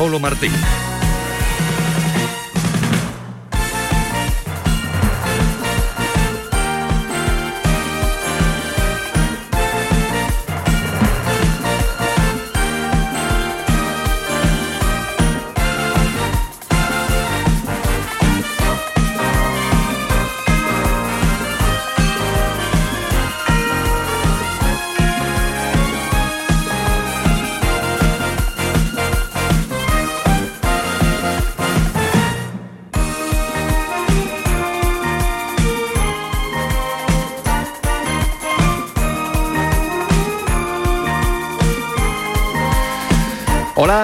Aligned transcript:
Manolo 0.00 0.18
Martín. 0.18 0.99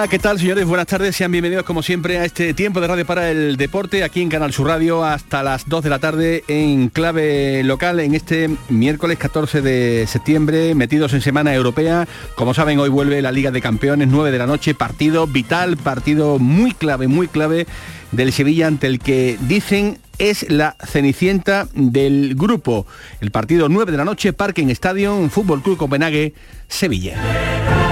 ¿Qué 0.09 0.19
tal 0.19 0.39
señores? 0.39 0.65
Buenas 0.65 0.87
tardes, 0.87 1.15
sean 1.15 1.31
bienvenidos 1.31 1.65
como 1.65 1.83
siempre 1.83 2.17
a 2.17 2.23
este 2.25 2.53
tiempo 2.53 2.79
de 2.79 2.87
radio 2.87 3.05
para 3.05 3.29
el 3.29 3.57
deporte 3.57 4.03
aquí 4.03 4.21
en 4.21 4.29
Canal 4.29 4.53
Sur 4.53 4.67
Radio 4.67 5.03
hasta 5.03 5.43
las 5.43 5.67
2 5.67 5.83
de 5.83 5.89
la 5.89 5.99
tarde 5.99 6.43
en 6.47 6.87
clave 6.89 7.61
local 7.63 7.99
en 7.99 8.15
este 8.15 8.49
miércoles 8.69 9.17
14 9.17 9.61
de 9.61 10.05
septiembre, 10.07 10.75
metidos 10.75 11.13
en 11.13 11.21
Semana 11.21 11.53
Europea. 11.53 12.07
Como 12.35 12.53
saben, 12.53 12.79
hoy 12.79 12.89
vuelve 12.89 13.21
la 13.21 13.31
Liga 13.31 13.51
de 13.51 13.61
Campeones, 13.61 14.07
9 14.07 14.31
de 14.31 14.37
la 14.37 14.47
noche, 14.47 14.73
partido 14.73 15.27
vital, 15.27 15.75
partido 15.75 16.39
muy 16.39 16.71
clave, 16.71 17.07
muy 17.07 17.27
clave 17.27 17.67
del 18.11 18.31
Sevilla 18.31 18.67
ante 18.67 18.87
el 18.87 18.99
que 18.99 19.37
dicen 19.41 19.99
es 20.19 20.49
la 20.49 20.77
cenicienta 20.85 21.67
del 21.73 22.35
grupo. 22.35 22.85
El 23.19 23.31
partido 23.31 23.67
9 23.67 23.91
de 23.91 23.97
la 23.97 24.05
noche, 24.05 24.31
Parking 24.31 24.67
Stadium, 24.67 25.29
Fútbol 25.29 25.61
Club 25.61 25.77
Copenhague, 25.77 26.33
Sevilla. 26.67 27.86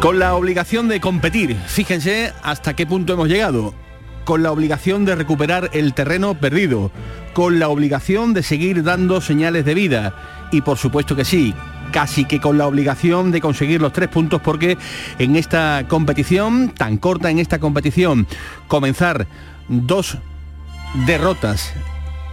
Con 0.00 0.18
la 0.18 0.34
obligación 0.34 0.88
de 0.88 0.98
competir, 0.98 1.54
fíjense 1.66 2.32
hasta 2.42 2.74
qué 2.74 2.86
punto 2.86 3.12
hemos 3.12 3.28
llegado, 3.28 3.74
con 4.24 4.42
la 4.42 4.50
obligación 4.50 5.04
de 5.04 5.14
recuperar 5.14 5.68
el 5.74 5.92
terreno 5.92 6.40
perdido, 6.40 6.90
con 7.34 7.58
la 7.58 7.68
obligación 7.68 8.32
de 8.32 8.42
seguir 8.42 8.82
dando 8.82 9.20
señales 9.20 9.66
de 9.66 9.74
vida. 9.74 10.48
Y 10.52 10.62
por 10.62 10.78
supuesto 10.78 11.16
que 11.16 11.26
sí, 11.26 11.54
casi 11.92 12.24
que 12.24 12.40
con 12.40 12.56
la 12.56 12.66
obligación 12.66 13.30
de 13.30 13.42
conseguir 13.42 13.82
los 13.82 13.92
tres 13.92 14.08
puntos 14.08 14.40
porque 14.40 14.78
en 15.18 15.36
esta 15.36 15.84
competición, 15.86 16.70
tan 16.70 16.96
corta 16.96 17.30
en 17.30 17.38
esta 17.38 17.58
competición, 17.58 18.26
comenzar 18.68 19.26
dos 19.68 20.16
derrotas 21.04 21.74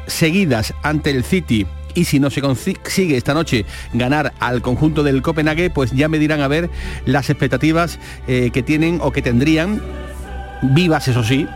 seguidas 0.07 0.73
ante 0.83 1.09
el 1.09 1.25
City 1.25 1.67
y 1.97 2.05
si 2.05 2.19
no 2.19 2.29
se 2.29 2.41
consigue 2.41 3.17
esta 3.17 3.33
noche 3.33 3.65
ganar 3.91 4.31
al 4.39 4.61
conjunto 4.61 5.01
del 5.01 5.23
Copenhague, 5.23 5.71
pues 5.71 5.91
ya 5.93 6.07
me 6.07 6.19
dirán 6.19 6.41
a 6.41 6.47
ver 6.47 6.69
las 7.05 7.31
expectativas 7.31 7.97
eh, 8.27 8.51
que 8.53 8.61
tienen 8.61 8.99
o 9.01 9.11
que 9.11 9.23
tendrían, 9.23 9.81
vivas 10.61 11.07
eso 11.07 11.23
sí, 11.23 11.47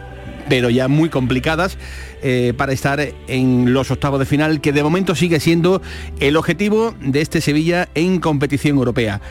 pero 0.49 0.71
ya 0.71 0.87
muy 0.87 1.09
complicadas 1.09 1.77
eh, 2.23 2.53
para 2.57 2.73
estar 2.73 2.99
en 3.27 3.71
los 3.71 3.91
octavos 3.91 4.19
de 4.19 4.25
final, 4.25 4.61
que 4.61 4.73
de 4.73 4.81
momento 4.81 5.13
sigue 5.13 5.39
siendo 5.39 5.79
el 6.19 6.35
objetivo 6.35 6.95
de 6.99 7.21
este 7.21 7.39
Sevilla 7.39 7.87
en 7.93 8.19
competición 8.19 8.77
europea. 8.77 9.21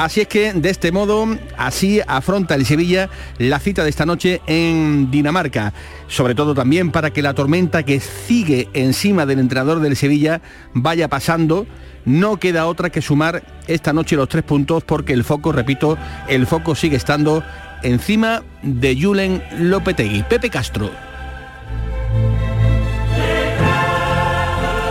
Así 0.00 0.22
es 0.22 0.28
que 0.28 0.54
de 0.54 0.70
este 0.70 0.92
modo, 0.92 1.26
así 1.58 2.00
afronta 2.06 2.54
el 2.54 2.64
Sevilla 2.64 3.10
la 3.36 3.58
cita 3.58 3.84
de 3.84 3.90
esta 3.90 4.06
noche 4.06 4.40
en 4.46 5.10
Dinamarca. 5.10 5.74
Sobre 6.08 6.34
todo 6.34 6.54
también 6.54 6.90
para 6.90 7.10
que 7.10 7.20
la 7.20 7.34
tormenta 7.34 7.82
que 7.82 8.00
sigue 8.00 8.70
encima 8.72 9.26
del 9.26 9.40
entrenador 9.40 9.80
del 9.80 9.96
Sevilla 9.96 10.40
vaya 10.72 11.08
pasando. 11.08 11.66
No 12.06 12.38
queda 12.38 12.64
otra 12.64 12.88
que 12.88 13.02
sumar 13.02 13.42
esta 13.68 13.92
noche 13.92 14.16
los 14.16 14.30
tres 14.30 14.42
puntos 14.42 14.84
porque 14.84 15.12
el 15.12 15.22
foco, 15.22 15.52
repito, 15.52 15.98
el 16.28 16.46
foco 16.46 16.74
sigue 16.74 16.96
estando 16.96 17.44
encima 17.82 18.42
de 18.62 18.98
Julen 18.98 19.42
Lopetegui. 19.58 20.22
Pepe 20.22 20.48
Castro. 20.48 21.09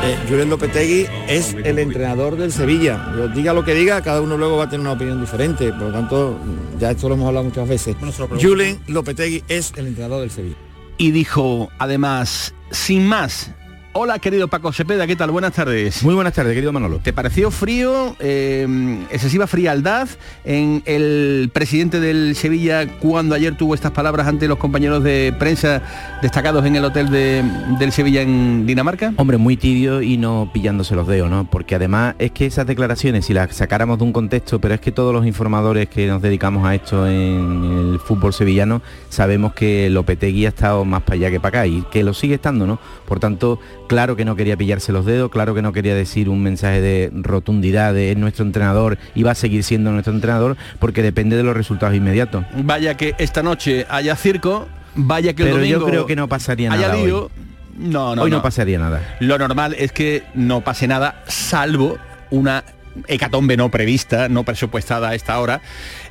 Eh, 0.09 0.17
Julen 0.27 0.49
Lopetegui 0.49 1.05
es 1.27 1.53
el 1.53 1.77
entrenador 1.77 2.35
del 2.35 2.51
Sevilla. 2.51 3.13
Yo 3.15 3.27
diga 3.27 3.53
lo 3.53 3.63
que 3.63 3.75
diga, 3.75 4.01
cada 4.01 4.21
uno 4.21 4.39
luego 4.39 4.57
va 4.57 4.63
a 4.63 4.67
tener 4.67 4.79
una 4.79 4.93
opinión 4.93 5.21
diferente. 5.21 5.71
Por 5.71 5.83
lo 5.83 5.91
tanto, 5.91 6.35
ya 6.79 6.89
esto 6.89 7.09
lo 7.09 7.13
hemos 7.13 7.27
hablado 7.27 7.45
muchas 7.45 7.69
veces. 7.69 7.95
Julen 8.41 8.79
Lopetegui 8.87 9.43
es 9.47 9.71
el 9.75 9.85
entrenador 9.85 10.21
del 10.21 10.31
Sevilla. 10.31 10.55
Y 10.97 11.11
dijo, 11.11 11.69
además, 11.77 12.55
sin 12.71 13.05
más, 13.05 13.51
Hola, 13.91 14.19
querido 14.19 14.47
Paco 14.47 14.71
Sepeda, 14.71 15.07
¿qué 15.07 15.15
tal? 15.15 15.31
Buenas 15.31 15.53
tardes. 15.53 16.03
Muy 16.03 16.13
buenas 16.13 16.33
tardes, 16.33 16.53
querido 16.53 16.71
Manolo. 16.71 16.99
¿Te 16.99 17.11
pareció 17.11 17.49
frío, 17.49 18.15
eh, 18.19 18.67
excesiva 19.09 19.47
frialdad 19.47 20.07
en 20.45 20.83
el 20.85 21.49
presidente 21.51 21.99
del 21.99 22.35
Sevilla 22.35 22.87
cuando 22.99 23.33
ayer 23.33 23.57
tuvo 23.57 23.73
estas 23.73 23.91
palabras 23.91 24.27
ante 24.27 24.47
los 24.47 24.59
compañeros 24.59 25.03
de 25.03 25.33
prensa 25.39 25.81
destacados 26.21 26.67
en 26.67 26.75
el 26.75 26.85
hotel 26.85 27.09
de, 27.09 27.43
del 27.79 27.91
Sevilla 27.91 28.21
en 28.21 28.67
Dinamarca? 28.67 29.11
Hombre, 29.17 29.37
muy 29.37 29.57
tibio 29.57 30.03
y 30.03 30.17
no 30.17 30.51
pillándose 30.53 30.93
los 30.93 31.07
dedos, 31.07 31.31
¿no? 31.31 31.49
Porque 31.49 31.73
además 31.73 32.13
es 32.19 32.29
que 32.29 32.45
esas 32.45 32.67
declaraciones, 32.67 33.25
si 33.25 33.33
las 33.33 33.55
sacáramos 33.55 33.97
de 33.97 34.03
un 34.03 34.13
contexto, 34.13 34.61
pero 34.61 34.75
es 34.75 34.81
que 34.81 34.91
todos 34.91 35.15
los 35.15 35.25
informadores 35.25 35.89
que 35.89 36.05
nos 36.05 36.21
dedicamos 36.21 36.63
a 36.63 36.75
esto 36.75 37.07
en 37.07 37.93
el 37.93 37.99
fútbol 37.99 38.33
sevillano, 38.33 38.83
sabemos 39.09 39.53
que 39.53 39.89
Lopetegui 39.89 40.45
ha 40.45 40.49
estado 40.49 40.85
más 40.85 41.01
para 41.01 41.15
allá 41.15 41.31
que 41.31 41.39
para 41.39 41.61
acá 41.61 41.67
y 41.67 41.81
que 41.89 42.03
lo 42.03 42.13
sigue 42.13 42.35
estando, 42.35 42.67
¿no? 42.67 42.79
Por 43.07 43.19
tanto, 43.19 43.59
Claro 43.89 44.15
que 44.15 44.23
no 44.23 44.35
quería 44.35 44.55
pillarse 44.55 44.91
los 44.91 45.03
dedos, 45.03 45.31
claro 45.31 45.55
que 45.55 45.63
no 45.63 45.73
quería 45.73 45.95
decir 45.95 46.29
un 46.29 46.43
mensaje 46.43 46.79
de 46.79 47.09
rotundidad 47.11 47.91
de 47.91 48.11
es 48.11 48.17
nuestro 48.17 48.45
entrenador 48.45 48.99
y 49.15 49.23
va 49.23 49.31
a 49.31 49.35
seguir 49.35 49.63
siendo 49.63 49.91
nuestro 49.91 50.13
entrenador 50.13 50.57
porque 50.77 51.01
depende 51.01 51.35
de 51.35 51.41
los 51.41 51.57
resultados 51.57 51.95
inmediatos. 51.95 52.45
Vaya 52.55 52.95
que 52.95 53.15
esta 53.17 53.41
noche 53.41 53.87
haya 53.89 54.15
circo, 54.15 54.67
vaya 54.93 55.33
que 55.33 55.41
el 55.41 55.47
Pero 55.49 55.57
domingo 55.57 55.79
yo 55.79 55.85
creo 55.87 56.05
que 56.05 56.15
no 56.15 56.29
pasaría 56.29 56.69
nada 56.69 56.93
haya 56.93 57.03
lío. 57.03 57.23
hoy. 57.23 57.29
No, 57.79 58.15
no, 58.15 58.21
hoy 58.21 58.29
no. 58.29 58.43
pasaría 58.43 58.77
nada. 58.77 59.01
Lo 59.21 59.39
normal 59.39 59.75
es 59.79 59.91
que 59.91 60.21
no 60.35 60.61
pase 60.61 60.87
nada, 60.87 61.23
salvo 61.25 61.97
una 62.29 62.63
hecatombe 63.07 63.55
no 63.57 63.69
prevista, 63.69 64.29
no 64.29 64.43
presupuestada 64.43 65.09
a 65.09 65.15
esta 65.15 65.39
hora, 65.39 65.61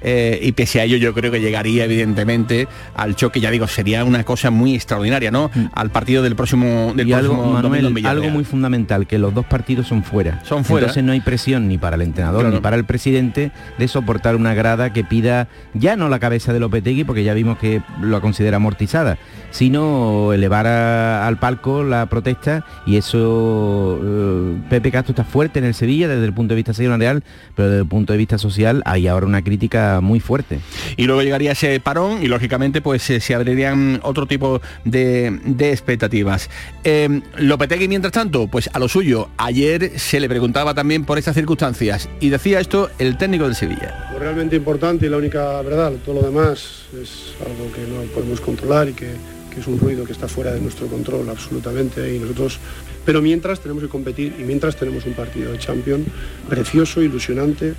eh, 0.01 0.39
y 0.43 0.53
pese 0.53 0.81
a 0.81 0.85
ello 0.85 0.97
yo 0.97 1.13
creo 1.15 1.31
que 1.33 1.41
llegaría 1.41 1.85
evidentemente 1.85 2.69
al 2.95 3.17
choque, 3.17 3.41
ya 3.41 3.51
digo, 3.51 3.67
sería 3.67 4.05
una 4.05 4.25
cosa 4.25 4.51
muy 4.51 4.75
extraordinaria, 4.75 5.31
¿no? 5.31 5.51
Al 5.75 5.91
partido 5.91 6.23
del 6.23 6.37
próximo 6.37 6.93
del 6.95 7.07
Mm. 7.07 7.11
y 7.11 7.13
algo, 7.13 7.35
próximo 7.35 7.53
Manuel, 7.55 7.93
Villarreal. 7.95 8.17
algo 8.25 8.31
muy 8.35 8.45
fundamental, 8.45 9.07
que 9.07 9.19
los 9.19 9.35
dos 9.35 9.47
partidos 9.47 9.87
son 9.89 10.03
fuera. 10.05 10.43
Son 10.45 10.65
fuera. 10.65 10.87
Entonces 10.87 11.05
no 11.05 11.13
hay 11.13 11.21
presión 11.21 11.69
ni 11.69 11.79
para 11.79 11.97
el 11.97 12.03
entrenador 12.03 12.41
Claro. 12.43 12.55
ni 12.57 12.61
para 12.61 12.77
el 12.77 12.85
presidente 12.85 13.51
de 13.79 13.89
soportar 13.89 14.37
una 14.37 14.55
grada 14.55 14.93
que 14.93 15.05
pida 15.05 15.49
ya 15.75 15.97
no 15.97 16.09
la 16.09 16.19
cabeza 16.19 16.53
de 16.53 16.61
Lopetegui, 16.61 17.05
porque 17.05 17.25
ya 17.25 17.35
vimos 17.35 17.59
que 17.59 17.83
lo 18.01 18.21
considera 18.21 18.57
amortizada, 18.57 19.19
sino 19.51 20.33
elevar 20.33 20.67
a- 20.67 21.27
al 21.27 21.39
palco 21.39 21.83
la 21.83 22.07
protesta 22.07 22.65
y 22.87 22.97
eso 22.97 24.01
eh, 24.03 24.57
Pepe 24.71 24.91
Castro 24.91 25.13
está 25.13 25.25
fuerte 25.25 25.59
en 25.59 25.65
el 25.65 25.75
Sevilla 25.75 26.09
desde 26.09 26.25
el 26.25 26.33
punto 26.33 26.53
de 26.55 26.57
vista 26.57 26.68
seccional, 26.75 27.23
pero 27.55 27.69
desde 27.69 27.83
el 27.83 27.89
punto 27.89 28.13
de 28.13 28.19
vista 28.19 28.39
social 28.39 28.83
hay 28.85 29.07
ahora 29.07 29.27
una 29.27 29.43
crítica 29.43 30.01
muy 30.01 30.21
fuerte. 30.21 30.61
y 30.97 31.05
luego 31.05 31.23
llegaría 31.23 31.53
ese 31.53 31.81
parón 31.81 32.23
y 32.23 32.29
lógicamente 32.29 32.81
pues 32.81 33.09
eh, 33.11 33.21
se 33.21 33.35
abrirían 33.35 34.01
otro 34.03 34.27
tipo 34.27 34.61
de, 34.85 35.39
de 35.45 35.71
expectativas. 35.71 36.51
Eh, 36.85 37.21
Lopetegui, 37.37 37.89
mientras 37.89 38.13
tanto, 38.13 38.47
pues 38.47 38.71
a 38.73 38.79
lo 38.79 38.89
suyo, 38.89 39.29
ayer 39.37 39.99
se 39.99 40.21
le 40.21 40.29
preguntaba 40.29 40.75
también 40.75 41.05
por 41.05 41.19
estas 41.19 41.35
circunstancias 41.35 42.09
y 42.21 42.29
decía 42.29 42.61
esto 42.61 42.91
el 42.99 43.17
técnico 43.17 43.45
del 43.45 43.55
Sevilla. 43.55 44.11
Lo 44.13 44.19
realmente 44.19 44.57
importante 44.57 45.07
y 45.07 45.09
la 45.09 45.17
única 45.17 45.61
verdad, 45.63 45.93
todo 46.05 46.17
lo 46.17 46.23
demás 46.23 46.87
es 47.01 47.35
algo 47.45 47.73
que 47.73 47.81
no 47.83 48.03
podemos 48.13 48.41
controlar 48.41 48.89
y 48.89 48.93
que, 48.93 49.13
es 49.59 49.67
un 49.67 49.79
ruido 49.79 50.05
que 50.05 50.13
está 50.13 50.29
fuera 50.29 50.53
de 50.53 50.61
nuestro 50.61 50.87
control 50.87 51.29
absolutamente 51.29 52.15
y 52.15 52.19
nosotros 52.19 52.59
pero 53.05 53.23
mientras 53.23 53.61
tenemos 53.61 53.83
que 53.83 53.89
competir 53.89 54.35
y 54.39 54.43
mientras 54.43 54.77
tenemos 54.77 55.07
un 55.07 55.15
partido 55.15 55.53
de 55.53 55.59
Champions 55.59 56.07
precioso, 56.49 57.01
ilusionante, 57.01 57.75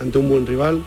ante 0.00 0.18
un 0.18 0.28
buen 0.28 0.46
rival, 0.46 0.82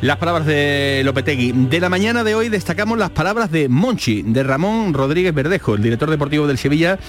Las 0.00 0.16
palabras 0.16 0.46
de 0.46 1.02
Lopetegui. 1.04 1.52
De 1.52 1.80
la 1.80 1.88
mañana 1.88 2.22
de 2.22 2.36
hoy 2.36 2.48
destacamos 2.48 2.98
las 2.98 3.10
palabras 3.10 3.50
de 3.50 3.68
Monchi, 3.68 4.22
de 4.22 4.44
Ramón 4.44 4.94
Rodríguez 4.94 5.34
Verdejo, 5.34 5.74
el 5.74 5.82
director 5.82 6.08
deportivo 6.08 6.46
del 6.46 6.56
Sevilla, 6.56 7.00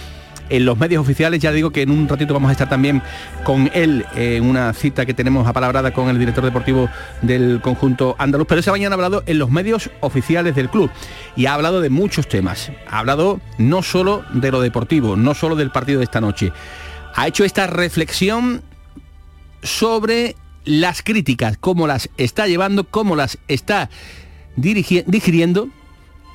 en 0.50 0.66
los 0.66 0.78
medios 0.78 1.02
oficiales. 1.02 1.40
Ya 1.42 1.52
digo 1.52 1.72
que 1.72 1.82
en 1.82 1.92
un 1.92 2.08
ratito 2.08 2.34
vamos 2.34 2.50
a 2.50 2.52
estar 2.52 2.70
también 2.70 3.02
con 3.44 3.70
él 3.74 4.06
en 4.16 4.46
una 4.46 4.74
cita 4.74 5.06
que 5.06 5.14
tenemos 5.14 5.48
apalabrada 5.48 5.92
con 5.92 6.10
el 6.10 6.20
director 6.20 6.44
deportivo 6.44 6.90
del 7.22 7.62
conjunto 7.62 8.16
andaluz. 8.18 8.48
Pero 8.48 8.62
esa 8.62 8.72
mañana 8.72 8.94
ha 8.94 8.98
hablado 8.98 9.24
en 9.26 9.40
los 9.40 9.52
medios 9.52 9.90
oficiales 10.02 10.56
del 10.56 10.70
club 10.70 10.90
y 11.36 11.46
ha 11.46 11.54
hablado 11.54 11.82
de 11.82 11.90
muchos 11.90 12.28
temas. 12.28 12.72
Ha 12.90 13.00
hablado 13.00 13.40
no 13.58 13.84
solo 13.84 14.24
de 14.34 14.52
lo 14.52 14.62
deportivo, 14.62 15.16
no 15.16 15.34
solo 15.34 15.56
del 15.56 15.72
partido 15.72 16.00
de 16.00 16.06
esta 16.06 16.22
noche. 16.22 16.52
Ha 17.16 17.28
hecho 17.28 17.44
esta 17.44 17.68
reflexión 17.68 18.62
sobre 19.64 20.36
las 20.66 21.02
críticas, 21.02 21.58
cómo 21.58 21.88
las 21.88 22.10
está 22.18 22.48
llevando, 22.48 22.84
cómo 22.84 23.16
las 23.16 23.38
está 23.48 23.90
digiriendo 24.56 25.70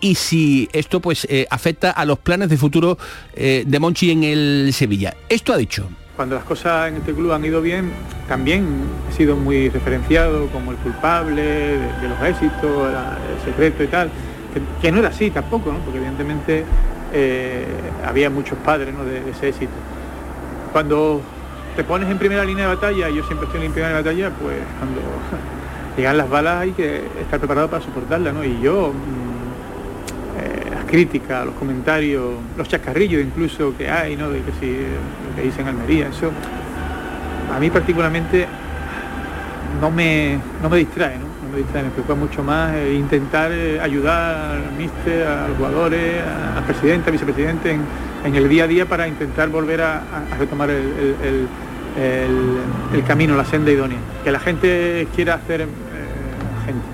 y 0.04 0.16
si 0.16 0.68
esto 0.74 1.00
pues 1.00 1.26
eh, 1.30 1.46
afecta 1.48 1.90
a 1.90 2.04
los 2.04 2.18
planes 2.18 2.50
de 2.50 2.58
futuro 2.58 2.98
eh, 3.32 3.64
de 3.66 3.80
Monchi 3.80 4.10
en 4.10 4.22
el 4.22 4.70
Sevilla. 4.74 5.14
Esto 5.30 5.54
ha 5.54 5.56
dicho. 5.56 5.88
Cuando 6.14 6.34
las 6.34 6.44
cosas 6.44 6.88
en 6.88 6.96
este 6.96 7.14
club 7.14 7.32
han 7.32 7.42
ido 7.42 7.62
bien, 7.62 7.90
también 8.28 8.66
he 9.10 9.16
sido 9.16 9.34
muy 9.34 9.70
referenciado 9.70 10.48
como 10.48 10.72
el 10.72 10.76
culpable 10.76 11.42
de, 11.42 12.08
los 12.08 12.20
éxitos, 12.20 12.92
el 12.92 13.44
secreto 13.46 13.82
y 13.82 13.86
tal, 13.86 14.10
que, 14.82 14.92
no 14.92 14.98
era 14.98 15.08
así 15.08 15.30
tampoco, 15.30 15.74
porque 15.82 15.96
evidentemente 15.96 16.64
eh, 17.14 17.64
había 18.06 18.28
muchos 18.28 18.58
padres 18.58 18.94
de, 19.06 19.30
ese 19.30 19.48
éxito. 19.48 19.72
Cuando 20.70 21.22
te 21.76 21.82
pones 21.82 22.10
en 22.10 22.18
primera 22.18 22.44
línea 22.44 22.68
de 22.68 22.74
batalla, 22.74 23.08
yo 23.08 23.24
siempre 23.24 23.46
estoy 23.46 23.64
en 23.64 23.72
primera 23.72 23.98
línea 23.98 24.02
de 24.02 24.10
batalla, 24.10 24.38
pues 24.38 24.58
cuando 24.78 25.00
llegan 25.96 26.18
las 26.18 26.28
balas 26.28 26.60
hay 26.60 26.72
que 26.72 27.06
estar 27.22 27.38
preparado 27.38 27.70
para 27.70 27.82
soportarlas, 27.82 28.34
¿no? 28.34 28.44
Y 28.44 28.60
yo 28.60 28.92
mm, 30.44 30.86
críticas, 30.86 31.46
los 31.46 31.54
comentarios, 31.54 32.34
los 32.56 32.68
chascarrillos 32.68 33.22
incluso 33.22 33.76
que 33.76 33.90
hay, 33.90 34.16
¿no? 34.16 34.30
De 34.30 34.40
que 34.42 34.52
si 34.60 34.70
lo 34.70 35.36
que 35.36 35.42
dicen 35.42 35.66
Almería, 35.66 36.08
eso 36.08 36.30
a 37.54 37.58
mí 37.60 37.70
particularmente 37.70 38.46
no 39.80 39.90
me, 39.90 40.38
no 40.62 40.70
me 40.70 40.78
distrae, 40.78 41.18
¿no? 41.18 41.34
me 41.54 41.58
distrae, 41.58 41.84
me 41.84 41.90
preocupa 41.90 42.14
mucho 42.14 42.42
más 42.42 42.74
eh, 42.74 42.94
intentar 42.94 43.52
eh, 43.52 43.80
ayudar 43.80 44.56
al 44.56 44.72
míster, 44.76 45.26
a 45.26 45.48
los 45.48 45.56
jugadores, 45.56 46.22
al 46.56 46.64
presidente, 46.64 47.06
al 47.06 47.12
vicepresidente 47.12 47.78
en, 48.24 48.34
el 48.34 48.48
día 48.48 48.64
a 48.64 48.66
día 48.66 48.86
para 48.86 49.06
intentar 49.06 49.48
volver 49.50 49.82
a, 49.82 50.02
retomar 50.38 50.70
el, 50.70 51.48
camino, 53.06 53.36
la 53.36 53.44
senda 53.44 53.70
idónea. 53.70 53.98
Que 54.24 54.32
la 54.32 54.40
gente 54.40 55.06
quiera 55.14 55.34
hacer, 55.34 55.60
eh, 55.62 55.66
gente, 56.66 56.84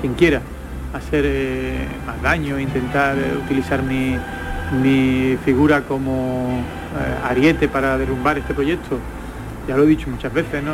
quien 0.00 0.14
quiera, 0.14 0.42
hacer 0.92 1.24
eh, 1.26 1.86
más 2.06 2.20
daño, 2.22 2.58
intentar 2.58 3.16
eh, 3.18 3.36
utilizar 3.44 3.82
mi, 3.82 4.18
figura 5.44 5.82
como 5.82 6.62
eh, 6.98 7.28
ariete 7.28 7.68
para 7.68 7.98
derrumbar 7.98 8.38
este 8.38 8.54
proyecto. 8.54 8.98
Ya 9.68 9.76
lo 9.76 9.84
he 9.84 9.86
dicho 9.86 10.08
muchas 10.08 10.32
veces, 10.32 10.62
¿no? 10.62 10.72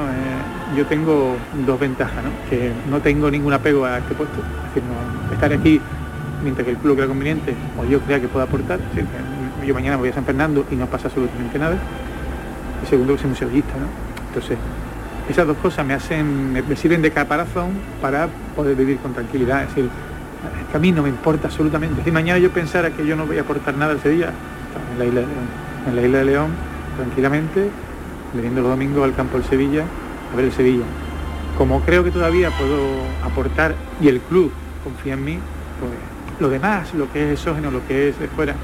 yo 0.77 0.87
tengo 0.87 1.37
dos 1.67 1.79
ventajas, 1.79 2.25
¿no? 2.25 2.31
que 2.49 2.73
no 2.89 3.01
tengo 3.01 3.31
ningún 3.31 3.53
apego 3.53 3.85
a 3.85 3.99
este 3.99 4.15
puesto, 4.15 4.39
es 4.39 4.75
decir, 4.75 4.83
estar 5.33 5.53
aquí 5.53 5.81
mientras 6.43 6.65
que 6.65 6.71
el 6.71 6.79
club 6.79 6.95
crea 6.95 7.09
conveniente 7.09 7.55
o 7.79 7.85
yo 7.85 8.01
crea 8.01 8.21
que 8.21 8.29
pueda 8.29 8.47
aportar, 8.47 8.79
yo 9.67 9.75
mañana 9.75 9.97
voy 9.97 10.09
a 10.09 10.15
San 10.15 10.25
Fernando 10.25 10.65
y 10.71 10.77
no 10.77 10.87
pasa 10.87 11.09
absolutamente 11.09 11.59
nada. 11.59 11.77
Y 12.85 12.87
segundo, 12.87 13.15
que 13.15 13.19
soy 13.21 13.29
muy 13.29 13.39
sevillista, 13.39 13.75
¿no? 13.75 13.87
Entonces, 14.29 14.57
esas 15.29 15.47
dos 15.47 15.57
cosas 15.59 15.85
me 15.85 15.95
hacen, 15.95 16.53
me, 16.53 16.77
sirven 16.77 17.03
de 17.03 17.11
caparazón 17.11 17.71
para 18.01 18.29
poder 18.55 18.77
vivir 18.77 18.99
con 18.99 19.13
tranquilidad. 19.13 19.63
Es 19.63 19.69
decir, 19.69 19.91
que 20.71 20.77
a 20.77 20.81
mí 20.81 20.93
no 20.93 21.03
me 21.03 21.09
importa 21.09 21.49
absolutamente. 21.49 22.03
Si 22.05 22.11
mañana 22.11 22.39
yo 22.39 22.51
pensara 22.51 22.91
que 22.91 23.07
yo 23.07 23.17
no 23.17 23.27
voy 23.27 23.39
a 23.39 23.43
aportar 23.43 23.77
nada 23.77 23.93
al 23.93 24.01
Sevilla, 24.01 24.33
en 24.93 24.99
la 24.99 25.05
isla 25.05 25.21
de 25.21 25.27
León, 25.27 25.47
en 25.89 25.97
la 25.97 26.03
isla 26.03 26.19
de 26.19 26.25
León, 26.25 26.51
tranquilamente, 26.97 27.71
viniendo 28.33 28.61
los 28.61 28.71
domingos 28.71 29.05
al 29.05 29.15
campo 29.15 29.39
del 29.39 29.47
Sevilla, 29.47 29.85
a 30.33 30.37
ver 30.37 30.47
el 30.47 30.53
Sevilla. 30.53 30.85
Como 31.59 31.81
creo 31.81 32.05
que 32.05 32.11
todavía 32.11 32.51
puedo 32.51 32.79
aportar 33.25 33.75
y 34.01 34.09
el 34.09 34.21
club 34.21 34.53
confía 34.85 35.15
en 35.15 35.25
mí, 35.25 35.39
pues 35.81 35.93
lo 36.39 36.51
demás, 36.51 36.93
lo 36.95 37.11
que 37.11 37.33
es 37.33 37.39
exógeno, 37.39 37.71
lo 37.71 37.87
que 37.87 38.11
es 38.11 38.19
de 38.19 38.29
fuera, 38.29 38.55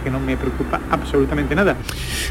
que 0.00 0.10
no 0.10 0.20
me 0.20 0.36
preocupa 0.36 0.80
absolutamente 0.90 1.54
nada. 1.54 1.76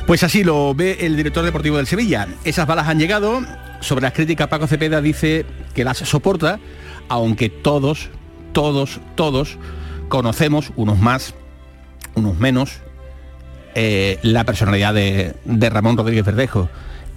Pues 0.06 0.24
así 0.24 0.44
lo 0.44 0.74
ve 0.74 0.98
el 1.02 1.16
director 1.16 1.44
deportivo 1.44 1.78
del 1.78 1.88
Sevilla. 1.88 2.28
Esas 2.44 2.68
balas 2.68 2.88
han 2.88 3.00
llegado. 3.00 3.42
Sobre 3.80 4.04
las 4.04 4.14
críticas, 4.14 4.48
Paco 4.48 4.68
Cepeda 4.68 5.02
dice 5.02 5.46
que 5.74 5.84
las 5.84 5.98
soporta, 5.98 6.60
aunque 7.10 7.50
todos, 7.50 8.10
todos, 8.54 9.00
todos 9.16 9.58
conocemos, 10.08 10.72
unos 10.76 11.00
más, 11.00 11.34
unos 12.14 12.38
menos, 12.38 12.82
eh, 13.74 14.20
la 14.22 14.44
personalidad 14.44 14.94
de, 14.94 15.34
Ramón 15.70 15.98
Rodríguez 15.98 16.26
Verdejo. 16.26 16.70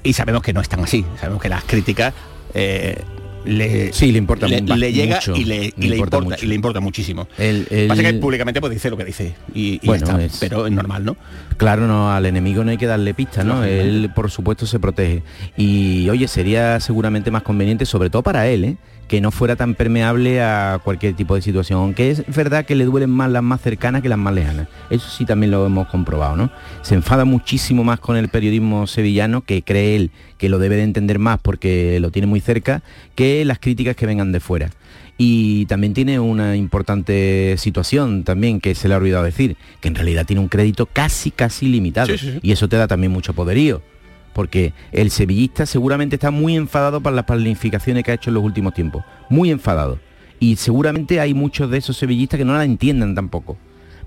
Y 0.02 0.14
sabemos 0.14 0.42
que 0.42 0.52
no 0.52 0.60
están 0.60 0.80
así. 0.80 1.04
Sabemos 1.20 1.42
que 1.42 1.48
las 1.48 1.64
críticas 1.64 2.14
eh, 2.54 3.02
le, 3.44 3.92
sí, 3.92 4.12
le 4.12 4.18
importa 4.18 4.46
le, 4.46 4.60
le 4.60 4.92
llega 4.92 5.20
y, 5.34 5.44
le, 5.44 5.72
importa, 5.76 6.20
y 6.40 6.46
le 6.46 6.54
importa 6.54 6.80
muchísimo. 6.80 7.28
El, 7.38 7.86
Pasa 7.88 8.02
que 8.02 8.14
públicamente 8.14 8.60
pues 8.60 8.72
dice 8.72 8.90
lo 8.90 8.96
que 8.96 9.04
dice 9.04 9.34
y, 9.54 9.84
bueno, 9.86 10.06
pero 10.40 10.66
es 10.66 10.72
normal, 10.72 11.04
¿no? 11.04 11.16
Claro, 11.56 11.86
no, 11.86 12.12
al 12.12 12.26
enemigo 12.26 12.64
no 12.64 12.70
hay 12.70 12.76
que 12.76 12.86
darle 12.86 13.14
pista, 13.14 13.44
¿no? 13.44 13.64
Él 13.64 14.10
por 14.14 14.30
supuesto 14.30 14.66
se 14.66 14.78
protege. 14.78 15.22
Y 15.56 16.08
oye, 16.08 16.28
sería 16.28 16.80
seguramente 16.80 17.30
más 17.30 17.42
conveniente, 17.42 17.86
sobre 17.86 18.10
todo 18.10 18.22
para 18.22 18.46
él, 18.48 18.64
¿eh? 18.64 18.76
Que 19.14 19.20
no 19.20 19.30
fuera 19.30 19.54
tan 19.54 19.76
permeable 19.76 20.42
a 20.42 20.80
cualquier 20.82 21.14
tipo 21.14 21.36
de 21.36 21.40
situación, 21.40 21.78
aunque 21.78 22.10
es 22.10 22.24
verdad 22.34 22.64
que 22.64 22.74
le 22.74 22.84
duelen 22.84 23.10
más 23.10 23.30
las 23.30 23.44
más 23.44 23.60
cercanas 23.60 24.02
que 24.02 24.08
las 24.08 24.18
más 24.18 24.34
lejanas. 24.34 24.66
Eso 24.90 25.08
sí 25.08 25.24
también 25.24 25.52
lo 25.52 25.64
hemos 25.64 25.86
comprobado, 25.86 26.34
¿no? 26.34 26.50
Se 26.82 26.96
enfada 26.96 27.24
muchísimo 27.24 27.84
más 27.84 28.00
con 28.00 28.16
el 28.16 28.26
periodismo 28.26 28.88
sevillano, 28.88 29.42
que 29.42 29.62
cree 29.62 29.94
él 29.94 30.10
que 30.36 30.48
lo 30.48 30.58
debe 30.58 30.74
de 30.74 30.82
entender 30.82 31.20
más 31.20 31.38
porque 31.40 32.00
lo 32.00 32.10
tiene 32.10 32.26
muy 32.26 32.40
cerca, 32.40 32.82
que 33.14 33.44
las 33.44 33.60
críticas 33.60 33.94
que 33.94 34.04
vengan 34.04 34.32
de 34.32 34.40
fuera. 34.40 34.70
Y 35.16 35.66
también 35.66 35.94
tiene 35.94 36.18
una 36.18 36.56
importante 36.56 37.54
situación 37.56 38.24
también 38.24 38.58
que 38.58 38.74
se 38.74 38.88
le 38.88 38.94
ha 38.94 38.96
olvidado 38.96 39.22
decir, 39.22 39.56
que 39.80 39.86
en 39.86 39.94
realidad 39.94 40.26
tiene 40.26 40.40
un 40.40 40.48
crédito 40.48 40.86
casi, 40.86 41.30
casi 41.30 41.68
limitado. 41.68 42.12
Y 42.42 42.50
eso 42.50 42.68
te 42.68 42.76
da 42.78 42.88
también 42.88 43.12
mucho 43.12 43.32
poderío 43.32 43.80
porque 44.34 44.74
el 44.92 45.10
sevillista 45.10 45.64
seguramente 45.64 46.16
está 46.16 46.30
muy 46.30 46.56
enfadado 46.56 47.00
por 47.00 47.12
las 47.12 47.24
planificaciones 47.24 48.04
que 48.04 48.10
ha 48.10 48.14
hecho 48.14 48.30
en 48.30 48.34
los 48.34 48.44
últimos 48.44 48.74
tiempos, 48.74 49.04
muy 49.30 49.50
enfadado. 49.50 49.98
Y 50.40 50.56
seguramente 50.56 51.20
hay 51.20 51.32
muchos 51.32 51.70
de 51.70 51.78
esos 51.78 51.96
sevillistas 51.96 52.36
que 52.38 52.44
no 52.44 52.54
la 52.54 52.64
entiendan 52.64 53.14
tampoco. 53.14 53.56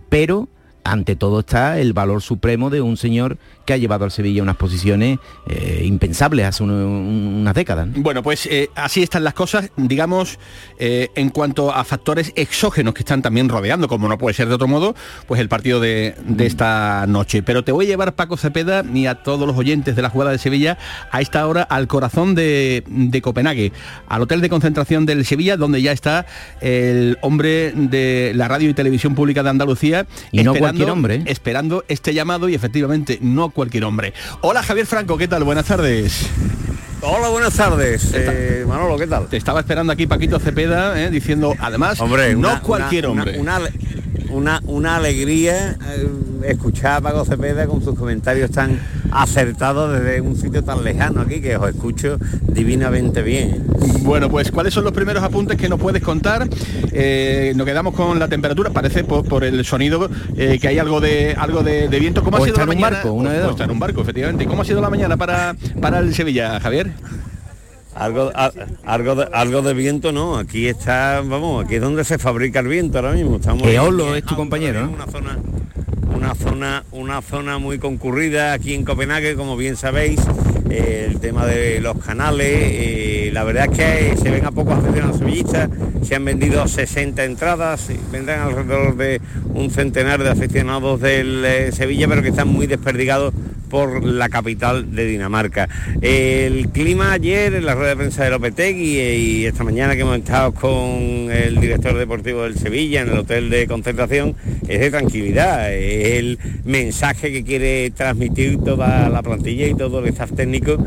Pero 0.10 0.48
ante 0.84 1.16
todo 1.16 1.40
está 1.40 1.80
el 1.80 1.94
valor 1.94 2.22
supremo 2.22 2.70
de 2.70 2.82
un 2.82 2.98
señor 2.98 3.38
que 3.68 3.74
ha 3.74 3.78
llevado 3.78 4.06
al 4.06 4.12
Sevilla 4.12 4.42
unas 4.42 4.56
posiciones 4.56 5.20
eh, 5.46 5.84
impensables 5.84 6.46
hace 6.46 6.64
unas 6.64 7.54
décadas. 7.54 7.90
Bueno, 7.96 8.24
pues 8.24 8.48
eh, 8.48 8.70
así 8.76 9.04
están 9.04 9.26
las 9.26 9.34
cosas, 9.34 9.70
digamos, 9.76 10.40
eh, 10.80 11.10
en 11.16 11.30
cuanto 11.30 11.74
a 11.74 11.84
factores 11.84 12.32
exógenos 12.36 12.94
que 12.94 13.02
están 13.02 13.22
también 13.22 13.50
rodeando, 13.50 13.90
como 13.90 14.08
no 14.08 14.18
puede 14.18 14.34
ser 14.34 14.48
de 14.48 14.56
otro 14.56 14.70
modo, 14.70 14.96
pues 15.28 15.42
el 15.42 15.50
partido 15.50 15.82
de, 15.82 16.16
esta 16.40 17.06
noche. 17.08 17.44
Pero 17.44 17.66
te 17.66 17.74
voy 17.74 17.86
a 17.86 17.90
llevar, 17.90 18.16
Paco 18.16 18.38
Cepeda, 18.38 18.84
ni 18.84 19.06
a 19.06 19.16
todos 19.16 19.46
los 19.46 19.58
oyentes 19.58 19.98
de 19.98 20.02
la 20.02 20.10
jugada 20.10 20.32
de 20.32 20.38
Sevilla, 20.38 20.78
a 21.12 21.20
esta 21.20 21.46
hora 21.46 21.62
al 21.64 21.88
corazón 21.88 22.36
de, 22.36 22.84
Copenhague, 23.22 23.74
al 24.08 24.22
hotel 24.22 24.40
de 24.40 24.48
concentración 24.48 25.06
del 25.06 25.26
Sevilla, 25.26 25.58
donde 25.58 25.82
ya 25.82 25.92
está 25.92 26.26
el 26.62 27.18
hombre 27.22 27.74
de 27.76 28.32
la 28.34 28.48
radio 28.48 28.70
y 28.70 28.74
televisión 28.74 29.14
pública 29.14 29.44
de 29.44 29.50
Andalucía. 29.50 30.08
Y 30.32 30.44
no 30.44 30.56
cualquier 30.56 30.90
hombre. 30.90 31.24
Esperando 31.26 31.84
este 31.90 32.14
llamado 32.14 32.48
y 32.48 32.56
efectivamente 32.56 33.20
no 33.22 33.50
cualquier 33.58 33.86
hombre. 33.86 34.14
Hola 34.42 34.62
Javier 34.62 34.86
Franco, 34.86 35.18
¿qué 35.18 35.28
tal? 35.28 35.44
Buenas 35.44 35.66
tardes. 35.66 36.30
Hola, 37.02 37.30
buenas 37.30 37.56
tardes. 37.56 38.12
Eh, 38.14 38.64
Manolo, 38.68 39.00
¿qué 39.00 39.08
tal? 39.08 39.26
Te 39.28 39.38
estaba 39.38 39.62
esperando 39.62 39.92
aquí 39.92 40.06
Paquito 40.06 40.40
Cepeda, 40.40 41.02
eh, 41.02 41.10
diciendo, 41.10 41.56
además, 41.60 42.00
hombre, 42.00 42.36
no 42.36 42.62
cualquier 42.62 43.08
hombre. 43.08 43.40
Una, 43.40 43.60
una, 44.30 44.96
alegría 44.96 45.78
eh, 45.96 46.10
escuchar 46.46 46.98
a 46.98 47.02
Paco 47.02 47.26
Cepeda 47.26 47.68
con 47.68 47.84
sus 47.84 47.98
comentarios 47.98 48.52
tan 48.52 48.80
acertados 49.12 49.94
desde 49.94 50.22
un 50.22 50.36
sitio 50.36 50.64
tan 50.64 50.84
lejano 50.84 51.22
aquí, 51.22 51.42
que 51.42 51.58
os 51.58 51.70
escucho 51.70 52.18
divinamente 52.48 53.22
bien. 53.22 53.66
Bueno, 54.02 54.30
pues 54.30 54.52
¿cuáles 54.52 54.74
son 54.74 54.84
los 54.84 54.94
primeros 54.94 55.24
apuntes 55.24 55.58
que 55.58 55.70
nos 55.70 55.80
puedes 55.80 56.02
contar? 56.02 56.48
nos 56.48 57.66
quedamos 57.66 57.94
con 57.94 58.18
la 58.20 58.28
temperatura, 58.28 58.70
parece 58.72 59.04
por, 59.04 59.44
el 59.44 59.64
sonido 59.66 60.10
que 60.36 60.68
hay 60.68 60.80
algo 60.80 61.00
de 61.00 61.36
algo 61.38 61.64
de, 61.64 61.88
viento. 62.00 62.24
¿Cómo 62.24 62.38
ha 62.38 62.42
sido 62.42 62.58
la 62.58 62.64
en 62.64 62.70
mañana? 62.70 62.88
Un 62.88 62.94
barco, 62.94 63.12
una 63.14 63.32
de 63.32 63.50
está 63.50 63.64
en 63.66 63.72
un 63.72 63.80
barco, 63.80 64.02
efectivamente. 64.02 64.46
¿Cómo 64.46 64.62
ha 64.62 64.66
sido 64.66 64.82
la 64.82 64.90
mañana 64.90 65.18
para, 65.18 65.56
para 65.82 66.00
el 66.00 66.14
Sevilla, 66.14 66.60
Javier? 66.60 66.92
Algo, 67.98 68.32
algo, 68.86 69.16
de, 69.16 69.28
algo 69.34 69.62
de 69.64 69.74
viento 69.74 70.12
no, 70.12 70.38
aquí 70.38 70.68
está, 70.68 71.22
vamos, 71.26 71.66
aquí 71.66 71.76
es 71.76 71.82
donde 71.82 72.04
se 72.04 72.20
fabrica 72.20 72.60
el 72.60 72.68
viento 72.68 73.00
ahora 73.00 73.14
mismo. 73.14 73.38
Estamos 73.38 73.68
Eolo 73.68 74.16
es 74.16 74.24
tu 74.24 74.36
compañero, 74.36 74.88
Una 74.88 75.08
zona, 75.08 75.40
una 76.16 76.36
zona, 76.36 76.84
una 76.92 77.22
zona 77.24 77.58
muy 77.58 77.80
concurrida 77.80 78.54
aquí 78.54 78.76
en 78.76 78.86
Copenhague, 78.86 79.36
como 79.36 79.58
bien 79.58 79.78
sabéis, 79.78 80.20
el 80.70 81.20
tema 81.20 81.48
de 81.48 81.80
los 81.82 81.98
canales, 81.98 82.48
eh, 82.48 83.32
la 83.34 83.44
verdad 83.44 83.68
es 83.72 83.78
que 83.78 84.18
se 84.18 84.30
ven 84.30 84.46
a 84.46 84.52
pocos 84.52 84.76
aficionados 84.76 85.18
sevillistas, 85.18 85.68
se 86.04 86.14
han 86.14 86.24
vendido 86.24 86.68
60 86.68 87.24
entradas, 87.24 87.88
vendrán 88.12 88.42
alrededor 88.42 88.96
de 88.96 89.22
un 89.56 89.72
centenar 89.72 90.22
de 90.22 90.30
aficionados 90.30 91.02
del 91.02 91.44
eh, 91.44 91.72
Sevilla, 91.72 92.08
pero 92.08 92.22
que 92.22 92.30
están 92.30 92.48
muy 92.48 92.68
desperdigados 92.68 93.34
por 93.70 94.04
la 94.04 94.30
capital 94.30 94.96
de 94.96 95.06
Dinamarca. 95.06 95.70
El 96.02 96.70
clima 96.70 97.12
ayer 97.12 97.54
en 97.54 97.66
la 97.66 97.76
rueda 97.76 97.90
de 97.90 97.98
prensa 97.98 98.24
de 98.24 98.32
Lopetegui 98.32 99.00
y 99.00 99.46
esta 99.46 99.64
mañana 99.64 99.96
que 99.96 100.02
hemos 100.02 100.18
estado 100.18 100.54
con 100.54 100.80
el 101.32 101.60
director 101.60 101.98
deportivo 101.98 102.44
del 102.44 102.58
Sevilla 102.58 103.02
en 103.02 103.10
el 103.10 103.20
hotel 103.20 103.50
de 103.50 103.68
concentración 103.68 104.36
es 104.68 104.80
de 104.80 104.92
tranquilidad, 104.92 105.74
es 105.74 106.20
el 106.20 106.40
mensaje 106.66 107.32
que 107.32 107.44
quiere 107.44 107.92
transmitir 107.92 108.58
toda 108.64 109.10
la 109.10 109.22
plantilla 109.22 109.68
y 109.68 109.76
todo 109.76 110.00
el 110.00 110.08
staff 110.08 110.32
técnico 110.34 110.78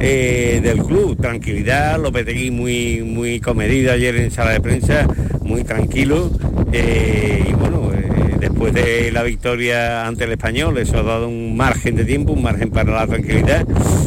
eh, 0.00 0.60
del 0.62 0.82
club. 0.82 1.16
Tranquilidad, 1.20 2.00
Lopetegui 2.00 2.50
muy, 2.50 3.02
muy 3.02 3.40
comedido 3.40 3.92
ayer 3.92 4.16
en 4.16 4.30
sala 4.30 4.52
de 4.52 4.60
prensa, 4.60 5.06
muy 5.42 5.64
tranquilo 5.64 6.30
eh, 6.72 7.44
y 7.48 7.52
bueno, 7.54 7.90
eh, 7.94 7.97
después 8.38 8.72
de 8.72 9.10
la 9.12 9.22
victoria 9.22 10.06
ante 10.06 10.24
el 10.24 10.32
español, 10.32 10.78
eso 10.78 10.98
ha 10.98 11.02
dado 11.02 11.28
un 11.28 11.56
margen 11.56 11.96
de 11.96 12.04
tiempo, 12.04 12.32
un 12.32 12.42
margen 12.42 12.70
para 12.70 12.92
la 12.92 13.06
tranquilidad, 13.06 13.66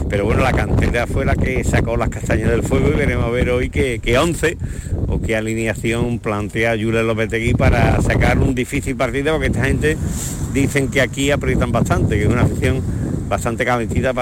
pero 0.09 0.25
bueno, 0.25 0.41
la 0.41 0.53
cantera 0.53 1.07
fue 1.07 1.25
la 1.25 1.35
que 1.35 1.63
sacó 1.63 1.97
las 1.97 2.09
castañas 2.09 2.49
del 2.49 2.63
fuego 2.63 2.89
y 2.89 2.97
veremos 2.97 3.25
a 3.25 3.29
ver 3.29 3.49
hoy 3.49 3.69
que, 3.69 3.99
que 3.99 4.17
11 4.17 4.57
o 5.07 5.21
qué 5.21 5.35
alineación 5.35 6.19
plantea 6.19 6.75
Jules 6.77 7.03
Lopetegui 7.03 7.53
para 7.53 8.01
sacar 8.01 8.39
un 8.39 8.55
difícil 8.55 8.95
partido, 8.95 9.33
porque 9.33 9.47
esta 9.47 9.65
gente 9.65 9.97
dicen 10.53 10.89
que 10.89 11.01
aquí 11.01 11.31
aprietan 11.31 11.71
bastante, 11.71 12.17
que 12.17 12.23
es 12.23 12.29
una 12.29 12.41
afición 12.41 12.81
bastante 13.27 13.63
calentita 13.65 14.13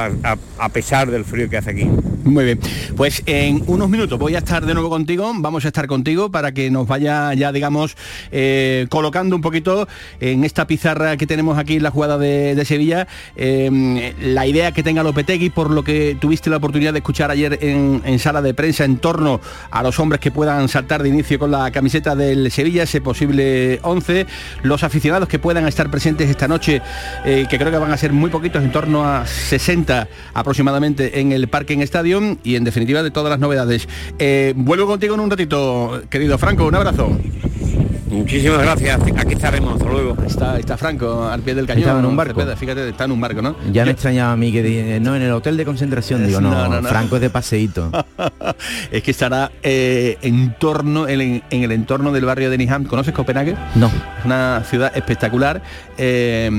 a 0.59 0.69
pesar 0.69 1.09
del 1.09 1.25
frío 1.25 1.49
que 1.49 1.57
hace 1.57 1.71
aquí. 1.71 1.89
Muy 2.29 2.45
bien, 2.45 2.59
pues 2.95 3.23
en 3.25 3.63
unos 3.65 3.89
minutos 3.89 4.19
voy 4.19 4.35
a 4.35 4.37
estar 4.37 4.63
de 4.63 4.73
nuevo 4.75 4.89
contigo, 4.89 5.31
vamos 5.37 5.65
a 5.65 5.69
estar 5.69 5.87
contigo 5.87 6.29
para 6.29 6.51
que 6.51 6.69
nos 6.69 6.87
vaya 6.87 7.33
ya, 7.33 7.51
digamos, 7.51 7.97
eh, 8.31 8.85
colocando 8.89 9.35
un 9.35 9.41
poquito 9.41 9.87
en 10.19 10.43
esta 10.43 10.67
pizarra 10.67 11.17
que 11.17 11.25
tenemos 11.25 11.57
aquí 11.57 11.77
en 11.77 11.83
la 11.83 11.89
jugada 11.89 12.19
de, 12.19 12.63
Sevilla, 12.65 13.07
em, 13.35 14.13
la 14.21 14.45
idea 14.45 14.71
que 14.71 14.83
tenga 14.83 15.01
Lopetegui, 15.01 15.49
por 15.49 15.71
lo 15.71 15.83
que 15.83 16.17
tuviste 16.19 16.51
la 16.51 16.57
oportunidad 16.57 16.93
de 16.93 16.99
escuchar 16.99 17.31
ayer 17.31 17.57
en, 17.61 18.19
sala 18.19 18.41
de 18.43 18.53
prensa 18.53 18.83
en 18.83 18.97
torno 18.97 19.41
a 19.71 19.81
los 19.81 19.99
hombres 19.99 20.21
que 20.21 20.29
puedan 20.29 20.67
saltar 20.67 21.01
de 21.01 21.09
inicio 21.09 21.39
con 21.39 21.49
la 21.49 21.71
camiseta 21.71 22.15
del 22.15 22.51
Sevilla, 22.51 22.83
ese 22.83 23.01
posible 23.01 23.79
11, 23.81 24.27
los 24.61 24.83
aficionados 24.83 25.27
que 25.27 25.39
puedan 25.39 25.67
estar 25.67 25.89
presentes 25.89 26.29
esta 26.29 26.47
noche, 26.47 26.81
eh, 27.25 27.47
que 27.49 27.57
creo 27.57 27.71
que 27.71 27.77
van 27.77 27.91
a 27.91 27.97
ser 27.97 28.13
muy 28.13 28.29
poquitos, 28.29 28.63
en 28.63 28.71
torno 28.71 29.03
a 29.03 29.25
60 29.25 30.07
aproximadamente 30.33 31.19
en 31.21 31.31
el 31.31 31.47
Parque 31.47 31.73
en 31.73 31.81
Estadio, 31.81 32.18
y 32.43 32.55
en 32.55 32.63
definitiva 32.63 33.03
de 33.03 33.11
todas 33.11 33.29
las 33.29 33.39
novedades. 33.39 33.87
Eh, 34.17 34.53
vuelvo 34.55 34.87
contigo 34.87 35.15
en 35.15 35.21
un 35.21 35.29
ratito, 35.29 36.01
querido 36.09 36.37
Franco, 36.37 36.65
un 36.65 36.75
abrazo. 36.75 37.17
Muchísimas 38.09 38.61
gracias, 38.61 38.99
aquí 39.17 39.33
estaremos, 39.33 39.73
hasta 39.73 39.85
luego. 39.85 40.17
Está, 40.25 40.57
está 40.57 40.77
Franco 40.77 41.27
al 41.27 41.41
pie 41.41 41.53
del 41.53 41.67
cañón. 41.67 41.83
Estaba 41.83 41.99
en 41.99 42.05
un 42.05 42.17
barco. 42.17 42.41
Fíjate, 42.55 42.89
está 42.89 43.05
en 43.05 43.11
un 43.11 43.21
barco, 43.21 43.41
¿no? 43.41 43.55
Ya 43.71 43.85
me 43.85 43.91
extrañaba 43.91 44.33
a 44.33 44.35
mí 44.35 44.51
que 44.51 44.63
dije, 44.63 44.99
no, 44.99 45.15
en 45.15 45.21
el 45.21 45.31
hotel 45.31 45.57
de 45.57 45.65
concentración, 45.65 46.25
digo, 46.25 46.41
no, 46.41 46.81
Franco 46.83 47.17
es 47.17 47.21
de 47.21 47.29
paseíto. 47.29 47.91
es 48.91 49.03
que 49.03 49.11
estará 49.11 49.51
eh, 49.61 50.17
en 50.21 50.55
torno, 50.57 51.07
en, 51.07 51.43
el 51.51 51.71
entorno 51.71 52.11
del 52.11 52.25
barrio 52.25 52.49
de 52.49 52.57
Niham. 52.57 52.85
¿Conoces 52.85 53.13
Copenhague? 53.13 53.55
No. 53.75 53.87
Es 53.87 54.25
una 54.25 54.63
ciudad 54.65 54.91
espectacular 54.95 55.61
eh, 55.97 56.49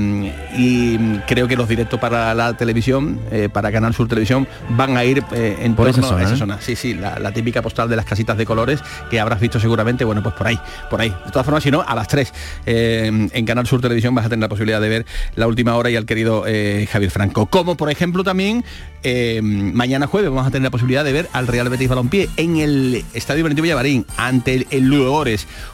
y 0.57 0.97
creo 1.27 1.47
que 1.47 1.57
los 1.57 1.67
directos 1.67 1.99
para 1.99 2.33
la 2.33 2.55
televisión, 2.55 3.19
eh, 3.29 3.49
para 3.51 3.71
Canal 3.71 3.93
Sur 3.93 4.07
Televisión, 4.07 4.47
van 4.69 4.95
a 4.95 5.03
ir 5.03 5.23
en 5.31 5.75
por 5.75 5.89
esa 5.89 6.01
zona. 6.01 6.23
esa 6.23 6.37
zona. 6.37 6.61
Sí, 6.61 6.75
sí, 6.75 6.93
la, 6.93 7.19
la, 7.19 7.31
típica 7.31 7.61
postal 7.61 7.89
de 7.89 7.95
las 7.95 8.05
casitas 8.05 8.37
de 8.37 8.45
colores 8.45 8.81
que 9.09 9.19
habrás 9.19 9.39
visto 9.39 9.59
seguramente, 9.59 10.05
bueno, 10.05 10.23
pues 10.23 10.35
por 10.35 10.47
ahí, 10.47 10.59
por 10.89 11.01
ahí 11.01 11.13
si 11.61 11.71
no, 11.71 11.81
a 11.81 11.95
las 11.95 12.07
3 12.07 12.33
eh, 12.65 13.29
en 13.31 13.45
Canal 13.45 13.67
Sur 13.67 13.81
Televisión 13.81 14.15
vas 14.15 14.25
a 14.25 14.29
tener 14.29 14.41
la 14.41 14.49
posibilidad 14.49 14.81
de 14.81 14.89
ver 14.89 15.05
la 15.35 15.47
última 15.47 15.75
hora 15.75 15.89
y 15.89 15.95
al 15.95 16.05
querido 16.05 16.43
eh, 16.47 16.87
Javier 16.91 17.11
Franco. 17.11 17.45
Como 17.45 17.75
por 17.75 17.91
ejemplo 17.91 18.23
también 18.23 18.63
eh, 19.03 19.41
mañana 19.41 20.07
jueves 20.07 20.29
vamos 20.29 20.47
a 20.47 20.51
tener 20.51 20.63
la 20.63 20.69
posibilidad 20.69 21.03
de 21.03 21.13
ver 21.13 21.29
al 21.33 21.47
Real 21.47 21.69
Betis 21.69 21.89
Balompié 21.89 22.29
en 22.37 22.57
el 22.57 23.03
Estadio 23.13 23.43
Benito 23.43 23.61
Villavarín 23.61 24.05
ante 24.17 24.55
el, 24.55 24.67
el. 24.71 24.91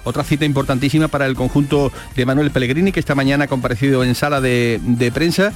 Otra 0.04 0.24
cita 0.24 0.46
importantísima 0.46 1.08
para 1.08 1.26
el 1.26 1.36
conjunto 1.36 1.92
de 2.16 2.26
Manuel 2.26 2.52
Pellegrini 2.52 2.92
que 2.92 3.00
esta 3.00 3.16
mañana 3.16 3.46
ha 3.46 3.48
comparecido 3.48 4.04
en 4.04 4.16
sala 4.16 4.42
de, 4.42 5.12
prensa. 5.14 5.54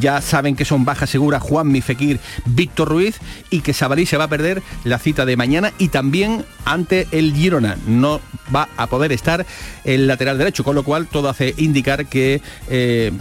ya 0.00 0.20
saben 0.20 0.56
que 0.56 0.64
son 0.64 0.84
bajas 0.84 1.10
seguras 1.10 1.42
Juan 1.42 1.68
Mifekir, 1.68 2.18
Víctor 2.44 2.88
Ruiz 2.88 3.18
y 3.50 3.60
que 3.60 3.72
Sabalí 3.72 4.06
se 4.06 4.16
va 4.16 4.24
a 4.24 4.28
perder 4.28 4.62
la 4.84 4.98
cita 4.98 5.24
de 5.24 5.36
mañana 5.36 5.72
y 5.78 5.88
también 5.88 6.44
ante 6.64 7.06
el 7.12 7.32
Girona. 7.34 7.76
No 7.86 8.20
va 8.54 8.68
a 8.76 8.86
poder 8.86 9.12
estar 9.12 9.44
el 9.84 10.06
lateral 10.06 10.38
derecho, 10.38 10.64
con 10.64 10.74
lo 10.74 10.82
cual 10.82 11.06
todo 11.06 11.28
hace 11.28 11.54
indicar 11.56 12.06
que 12.06 12.40
eh, 12.68 13.12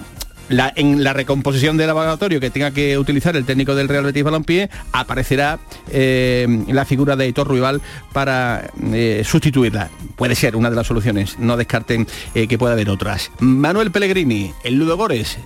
en 0.50 1.04
la 1.04 1.14
recomposición 1.14 1.78
del 1.78 1.88
laboratorio 1.88 2.40
que 2.40 2.50
tenga 2.50 2.72
que 2.72 2.98
utilizar 2.98 3.36
el 3.36 3.46
técnico 3.46 3.76
del 3.76 3.88
Real 3.88 4.04
Betis 4.04 4.24
Balompié 4.24 4.70
aparecerá 4.92 5.60
eh, 5.90 6.66
la 6.68 6.86
figura 6.86 7.16
de 7.16 7.28
Hitor 7.28 7.50
Rival 7.50 7.82
para 8.12 8.70
eh, 8.92 9.24
sustituirla. 9.26 9.90
Puede 10.16 10.36
ser 10.36 10.56
una 10.56 10.70
de 10.70 10.76
las 10.76 10.88
soluciones, 10.88 11.40
no 11.40 11.58
descarten 11.58 12.08
que 12.34 12.58
pueda 12.58 12.74
haber 12.74 12.90
otras. 12.90 13.32
Manuel 13.40 13.92
Pellegrini, 13.92 14.52
el 14.64 14.76
Ludo 14.76 14.98
Gores. 14.98 15.38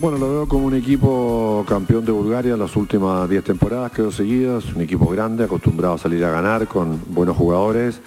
Bueno, 0.00 0.16
lo 0.16 0.30
veo 0.30 0.48
como 0.48 0.64
un 0.64 0.74
equipo 0.74 1.62
campeón 1.68 2.06
de 2.06 2.12
Bulgaria 2.12 2.56
las 2.56 2.74
últimas 2.74 3.28
10 3.28 3.44
temporadas, 3.44 3.92
creo 3.94 4.10
seguidas, 4.10 4.64
un 4.74 4.80
equipo 4.80 5.06
grande, 5.08 5.44
acostumbrado 5.44 5.94
a 5.96 5.98
salir 5.98 6.24
a 6.24 6.30
ganar 6.30 6.66
con 6.66 7.02
buenos 7.08 7.36
jugadores 7.36 8.00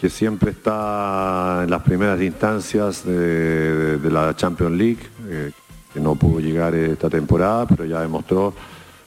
que 0.00 0.10
siempre 0.10 0.50
está 0.50 1.62
en 1.64 1.70
las 1.70 1.82
primeras 1.82 2.20
instancias 2.20 3.04
de, 3.04 3.98
la 4.10 4.34
Champions 4.36 4.76
League, 4.76 5.00
eh, 5.28 5.52
que 5.92 6.00
no 6.00 6.14
pudo 6.14 6.40
llegar 6.40 6.74
esta 6.74 7.08
temporada, 7.08 7.66
pero 7.66 7.84
ya 7.84 8.00
demostró 8.00 8.54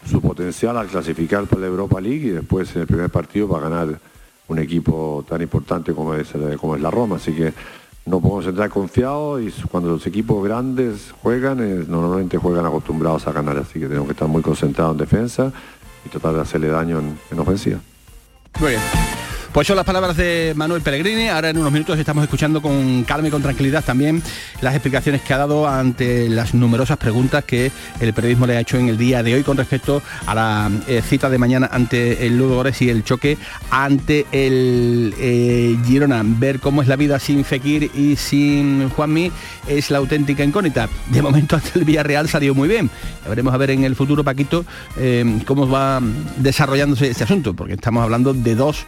su 0.10 0.22
potencial 0.22 0.78
al 0.78 0.88
clasificar 0.88 1.46
para 1.46 1.62
la 1.62 1.68
Europa 1.68 2.02
League 2.02 2.28
y 2.28 2.32
después 2.32 2.76
en 2.76 2.82
el 2.82 2.88
primer 2.88 3.10
partido 3.10 3.48
va 3.48 3.60
a 3.60 3.62
ganar 3.62 4.00
un 4.48 4.60
equipo 4.60 5.24
tan 5.28 5.42
importante 5.42 5.94
como 5.94 6.16
es, 6.16 6.30
como 6.60 6.76
es 6.76 6.82
la 6.82 6.90
Roma. 6.90 7.18
Así 7.18 7.34
que 7.34 7.54
no 8.06 8.20
podemos 8.20 8.48
entrar 8.48 8.70
confiados 8.70 9.42
y 9.42 9.52
cuando 9.68 9.90
los 9.90 10.08
equipos 10.08 10.44
grandes 10.44 11.14
juegan, 11.22 11.60
eh, 11.60 11.86
normalmente 11.88 12.38
juegan 12.38 12.66
acostumbrados 12.66 13.28
a 13.28 13.32
ganar, 13.32 13.58
así 13.58 13.80
que 13.80 13.88
tenemos 13.88 14.08
que 14.08 14.14
estar 14.14 14.28
muy 14.28 14.42
concentrados 14.42 14.94
en 14.94 14.98
defensa 14.98 15.52
y 16.06 16.10
tratar 16.10 16.34
de 16.34 16.42
hacerle 16.42 16.70
daño 16.70 17.00
en, 17.00 17.20
en 17.30 17.40
ofensiva. 17.40 17.80
Pues 19.54 19.66
son 19.66 19.78
las 19.78 19.86
palabras 19.86 20.16
de 20.16 20.54
Manuel 20.56 20.84
Pellegrini. 20.84 21.28
Ahora 21.28 21.50
en 21.50 21.58
unos 21.58 21.72
minutos 21.72 21.98
estamos 21.98 22.24
escuchando 22.24 22.62
con 22.62 23.04
calma 23.04 23.30
y 23.30 23.32
con 23.32 23.42
tranquilidad 23.42 23.84
también 23.84 24.22
las 24.62 24.76
explicaciones 24.76 25.24
que 25.24 25.34
ha 25.34 25.40
dado 25.40 25.68
ante 25.68 26.30
las 26.30 26.54
numerosas 26.54 26.98
preguntas 26.98 27.44
que 27.46 27.72
el 28.00 28.14
periodismo 28.14 28.46
le 28.46 28.58
ha 28.58 28.60
hecho 28.60 28.78
en 28.78 28.90
el 28.90 28.98
día 28.98 29.24
de 29.24 29.34
hoy 29.34 29.44
con 29.44 29.58
respecto 29.58 30.04
a 30.28 30.36
la 30.36 30.72
eh, 30.88 31.02
cita 31.02 31.32
de 31.32 31.40
mañana 31.40 31.68
ante 31.72 32.28
el 32.28 32.38
Ludo 32.38 32.58
Gores 32.58 32.80
y 32.84 32.92
el 32.92 33.04
choque 33.04 33.40
ante 33.72 34.28
el 34.32 35.16
eh, 35.18 35.76
Girona. 35.84 36.22
Ver 36.24 36.60
cómo 36.60 36.84
es 36.84 36.88
la 36.88 36.96
vida 36.96 37.18
sin 37.18 37.44
Fekir 37.44 37.90
y 37.96 38.18
sin 38.18 38.88
Juanmi 38.90 39.32
es 39.68 39.90
la 39.90 39.98
auténtica 39.98 40.44
incógnita. 40.44 40.90
De 41.08 41.24
momento 41.24 41.56
ante 41.58 41.80
el 41.80 41.86
Villarreal 41.86 42.30
salió 42.30 42.54
muy 42.54 42.70
bien. 42.70 42.92
Ya 43.24 43.30
veremos 43.30 43.52
a 43.52 43.58
ver 43.58 43.72
en 43.72 43.84
el 43.84 43.96
futuro, 43.96 44.24
Paquito, 44.24 44.64
eh, 44.96 45.42
cómo 45.48 45.68
va 45.68 46.00
desarrollándose 46.38 47.10
este 47.10 47.24
asunto, 47.24 47.56
porque 47.56 47.74
estamos 47.74 48.04
hablando 48.04 48.36
de 48.36 48.54
dos 48.54 48.86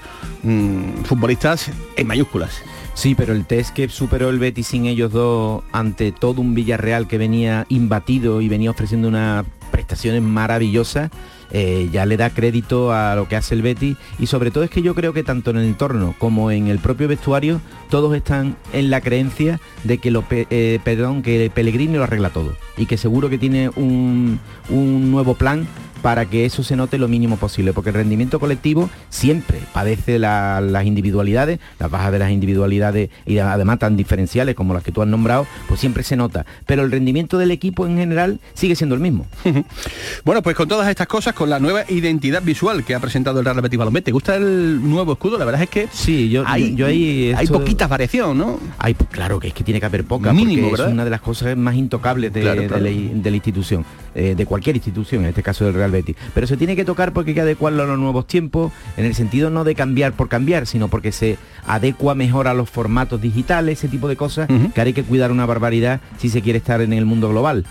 Mm, 0.52 1.04
futbolistas 1.04 1.72
en 1.96 2.08
mayúsculas. 2.08 2.62
Sí, 2.94 3.16
pero 3.16 3.34
el 3.34 3.46
test 3.46 3.74
que 3.74 3.88
superó 3.88 4.30
el 4.30 4.40
Betis 4.40 4.68
sin 4.68 4.86
ellos 4.86 5.12
dos 5.12 5.64
ante 5.72 6.12
todo 6.12 6.42
un 6.42 6.54
Villarreal 6.54 7.08
que 7.08 7.18
venía 7.18 7.66
imbatido 7.70 8.42
y 8.42 8.50
venía 8.50 8.70
ofreciendo 8.70 9.08
unas 9.08 9.46
prestaciones 9.72 10.22
maravillosas, 10.22 11.10
eh, 11.52 11.90
ya 11.92 12.06
le 12.06 12.18
da 12.18 12.30
crédito 12.30 12.92
a 12.92 13.16
lo 13.16 13.30
que 13.30 13.38
hace 13.38 13.56
el 13.56 13.62
Betis 13.62 13.96
y 14.20 14.28
sobre 14.28 14.52
todo 14.52 14.66
es 14.66 14.70
que 14.70 14.82
yo 14.82 14.94
creo 14.94 15.14
que 15.14 15.24
tanto 15.24 15.52
en 15.52 15.58
el 15.58 15.66
entorno 15.66 16.16
como 16.18 16.52
en 16.52 16.68
el 16.68 16.80
propio 16.80 17.08
vestuario 17.08 17.62
todos 17.90 18.16
están 18.16 18.58
en 18.74 18.90
la 18.90 19.02
creencia 19.02 19.60
de 19.84 19.98
que 19.98 20.12
lo 20.12 20.24
eh, 20.30 20.80
perdón 20.84 21.22
que 21.22 21.52
Pellegrini 21.54 21.96
lo 21.98 22.04
arregla 22.04 22.30
todo 22.30 22.56
y 22.78 22.86
que 22.86 22.98
seguro 22.98 23.30
que 23.30 23.38
tiene 23.38 23.70
un, 23.70 24.40
un 24.70 25.12
nuevo 25.12 25.36
plan 25.36 25.68
para 26.02 26.26
que 26.26 26.46
eso 26.46 26.64
se 26.64 26.76
note 26.76 26.98
lo 26.98 27.08
mínimo 27.08 27.38
posible, 27.38 27.74
porque 27.74 27.90
el 27.90 27.96
rendimiento 27.96 28.40
colectivo 28.40 28.90
siempre 29.10 29.60
padece 29.74 30.20
las 30.20 30.86
individualidades, 30.86 31.60
las 31.80 31.90
bajas 31.90 32.12
de 32.12 32.20
las 32.20 32.32
individualidades 32.32 33.10
y 33.26 33.38
además 33.38 33.80
tan 33.80 33.98
diferenciales 33.98 34.56
como 34.56 34.74
las 34.74 34.84
que 34.84 34.92
tú 34.92 35.02
has 35.02 35.08
nombrado, 35.08 35.46
pues 35.68 35.80
siempre 35.80 36.04
se 36.04 36.16
nota, 36.16 36.46
pero 36.66 36.84
el 36.84 36.92
rendimiento 36.92 37.38
del 37.38 37.52
equipo 37.52 37.86
en 37.86 37.98
general 37.98 38.40
sigue 38.54 38.76
siendo 38.76 38.96
el 38.96 39.02
mismo. 39.02 39.26
bueno, 40.26 40.42
pues 40.42 40.56
con 40.56 40.68
todas 40.68 40.90
estas 40.90 41.08
cosas, 41.08 41.34
con 41.34 41.50
la 41.50 41.60
nueva 41.60 41.84
identidad 41.90 42.42
visual 42.42 42.84
que 42.84 42.96
ha 42.96 43.00
presentado 43.00 43.40
el 43.40 43.46
Real 43.46 43.62
Betis 43.62 43.78
Balompié. 43.78 44.02
¿Te 44.02 44.12
gusta 44.12 44.36
el 44.36 44.82
nuevo 44.88 45.14
escudo? 45.14 45.38
La 45.38 45.46
verdad 45.46 45.64
es 45.64 45.70
que 45.70 45.88
sí, 45.92 46.30
yo, 46.30 46.44
hay, 46.46 46.76
yo, 46.76 46.88
hay 46.88 47.48
poquita 47.48 47.88
variación, 47.88 48.38
¿no? 48.38 48.60
Hay, 48.78 48.94
claro 48.94 49.40
que 49.40 49.50
es 49.50 49.54
que 49.54 49.64
tiene 49.64 49.80
que 49.80 49.86
haber 49.86 50.04
poca, 50.06 50.34
Mínimo, 50.34 50.70
porque 50.70 50.84
es 50.84 50.92
una 50.92 51.04
de 51.04 51.10
las 51.10 51.22
cosas 51.22 51.56
más 51.58 51.76
intocables 51.76 52.34
de, 52.34 52.44
la, 52.44 53.32
institución, 53.32 53.86
eh, 54.16 54.36
de 54.36 54.46
cualquier 54.46 54.76
institución, 54.76 55.24
en 55.24 55.30
este 55.30 55.44
caso 55.44 55.66
del 55.66 55.74
Real 55.74 55.91
Betis. 55.92 56.16
Pero 56.34 56.48
se 56.48 56.58
tiene 56.58 56.76
que 56.76 56.86
tocar 56.86 57.14
porque 57.14 57.32
hay 57.32 57.36
que 57.36 57.42
adecuarlo 57.42 57.84
a 57.84 57.86
los 57.86 58.00
nuevos 58.00 58.28
tiempos, 58.28 58.72
en 58.98 59.06
el 59.06 59.16
sentido 59.16 59.50
no 59.50 59.64
de 59.64 59.76
cambiar 59.76 60.14
por 60.14 60.30
cambiar, 60.30 60.68
sino 60.68 60.88
porque 60.88 61.12
se 61.12 61.38
adecua 61.66 62.16
mejor 62.16 62.48
a 62.48 62.54
los 62.54 62.70
formatos 62.70 63.22
digitales, 63.22 63.80
ese 63.80 63.88
tipo 63.88 64.08
de 64.08 64.16
cosas, 64.16 64.48
que 64.74 64.82
hay 64.82 64.94
que 64.94 65.04
cuidar 65.04 65.32
una 65.32 65.46
barbaridad 65.46 66.02
si 66.18 66.30
se 66.30 66.42
quiere 66.42 66.58
estar 66.58 66.82
en 66.82 66.94
el 66.94 67.06
mundo 67.06 67.30
global. 67.30 67.66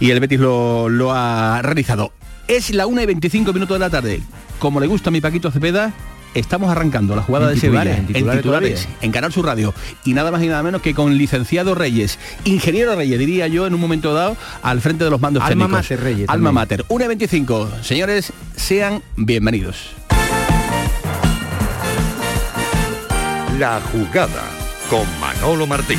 Y 0.00 0.10
el 0.10 0.20
Betis 0.20 0.40
lo, 0.40 0.88
lo 0.88 1.12
ha 1.12 1.60
realizado. 1.62 2.12
Es 2.48 2.70
la 2.70 2.86
1 2.86 3.02
y 3.02 3.06
25 3.06 3.52
minutos 3.52 3.74
de 3.74 3.78
la 3.80 3.90
tarde. 3.90 4.20
Como 4.58 4.80
le 4.80 4.86
gusta 4.86 5.10
a 5.10 5.12
mi 5.12 5.20
Paquito 5.20 5.50
Cepeda, 5.50 5.92
estamos 6.34 6.70
arrancando 6.70 7.16
la 7.16 7.22
jugada 7.22 7.48
de 7.48 7.58
Sevilla 7.58 7.96
en 7.96 8.06
titulares, 8.06 8.88
en, 9.00 9.12
Canal 9.12 9.32
Sur 9.32 9.46
Radio 9.46 9.74
y 10.04 10.14
nada 10.14 10.30
más 10.30 10.42
y 10.42 10.48
nada 10.48 10.62
menos 10.62 10.82
que 10.82 10.94
con 10.94 11.16
licenciado 11.16 11.74
Reyes, 11.74 12.18
ingeniero 12.44 12.94
Reyes, 12.94 13.18
diría 13.18 13.46
yo 13.48 13.66
en 13.66 13.74
un 13.74 13.80
momento 13.80 14.14
dado, 14.14 14.36
al 14.62 14.80
frente 14.80 15.04
de 15.04 15.10
los 15.10 15.20
mandos 15.20 15.42
Alma 15.42 15.66
técnicos. 15.66 15.70
Mater 15.70 16.00
Reyes. 16.00 16.28
Alma 16.28 16.52
Mater. 16.52 16.84
1 16.88 17.04
y 17.04 17.08
25. 17.08 17.70
Señores, 17.82 18.32
sean 18.56 19.02
bienvenidos. 19.16 19.90
La 23.58 23.80
jugada 23.92 24.42
con 24.90 25.06
Manolo 25.20 25.66
Martín. 25.66 25.98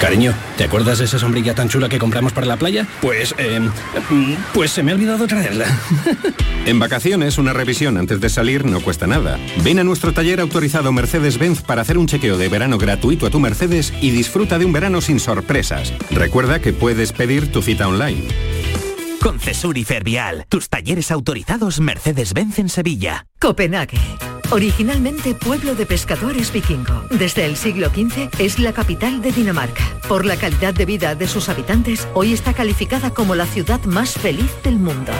Cariño, 0.00 0.32
¿te 0.56 0.64
acuerdas 0.64 0.98
de 0.98 1.04
esa 1.04 1.18
sombrilla 1.18 1.54
tan 1.54 1.68
chula 1.68 1.90
que 1.90 1.98
compramos 1.98 2.32
para 2.32 2.46
la 2.46 2.56
playa? 2.56 2.86
Pues, 3.02 3.34
eh, 3.36 3.60
pues 4.54 4.70
se 4.70 4.82
me 4.82 4.92
ha 4.92 4.94
olvidado 4.94 5.26
traerla. 5.26 5.66
en 6.66 6.78
vacaciones, 6.78 7.36
una 7.36 7.52
revisión 7.52 7.98
antes 7.98 8.18
de 8.18 8.30
salir 8.30 8.64
no 8.64 8.80
cuesta 8.80 9.06
nada. 9.06 9.38
Ven 9.62 9.78
a 9.78 9.84
nuestro 9.84 10.12
taller 10.12 10.40
autorizado 10.40 10.90
Mercedes-Benz 10.90 11.60
para 11.60 11.82
hacer 11.82 11.98
un 11.98 12.06
chequeo 12.06 12.38
de 12.38 12.48
verano 12.48 12.78
gratuito 12.78 13.26
a 13.26 13.30
tu 13.30 13.40
Mercedes 13.40 13.92
y 14.00 14.10
disfruta 14.10 14.58
de 14.58 14.64
un 14.64 14.72
verano 14.72 15.02
sin 15.02 15.20
sorpresas. 15.20 15.92
Recuerda 16.10 16.60
que 16.60 16.72
puedes 16.72 17.12
pedir 17.12 17.52
tu 17.52 17.60
cita 17.60 17.86
online. 17.86 18.26
Con 19.20 19.38
Cesur 19.38 19.76
y 19.76 19.84
Fervial, 19.84 20.46
tus 20.48 20.70
talleres 20.70 21.10
autorizados 21.10 21.78
Mercedes-Benz 21.78 22.58
en 22.58 22.70
Sevilla. 22.70 23.26
Copenhague. 23.38 23.98
Originalmente 24.52 25.36
pueblo 25.36 25.76
de 25.76 25.86
pescadores 25.86 26.52
vikingo, 26.52 27.04
desde 27.08 27.46
el 27.46 27.56
siglo 27.56 27.88
XV 27.88 28.30
es 28.40 28.58
la 28.58 28.72
capital 28.72 29.22
de 29.22 29.30
Dinamarca. 29.30 29.84
Por 30.08 30.26
la 30.26 30.36
calidad 30.36 30.74
de 30.74 30.86
vida 30.86 31.14
de 31.14 31.28
sus 31.28 31.48
habitantes, 31.48 32.08
hoy 32.14 32.32
está 32.32 32.52
calificada 32.52 33.14
como 33.14 33.36
la 33.36 33.46
ciudad 33.46 33.80
más 33.84 34.14
feliz 34.14 34.50
del 34.64 34.80
mundo. 34.80 35.12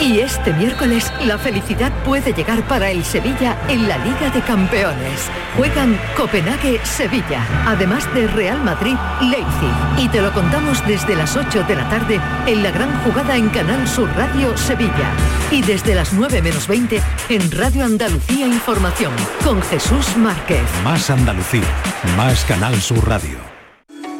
Y 0.00 0.20
este 0.20 0.54
miércoles 0.54 1.12
la 1.26 1.36
felicidad 1.36 1.92
puede 2.04 2.32
llegar 2.32 2.66
para 2.66 2.90
el 2.90 3.04
Sevilla 3.04 3.56
en 3.68 3.86
la 3.86 3.98
Liga 3.98 4.30
de 4.30 4.40
Campeones. 4.40 5.28
Juegan 5.58 6.00
Copenhague-Sevilla, 6.16 7.46
además 7.66 8.12
de 8.14 8.26
Real 8.28 8.62
Madrid-Leipzig. 8.62 9.74
Y 9.98 10.08
te 10.08 10.22
lo 10.22 10.32
contamos 10.32 10.84
desde 10.86 11.14
las 11.14 11.36
8 11.36 11.64
de 11.64 11.76
la 11.76 11.88
tarde 11.90 12.18
en 12.46 12.62
la 12.62 12.70
gran 12.70 12.98
jugada 13.04 13.36
en 13.36 13.50
Canal 13.50 13.86
Sur 13.86 14.08
Radio 14.16 14.56
Sevilla. 14.56 15.12
Y 15.50 15.60
desde 15.60 15.94
las 15.94 16.14
9 16.14 16.40
menos 16.40 16.66
20 16.66 17.02
en 17.28 17.50
Radio 17.50 17.84
Andalucía 17.84 18.46
Información 18.46 19.12
con 19.44 19.60
Jesús 19.62 20.16
Márquez. 20.16 20.62
Más 20.82 21.10
Andalucía, 21.10 21.68
más 22.16 22.44
Canal 22.46 22.80
Sur 22.80 23.06
Radio. 23.06 23.49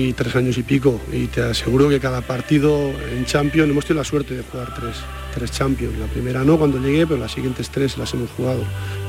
Aquí 0.00 0.12
tres 0.14 0.34
años 0.34 0.56
y 0.56 0.62
pico 0.62 0.98
y 1.12 1.26
te 1.26 1.42
aseguro 1.42 1.88
que 1.88 2.00
cada 2.00 2.22
partido 2.22 2.90
en 3.14 3.26
Champions 3.26 3.70
hemos 3.70 3.84
tenido 3.84 4.00
la 4.00 4.08
suerte 4.08 4.34
de 4.34 4.42
jugar 4.42 4.74
tres, 4.74 4.96
tres 5.34 5.50
Champions. 5.50 5.98
La 5.98 6.06
primera 6.06 6.42
no 6.42 6.58
cuando 6.58 6.78
llegué, 6.78 7.06
pero 7.06 7.20
las 7.20 7.32
siguientes 7.32 7.68
tres 7.68 7.98
las 7.98 8.12
hemos 8.14 8.30
jugado. 8.30 8.62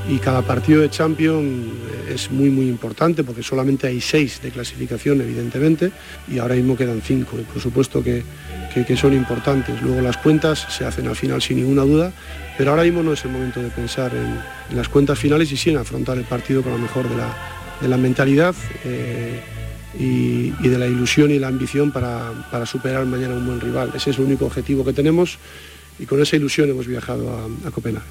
Y 0.10 0.17
cada 0.17 0.41
partido 0.41 0.82
de 0.82 0.89
Champions 0.89 1.71
es 2.10 2.30
muy 2.30 2.49
muy 2.49 2.67
importante 2.67 3.23
porque 3.23 3.41
solamente 3.41 3.88
hay 3.88 4.01
seis 4.01 4.41
de 4.41 4.51
clasificación, 4.51 5.21
evidentemente, 5.21 5.91
y 6.27 6.39
ahora 6.39 6.56
mismo 6.56 6.75
quedan 6.75 7.01
cinco. 7.01 7.38
Y 7.39 7.43
por 7.43 7.62
supuesto 7.62 8.04
que, 8.04 8.23
que, 8.73 8.97
son 8.97 9.13
importantes. 9.13 9.82
Luego 9.82 10.01
las 10.01 10.17
cuentas 10.17 10.67
se 10.69 10.84
hacen 10.84 11.08
al 11.08 11.15
final 11.15 11.41
sin 11.41 11.58
ninguna 11.58 11.84
duda, 11.84 12.12
pero 12.58 12.71
ahora 12.71 12.84
mismo 12.84 13.01
no 13.01 13.13
es 13.13 13.23
el 13.23 13.32
momento 13.32 13.62
de 13.62 13.69
pensar 13.69 14.12
en, 14.13 14.75
las 14.75 14.89
cuentas 14.89 15.17
finales 15.17 15.51
y 15.51 15.58
sí 15.58 15.69
en 15.69 15.77
afrontar 15.77 16.17
el 16.17 16.25
partido 16.25 16.62
con 16.63 16.73
lo 16.73 16.77
mejor 16.80 17.08
de 17.08 17.15
la, 17.15 17.30
de 17.80 17.88
la 17.88 17.97
mentalidad. 17.97 18.56
Eh, 18.84 19.39
y, 19.97 20.51
de 20.51 20.77
la 20.77 20.88
ilusión 20.88 21.32
y 21.32 21.39
la 21.39 21.47
ambición 21.47 21.91
para, 21.91 22.65
superar 22.65 23.06
mañana 23.06 23.36
un 23.36 23.45
buen 23.45 23.60
rival. 23.60 23.91
Ese 23.95 24.12
es 24.12 24.17
el 24.17 24.25
único 24.25 24.45
objetivo 24.45 24.86
que 24.86 24.93
tenemos 24.93 25.38
y 25.99 26.06
con 26.06 26.21
esa 26.21 26.36
ilusión 26.36 26.69
hemos 26.69 26.88
viajado 26.88 27.30
a, 27.65 27.71
Copenhague. 27.71 28.06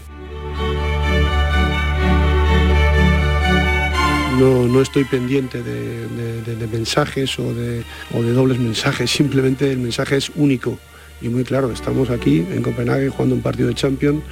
No, 4.38 4.80
estoy 4.80 5.04
pendiente 5.04 5.62
de, 5.62 6.66
mensajes 6.72 7.38
o 7.38 7.52
de, 7.52 7.82
o 8.14 8.22
de, 8.22 8.32
dobles 8.32 8.58
mensajes, 8.58 9.10
simplemente 9.10 9.70
el 9.70 9.78
mensaje 9.78 10.16
es 10.16 10.30
único 10.34 10.78
y 11.20 11.28
muy 11.28 11.44
claro. 11.44 11.70
Estamos 11.70 12.10
aquí 12.10 12.38
en 12.38 12.62
Copenhague 12.62 13.10
jugando 13.10 13.34
un 13.34 13.42
partido 13.42 13.68
de 13.68 13.74
Champions 13.74 14.22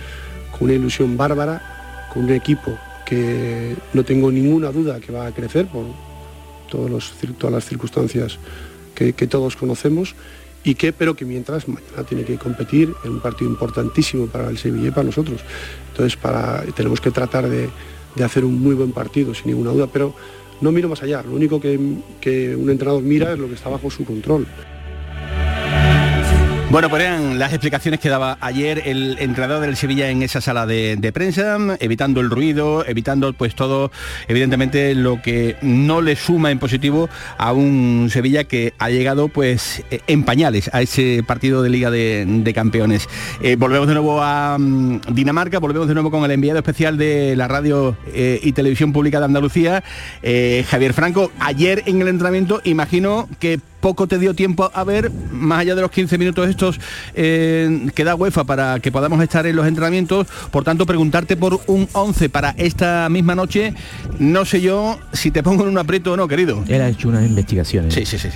con 0.52 0.62
una 0.62 0.74
ilusión 0.74 1.16
bárbara, 1.16 2.08
con 2.12 2.24
un 2.24 2.30
equipo 2.30 2.78
que 3.04 3.74
no 3.92 4.04
tengo 4.04 4.30
ninguna 4.30 4.70
duda 4.70 5.00
que 5.00 5.12
va 5.12 5.26
a 5.26 5.32
crecer 5.32 5.66
por, 5.66 5.87
todos 6.68 6.90
los, 6.90 7.12
todas 7.38 7.52
las 7.52 7.64
circunstancias 7.64 8.38
que, 8.94 9.12
todos 9.26 9.57
conocemos 9.57 10.14
y 10.64 10.74
que, 10.74 10.92
pero 10.92 11.14
que 11.14 11.24
mientras 11.24 11.68
mañana 11.68 12.02
tiene 12.09 12.24
que 12.24 12.37
competir 12.37 12.92
en 13.04 13.12
un 13.12 13.20
partido 13.20 13.50
importantísimo 13.50 14.26
para 14.26 14.50
el 14.50 14.59
Sevilla 14.59 14.88
y 14.88 14.90
para 14.90 15.04
nosotros. 15.04 15.40
Entonces 15.90 16.16
para, 16.16 16.62
tenemos 16.74 17.00
que 17.00 17.11
tratar 17.11 17.48
de, 17.48 17.68
hacer 18.22 18.44
un 18.44 18.61
muy 18.61 18.74
buen 18.74 18.90
partido, 18.90 19.33
sin 19.35 19.46
ninguna 19.46 19.70
duda, 19.70 19.87
pero 19.92 20.14
no 20.61 20.72
miro 20.72 20.88
más 20.88 21.02
allá. 21.02 21.22
Lo 21.22 21.37
único 21.37 21.61
que, 21.61 21.78
que 22.20 22.57
un 22.57 22.68
entrenador 22.68 23.02
mira 23.02 23.33
es 23.33 23.38
lo 23.38 23.46
que 23.46 23.54
está 23.54 23.68
bajo 23.68 23.90
su 23.90 24.04
control. 24.04 24.46
Bueno, 26.70 26.90
pues 26.90 27.02
eran 27.02 27.38
las 27.38 27.54
explicaciones 27.54 27.98
que 27.98 28.11
daba 28.11 28.37
ayer 28.42 28.83
el 28.85 29.16
entrenador 29.20 29.62
del 29.62 29.74
Sevilla 29.74 30.11
en 30.11 30.22
esa 30.22 30.42
sala 30.42 30.66
de, 30.66 31.11
prensa, 31.14 31.57
evitando 31.81 32.20
el 32.20 32.28
ruido, 32.28 32.85
evitando 32.87 33.33
pues 33.33 33.54
todo, 33.54 33.90
evidentemente, 34.28 34.94
lo 34.94 35.22
que 35.22 35.57
no 35.62 36.02
le 36.02 36.14
suma 36.14 36.50
en 36.50 36.59
positivo 36.59 37.09
a 37.38 37.54
un 37.54 38.09
Sevilla 38.12 38.44
que 38.44 38.74
ha 38.78 38.90
llegado 38.90 39.28
pues 39.28 39.83
en 39.90 40.24
pañales 40.24 40.68
a 40.74 40.83
ese 40.83 41.22
partido 41.26 41.62
de 41.62 41.70
Liga 41.70 41.90
de, 41.90 42.52
Campeones. 42.54 43.09
Eh, 43.40 43.57
volvemos 43.57 43.88
de 43.88 43.94
nuevo 43.94 44.22
a 44.22 44.59
mm, 44.59 45.00
Dinamarca, 45.12 45.61
volvemos 45.61 45.88
de 45.88 45.94
nuevo 45.94 46.11
con 46.11 46.22
el 46.24 46.31
enviado 46.33 46.59
especial 46.59 46.98
de 46.98 47.35
la 47.35 47.48
radio 47.48 47.96
eh, 48.09 48.40
y 48.42 48.52
televisión 48.52 48.92
pública 48.92 49.20
de 49.20 49.24
Andalucía, 49.24 49.83
eh, 50.22 50.66
Javier 50.68 50.92
Franco. 50.92 51.33
Ayer 51.40 51.85
en 51.87 52.02
el 52.02 52.09
entrenamiento, 52.09 52.61
imagino 52.64 53.26
que 53.40 53.59
poco 53.80 54.06
te 54.06 54.18
dio 54.18 54.34
tiempo 54.34 54.70
a 54.72 54.84
ver, 54.84 55.10
más 55.30 55.60
allá 55.60 55.74
de 55.74 55.82
los 55.82 55.90
15 55.90 56.18
minutos 56.18 56.48
estos 56.48 56.80
eh, 57.14 57.88
que 57.94 58.04
da 58.04 58.14
UEFA 58.14 58.44
para 58.44 58.80
que 58.80 58.92
podamos 58.92 59.22
estar 59.22 59.46
en 59.46 59.56
los 59.56 59.66
entrenamientos, 59.66 60.26
por 60.50 60.64
tanto 60.64 60.86
preguntarte 60.86 61.36
por 61.36 61.60
un 61.66 61.88
11 61.92 62.28
para 62.28 62.50
esta 62.58 63.08
misma 63.08 63.34
noche, 63.34 63.74
no 64.18 64.44
sé 64.44 64.60
yo 64.60 64.98
si 65.12 65.30
te 65.30 65.42
pongo 65.42 65.64
en 65.64 65.70
un 65.70 65.78
aprieto 65.78 66.12
o 66.12 66.16
no, 66.16 66.28
querido. 66.28 66.64
Él 66.68 66.82
ha 66.82 66.88
hecho 66.88 67.08
unas 67.08 67.26
investigaciones. 67.26 67.94
Sí, 67.94 68.04
sí, 68.04 68.18
sí. 68.18 68.28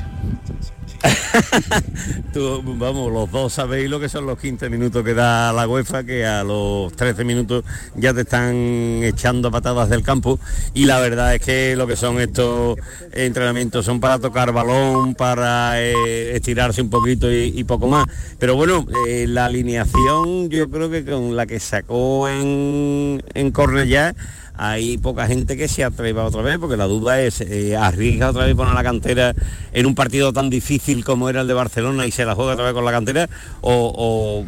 vamos, 2.79 3.13
los 3.13 3.31
dos 3.31 3.53
sabéis 3.53 3.91
lo 3.91 4.01
que 4.01 4.09
son 4.09 4.27
los 4.27 4.39
15 4.39 4.71
minutos 4.71 5.05
que 5.05 5.15
da 5.15 5.53
la 5.53 5.67
UEFA, 5.67 6.05
que 6.05 6.25
a 6.25 6.45
los 6.45 6.93
13 6.95 7.25
minutos 7.25 7.65
ya 7.95 8.15
te 8.15 8.23
están 8.23 8.55
echando 9.03 9.51
patadas 9.51 9.89
del 9.89 10.03
campo 10.03 10.39
y 10.75 10.85
la 10.85 11.01
verdad 11.01 11.35
es 11.35 11.41
que 11.41 11.77
lo 11.77 11.87
que 11.87 11.97
son 11.97 12.21
estos 12.21 12.79
entrenamientos 13.13 13.85
son 13.85 14.01
para 14.01 14.19
tocar 14.19 14.53
balón, 14.53 15.15
para 15.15 15.81
eh, 15.81 16.37
estirarse 16.37 16.83
un 16.83 16.91
poquito 16.91 17.33
y, 17.33 17.63
poco 17.65 17.89
más. 17.89 18.07
Pero 18.39 18.57
bueno, 18.57 18.87
eh, 19.09 19.27
la 19.29 19.47
alineación 19.47 20.51
yo 20.51 20.69
creo 20.69 20.91
que 20.91 21.05
con 21.05 21.37
la 21.37 21.47
que 21.47 21.61
sacó 21.61 22.29
en, 22.29 23.23
en 23.35 23.51
Cornellá 23.53 24.15
hay 24.55 24.99
poca 24.99 25.27
gente 25.27 25.57
que 25.57 25.69
se 25.69 25.83
atreva 25.83 26.25
otra 26.25 26.43
vez, 26.43 26.59
porque 26.59 26.77
la 26.77 26.85
duda 26.85 27.21
es, 27.21 27.41
eh, 27.41 27.77
arriesga 27.77 28.31
otra 28.31 28.45
vez 28.47 28.55
poner 28.55 28.75
la 28.75 28.83
cantera 28.83 29.35
en 29.73 29.87
un 29.87 29.95
partido 29.95 30.33
tan 30.33 30.51
difícil 30.51 31.05
como 31.05 31.29
era 31.29 31.41
el 31.41 31.49
de 31.49 31.55
Barcelona 31.55 32.07
y 32.07 32.11
se 32.11 32.25
la 32.25 32.35
juega 32.35 32.53
otra 32.53 32.67
vez 32.67 32.75
con 32.75 32.85
la 32.85 32.91
cantera, 32.91 33.29
o, 33.63 34.45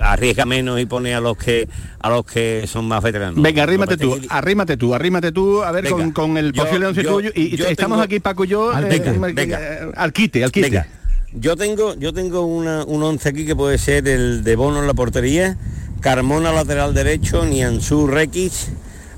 arriesga 0.00 0.44
menos 0.44 0.80
y 0.80 0.86
pone 0.86 1.14
a 1.14 1.20
los 1.20 1.36
que 1.36 1.68
a 2.00 2.10
los 2.10 2.24
que 2.24 2.64
son 2.66 2.86
más 2.86 3.02
veteranos. 3.02 3.42
Venga, 3.42 3.62
arrímate 3.62 3.96
tú, 3.96 4.20
arrímate 4.28 4.76
tú, 4.76 4.94
arrímate 4.94 5.32
tú, 5.32 5.62
a 5.62 5.72
ver 5.72 5.88
con, 6.12 6.36
el 6.36 6.52
posible 6.52 6.86
once 6.86 7.02
tuyo. 7.02 7.30
Y, 7.34 7.60
estamos 7.62 8.00
aquí, 8.00 8.20
Paco 8.20 8.44
y 8.44 8.48
yo, 8.48 8.70
al, 8.70 8.92
eh, 8.92 9.90
al 9.96 10.12
quite, 10.12 10.44
al 10.44 10.52
quite. 10.52 10.84
Yo 11.32 11.56
tengo, 11.56 11.94
yo 11.96 12.12
tengo 12.12 12.46
una, 12.46 12.84
un 12.84 13.02
once 13.02 13.28
aquí 13.28 13.44
que 13.44 13.56
puede 13.56 13.78
ser 13.78 14.06
el 14.08 14.44
de 14.44 14.56
Bono 14.56 14.80
en 14.80 14.86
la 14.86 14.94
portería, 14.94 15.56
Carmona 16.00 16.52
lateral 16.52 16.94
derecho, 16.94 17.44
Nianzú 17.44 18.06
Requis, 18.06 18.70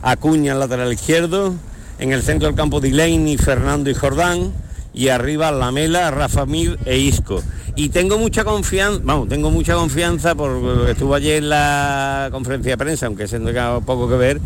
Acuña 0.03 0.53
en 0.53 0.61
lateral 0.61 0.93
izquierdo, 0.93 1.55
en 1.99 2.13
el 2.13 2.23
centro 2.23 2.49
del 2.49 2.57
campo 2.57 2.81
Delaney, 2.81 3.37
Fernando 3.37 3.91
y 3.91 3.95
Jordán, 3.95 4.53
y 4.95 5.09
arriba 5.09 5.51
Lamela, 5.53 6.11
Rafa 6.11 6.47
Mir 6.47 6.79
e 6.85 6.99
Isco. 6.99 7.43
Y 7.77 7.91
tengo 7.91 8.19
mucha 8.19 8.45
confianza, 8.45 9.01
vamos, 9.05 9.29
tengo 9.29 9.51
mucha 9.51 9.75
confianza 9.75 10.35
porque 10.35 10.91
estuvo 10.91 11.15
ayer 11.15 11.39
en 11.39 11.49
la 11.51 12.29
conferencia 12.33 12.73
de 12.73 12.79
prensa, 12.79 13.07
aunque 13.07 13.29
se 13.29 13.39
tenga 13.39 13.81
poco 13.81 14.09
que 14.09 14.17
ver, 14.17 14.41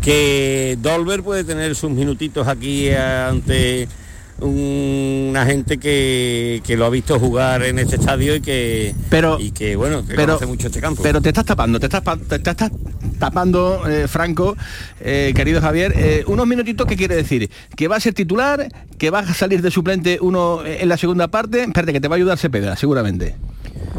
que 0.00 0.78
Dolber 0.80 1.22
puede 1.22 1.44
tener 1.44 1.74
sus 1.74 1.90
minutitos 1.90 2.48
aquí 2.48 2.90
ante 2.90 3.88
una 4.40 5.44
gente 5.46 5.78
que, 5.78 6.62
lo 6.76 6.84
ha 6.84 6.90
visto 6.90 7.18
jugar 7.18 7.62
en 7.64 7.78
este 7.78 7.96
estadio 7.96 8.36
y 8.36 8.40
que 8.40 8.94
pero 9.10 9.38
y 9.40 9.50
que 9.50 9.74
bueno 9.74 10.06
que 10.06 10.14
pero, 10.14 10.34
conoce 10.34 10.46
mucho 10.46 10.68
este 10.68 10.80
campo. 10.80 11.02
pero 11.02 11.20
te 11.20 11.30
estás 11.30 11.44
tapando 11.44 11.80
te 11.80 11.86
estás, 11.86 12.02
te 12.28 12.36
estás 12.36 12.70
tapando 13.18 13.88
eh, 13.88 14.06
Franco 14.06 14.56
eh, 15.00 15.32
querido 15.34 15.60
Javier. 15.60 15.92
Eh, 15.96 16.24
unos 16.28 16.46
minutitos 16.46 16.86
qué 16.86 16.96
quiere 16.96 17.16
decir 17.16 17.50
que 17.74 17.88
va 17.88 17.96
a 17.96 18.00
ser 18.00 18.14
titular 18.14 18.68
que 18.96 19.10
va 19.10 19.20
a 19.20 19.34
salir 19.34 19.60
de 19.60 19.70
suplente 19.70 20.18
uno 20.20 20.64
en 20.64 20.88
la 20.88 20.96
segunda 20.96 21.28
parte. 21.28 21.62
Espérate 21.62 21.92
que 21.92 22.00
te 22.00 22.08
va 22.08 22.14
a 22.14 22.18
ayudar 22.18 22.38
Cepeda 22.38 22.76
seguramente 22.76 23.34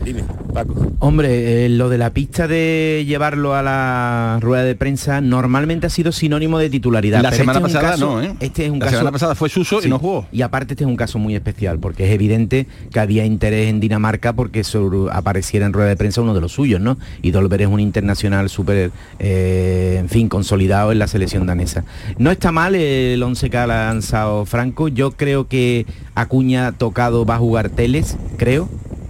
Dime, 0.03 0.23
Paco. 0.53 0.91
Hombre, 0.99 1.65
eh, 1.65 1.69
lo 1.69 1.89
de 1.89 1.97
la 1.97 2.11
pista 2.11 2.47
de 2.47 3.03
llevarlo 3.07 3.53
a 3.53 3.61
la 3.61 4.37
rueda 4.41 4.63
de 4.63 4.75
prensa 4.75 5.21
normalmente 5.21 5.87
ha 5.87 5.89
sido 5.89 6.11
sinónimo 6.11 6.57
de 6.57 6.69
titularidad. 6.69 7.21
La 7.21 7.31
semana 7.31 7.59
este 7.59 7.73
pasada 7.73 7.97
no, 7.97 8.21
¿eh? 8.21 8.33
Este 8.39 8.65
es 8.65 8.71
un 8.71 8.79
la 8.79 8.85
caso... 8.85 8.97
semana 8.97 9.11
pasada 9.11 9.35
fue 9.35 9.49
Suso 9.49 9.79
y 9.83 9.89
no 9.89 9.99
jugó. 9.99 10.27
Y 10.31 10.41
aparte 10.41 10.73
este 10.73 10.83
es 10.83 10.87
un 10.87 10.95
caso 10.95 11.19
muy 11.19 11.35
especial 11.35 11.79
porque 11.79 12.05
es 12.05 12.11
evidente 12.11 12.67
que 12.91 12.99
había 12.99 13.25
interés 13.25 13.69
en 13.69 13.79
Dinamarca 13.79 14.33
porque 14.33 14.63
apareciera 15.11 15.65
en 15.65 15.73
rueda 15.73 15.89
de 15.89 15.95
prensa 15.95 16.21
uno 16.21 16.33
de 16.33 16.41
los 16.41 16.53
suyos, 16.53 16.79
¿no? 16.81 16.97
Y 17.21 17.31
Dolber 17.31 17.61
es 17.61 17.67
un 17.67 17.79
internacional 17.79 18.49
súper, 18.49 18.91
eh, 19.19 19.97
en 19.99 20.09
fin, 20.09 20.29
consolidado 20.29 20.91
en 20.91 20.99
la 20.99 21.07
selección 21.07 21.45
danesa. 21.45 21.83
No 22.17 22.31
está 22.31 22.51
mal 22.51 22.75
el 22.75 23.21
11 23.21 23.49
que 23.49 23.57
ha 23.57 23.67
lanzado 23.67 24.45
Franco. 24.45 24.87
Yo 24.87 25.11
creo 25.11 25.47
que 25.47 25.85
Acuña 26.15 26.71
tocado 26.73 27.25
va 27.25 27.35
a 27.35 27.39
jugar 27.39 27.69
Teles, 27.69 28.17
creo 28.37 28.69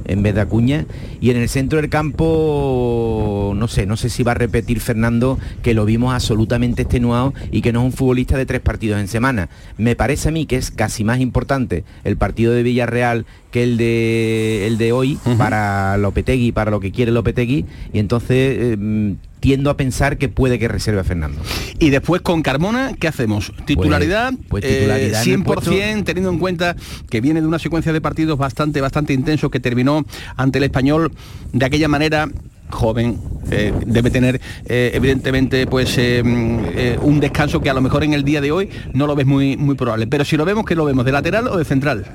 en 0.09 0.23
vez 0.23 0.35
de 0.35 0.41
Acuña. 0.41 0.85
Y 1.21 1.29
en 1.29 1.37
el 1.37 1.47
centro 1.47 1.79
del 1.79 1.89
campo, 1.89 3.53
no 3.55 3.67
sé, 3.67 3.85
no 3.85 3.95
sé 3.95 4.09
si 4.09 4.23
va 4.23 4.33
a 4.33 4.35
repetir 4.35 4.81
Fernando, 4.81 5.39
que 5.63 5.73
lo 5.73 5.85
vimos 5.85 6.13
absolutamente 6.13 6.81
extenuado 6.81 7.33
y 7.51 7.61
que 7.61 7.71
no 7.71 7.81
es 7.81 7.85
un 7.85 7.93
futbolista 7.93 8.37
de 8.37 8.45
tres 8.45 8.59
partidos 8.59 8.99
en 8.99 9.07
semana. 9.07 9.49
Me 9.77 9.95
parece 9.95 10.29
a 10.29 10.31
mí 10.31 10.45
que 10.45 10.57
es 10.57 10.71
casi 10.71 11.03
más 11.03 11.19
importante 11.19 11.83
el 12.03 12.17
partido 12.17 12.53
de 12.53 12.63
Villarreal 12.63 13.25
que 13.51 13.63
el 13.63 13.77
de, 13.77 14.67
el 14.67 14.77
de 14.77 14.91
hoy 14.91 15.17
para 15.37 15.97
Lopetegui, 15.97 16.51
para 16.51 16.71
lo 16.71 16.79
que 16.79 16.91
quiere 16.91 17.11
Lopetegui. 17.11 17.65
Y 17.93 17.99
entonces 17.99 18.77
eh, 18.77 19.15
tiendo 19.39 19.69
a 19.69 19.77
pensar 19.77 20.17
que 20.17 20.29
puede 20.29 20.59
que 20.59 20.67
reserve 20.67 20.99
a 20.99 21.03
Fernando. 21.03 21.41
Y 21.79 21.89
después 21.89 22.21
con 22.21 22.41
Carmona, 22.41 22.93
¿qué 22.99 23.07
hacemos? 23.07 23.51
Titularidad, 23.65 24.33
pues, 24.49 24.63
pues 24.63 24.79
titularidad 24.79 25.23
100%, 25.23 25.99
eh, 25.99 26.03
teniendo 26.03 26.29
en 26.29 26.39
cuenta 26.39 26.75
que 27.09 27.21
viene 27.21 27.41
de 27.41 27.47
una 27.47 27.59
secuencia 27.59 27.93
de 27.93 28.01
partidos 28.01 28.37
bastante, 28.37 28.81
bastante 28.81 29.13
intensos 29.13 29.49
que 29.49 29.59
terminó 29.59 30.05
ante 30.35 30.57
el 30.57 30.65
español 30.65 31.11
de 31.53 31.65
aquella 31.65 31.87
manera 31.87 32.29
joven 32.69 33.19
eh, 33.49 33.73
debe 33.87 34.11
tener 34.11 34.39
eh, 34.67 34.91
evidentemente 34.93 35.65
pues 35.65 35.97
un 35.97 37.19
descanso 37.19 37.61
que 37.61 37.69
a 37.71 37.73
lo 37.73 37.81
mejor 37.81 38.03
en 38.03 38.13
el 38.13 38.23
día 38.23 38.41
de 38.41 38.51
hoy 38.51 38.69
no 38.93 39.07
lo 39.07 39.15
ves 39.15 39.25
muy 39.25 39.57
muy 39.57 39.73
probable 39.73 40.05
pero 40.05 40.23
si 40.23 40.37
lo 40.37 40.45
vemos 40.45 40.65
que 40.65 40.75
lo 40.75 40.85
vemos 40.85 41.03
de 41.03 41.11
lateral 41.11 41.47
o 41.47 41.57
de 41.57 41.65
central 41.65 42.05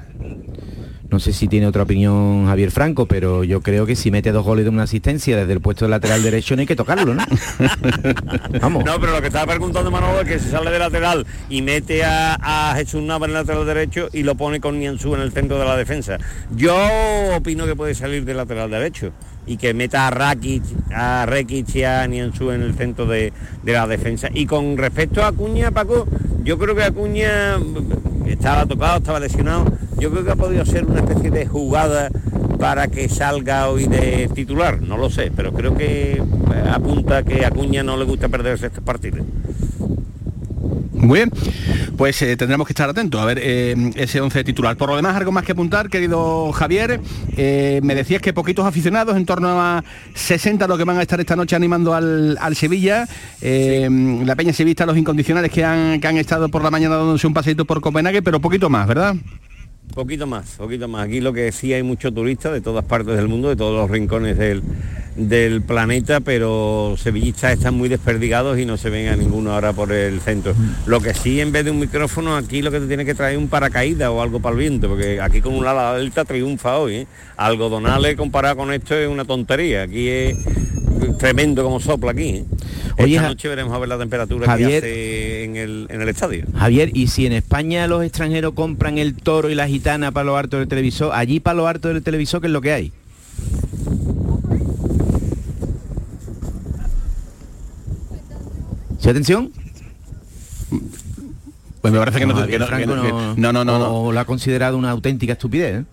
no 1.15 1.21
sé 1.21 1.33
si 1.33 1.47
tiene 1.47 1.69
otra 1.69 1.85
opinión 1.85 2.47
Javier 2.47 2.73
Franco, 2.73 3.07
pero 3.07 3.45
yo 3.45 3.61
creo 3.61 3.87
que 3.87 3.95
si 3.95 4.11
mete 4.11 4.33
dos 4.33 4.45
goles 4.45 4.65
de 4.65 4.71
una 4.71 4.83
asistencia 4.83 5.37
desde 5.37 5.53
el 5.53 5.61
puesto 5.61 5.85
de 5.85 5.93
lateral 5.93 6.25
derecho 6.25 6.57
no 6.57 6.63
hay 6.63 6.67
que 6.67 6.75
tocarlo, 6.75 7.15
¿no? 7.15 7.25
Vamos. 8.61 8.85
No, 8.85 8.99
pero 8.99 9.13
lo 9.13 9.21
que 9.21 9.29
estaba 9.29 9.47
preguntando 9.47 9.93
Manolo 9.93 10.23
es 10.23 10.27
que 10.27 10.41
si 10.41 10.51
sale 10.51 10.73
de 10.73 10.79
lateral 10.81 11.25
y 11.49 11.63
mete 11.63 12.03
a, 12.03 12.75
Jesús 12.75 13.01
Nava 13.01 13.27
en 13.27 13.31
el 13.31 13.35
lateral 13.35 13.65
derecho 13.65 14.09
y 14.13 14.25
lo 14.25 14.35
pone 14.35 14.59
con 14.59 14.81
Nianzú 14.81 15.15
en 15.15 15.21
el 15.21 15.31
centro 15.31 15.57
de 15.57 15.65
la 15.65 15.77
defensa. 15.77 16.19
Yo 16.57 16.77
opino 17.37 17.65
que 17.65 17.77
puede 17.77 17.95
salir 17.95 18.25
del 18.25 18.39
lateral 18.39 18.69
derecho 18.69 19.13
y 19.47 19.57
que 19.57 19.75
meta 19.75 20.07
a 20.07 20.11
Rakic, 20.11 20.63
a 20.93 21.27
Rekic 21.27 21.75
y 21.75 21.85
a 21.85 22.07
Nianzú 22.07 22.51
en 22.51 22.63
el 22.63 22.75
centro 22.75 23.07
de, 23.07 23.33
de, 23.63 23.73
la 23.73 23.87
defensa. 23.87 24.29
Y 24.33 24.47
con 24.47 24.77
respecto 24.77 25.23
a 25.23 25.29
Acuña, 25.29 25.71
Paco, 25.71 26.07
yo 26.43 26.59
creo 26.59 26.75
que 26.75 26.85
Acuña 26.85 27.59
estaba 28.27 28.67
tocado, 28.67 28.99
estaba 28.99 29.21
lesionado, 29.21 29.67
yo 29.99 30.11
creo 30.11 30.25
que 30.25 30.31
ha 30.31 30.37
podido 30.37 30.65
ser 30.65 30.85
una 30.87 31.01
especie 31.01 31.31
de 31.31 31.47
jugada 31.47 32.11
para 32.59 32.89
que 32.89 33.09
salga 33.09 33.69
hoy 33.69 33.87
de 33.87 34.31
titular, 34.35 34.81
no 34.81 34.97
lo 34.97 35.11
sé, 35.11 35.31
pero 35.35 35.53
creo 35.53 35.77
que 35.77 36.13
eh, 36.13 36.71
apunta 36.71 37.23
que 37.23 37.45
a 37.45 37.49
Acuña 37.49 37.83
no 37.83 37.97
le 37.97 38.05
gusta 38.05 38.29
perderse 38.29 38.67
estos 38.67 38.83
partidos. 38.83 39.21
Muy 41.05 41.19
bien, 41.19 41.31
pues 41.97 42.21
eh, 42.23 42.37
tendremos 42.37 42.67
que 42.67 42.73
estar 42.73 42.89
atentos 42.89 43.21
a 43.21 43.25
ver 43.25 43.39
eh, 43.43 43.75
ese 43.95 44.21
11 44.21 44.43
titular. 44.45 44.77
Por 44.77 44.89
lo 44.89 44.97
demás, 44.97 45.17
algo 45.17 45.33
más 45.33 45.45
que 45.45 45.53
apuntar, 45.53 45.89
querido 45.91 46.51
Javier. 46.53 47.01
me 47.37 47.95
decías 47.95 48.23
que 48.23 48.33
poquitos 48.33 48.65
aficionados, 48.67 49.17
en 49.17 49.27
torno 49.27 49.61
a 49.61 49.85
60 50.15 50.67
los 50.67 50.79
que 50.79 50.85
van 50.85 50.99
a 50.99 51.03
estar 51.03 51.21
esta 51.21 51.37
noche 51.37 51.57
animando 51.57 51.95
al, 51.95 52.39
Sevilla. 52.57 53.07
La 53.41 54.37
Peña 54.37 54.53
Sevista, 54.53 54.87
los 54.87 54.97
incondicionales 54.97 55.51
que 55.51 55.65
han, 55.65 56.01
que 56.01 56.07
han 56.07 56.17
estado 56.17 56.49
por 56.49 56.63
la 56.63 56.71
mañana 56.71 56.97
dándose 56.97 57.27
un 57.27 57.35
paseito 57.35 57.65
por 57.65 57.81
Copenhague, 57.81 58.23
pero 58.23 58.41
poquito 58.41 58.71
más, 58.71 58.87
¿verdad? 58.87 59.15
Poquito 59.93 60.27
más, 60.27 60.57
poquito 60.57 60.89
más. 60.89 61.07
Aquí 61.07 61.21
lo 61.21 61.33
que 61.33 61.53
sí 61.53 61.73
hay 61.73 61.83
muchos 61.83 62.13
turistas 62.15 62.53
de 62.53 62.61
todas 62.61 62.85
partes 62.85 63.15
del 63.15 63.29
mundo, 63.29 63.49
de 63.49 63.57
todos 63.57 63.79
los 63.79 63.91
rincones 63.91 64.37
del, 64.37 64.63
del 65.17 65.63
planeta, 65.63 66.21
pero 66.21 66.97
sevillistas 66.99 67.53
están 67.53 67.75
muy 67.75 67.89
desperdigados 67.89 68.59
y 68.59 68.67
no 68.67 68.77
se 68.77 68.91
ven 68.91 69.09
a 69.09 69.17
ninguno 69.17 69.53
ahora 69.53 69.73
por 69.73 69.93
el 69.93 70.21
centro. 70.21 70.55
Lo 70.87 71.01
que 71.01 71.15
sí, 71.15 71.41
en 71.41 71.53
vez 71.53 71.65
de 71.65 71.71
un 71.71 71.79
micrófono, 71.79 72.37
aquí 72.37 72.63
lo 72.63 72.71
que 72.71 72.81
te 72.81 72.87
tiene 72.87 73.05
que 73.05 73.15
traer 73.15 73.35
es 73.35 73.39
un 73.39 73.49
paracaídas 73.49 74.09
o 74.09 74.23
algo 74.23 74.41
para 74.41 74.55
el 74.55 74.61
viento, 74.61 74.89
porque 74.89 75.21
aquí 75.21 75.41
con 75.41 75.55
un 75.55 75.67
ala 75.67 75.95
delta 75.95 76.25
triunfa 76.25 76.79
hoy. 76.79 76.95
¿eh? 76.95 77.07
Algodonales 77.37 78.17
comparado 78.17 78.57
con 78.57 78.73
esto 78.73 78.95
es 78.95 79.09
una 79.09 79.25
tontería. 79.25 79.83
Aquí 79.83 80.09
es 80.09 80.37
tremendo 81.19 81.63
como 81.63 81.81
sopla 81.81 82.13
aquí. 82.13 82.29
¿eh? 82.29 82.45
Esta 82.97 83.23
noche 83.23 83.49
veremos 83.49 83.73
a 83.73 83.79
ver 83.79 83.89
la 83.89 83.99
temperatura 83.99 84.57
que 84.57 84.65
hace 84.65 85.45
en 85.45 85.57
el, 85.57 85.87
en 85.91 86.01
el 86.01 86.09
estadio. 86.09 86.45
Javier, 86.57 86.91
y 86.95 87.09
si 87.09 87.27
en 87.27 87.33
España 87.33 87.87
los 87.87 88.05
extranjeros 88.05 88.55
compran 88.55 88.99
el 88.99 89.15
toro 89.15 89.51
y 89.51 89.55
la 89.55 89.67
gitana 89.67 90.13
para 90.13 90.25
lo 90.25 90.37
harto 90.37 90.59
del 90.59 90.69
televisor, 90.69 91.11
allí 91.15 91.41
para 91.41 91.55
lo 91.55 91.67
harto 91.67 91.89
del 91.89 92.03
televisor, 92.03 92.41
¿qué 92.41 92.47
es 92.47 92.53
lo 92.53 92.61
que 92.61 92.73
hay? 92.73 92.93
¿Sí, 99.05 99.11
atención? 99.11 99.53
Pues 101.83 101.93
me 101.93 101.99
parece 101.99 102.19
que 102.21 102.25
no, 102.27 102.33
No, 102.33 102.47
que 102.47 102.59
no, 102.59 102.67
Franco 102.67 102.81
que 102.91 102.97
no- 102.97 103.03
que- 103.35 103.41
no- 103.41 103.53
no, 103.53 103.65
no. 103.65 103.77
O 103.93 104.19
ha 104.19 104.25
considerado 104.25 104.79
una 104.79 104.91
auténtica 104.93 105.35
estupidez. 105.35 105.83
¿eh? 105.83 105.85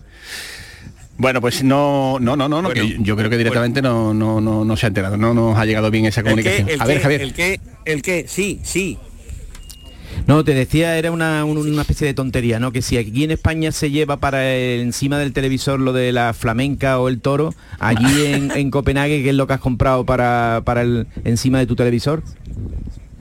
Bueno, 1.18 1.42
pues 1.42 1.62
no, 1.62 2.16
no, 2.20 2.36
no, 2.36 2.48
no, 2.48 2.62
no, 2.62 2.70
que 2.70 2.96
yo 3.00 3.14
creo 3.14 3.28
que 3.28 3.36
directamente 3.36 3.82
no, 3.82 4.14
no, 4.14 4.40
no, 4.40 4.64
no 4.64 4.76
se 4.78 4.86
ha 4.86 4.88
enterado, 4.88 5.18
no 5.18 5.34
nos 5.34 5.58
ha 5.58 5.66
llegado 5.66 5.90
bien 5.90 6.06
esa 6.06 6.22
comunicación. 6.22 6.70
el 6.70 6.80
a 6.80 6.86
ver, 6.86 6.96
que, 6.96 7.02
Javier. 7.02 7.20
el 7.20 7.34
que, 7.34 7.60
el 7.84 8.00
que, 8.00 8.24
sí, 8.26 8.60
sí. 8.64 8.96
No, 10.26 10.42
te 10.42 10.54
decía, 10.54 10.96
era 10.96 11.10
una, 11.12 11.44
un- 11.44 11.58
una 11.58 11.82
especie 11.82 12.06
de 12.06 12.14
tontería, 12.14 12.58
¿no? 12.58 12.72
Que 12.72 12.80
si 12.80 12.96
aquí 12.96 13.24
en 13.24 13.30
España 13.30 13.72
se 13.72 13.90
lleva 13.90 14.16
para 14.16 14.50
el- 14.54 14.80
encima 14.80 15.18
del 15.18 15.34
televisor 15.34 15.78
lo 15.80 15.92
de 15.92 16.12
la 16.12 16.32
flamenca 16.32 16.98
o 16.98 17.08
el 17.10 17.20
toro, 17.20 17.54
allí 17.78 18.24
en, 18.26 18.50
en 18.52 18.70
Copenhague, 18.70 19.22
¿qué 19.22 19.28
es 19.30 19.34
lo 19.36 19.46
que 19.46 19.52
has 19.52 19.60
comprado 19.60 20.06
para, 20.06 20.62
para 20.64 20.80
el 20.80 21.06
encima 21.24 21.58
de 21.58 21.66
tu 21.66 21.76
televisor? 21.76 22.22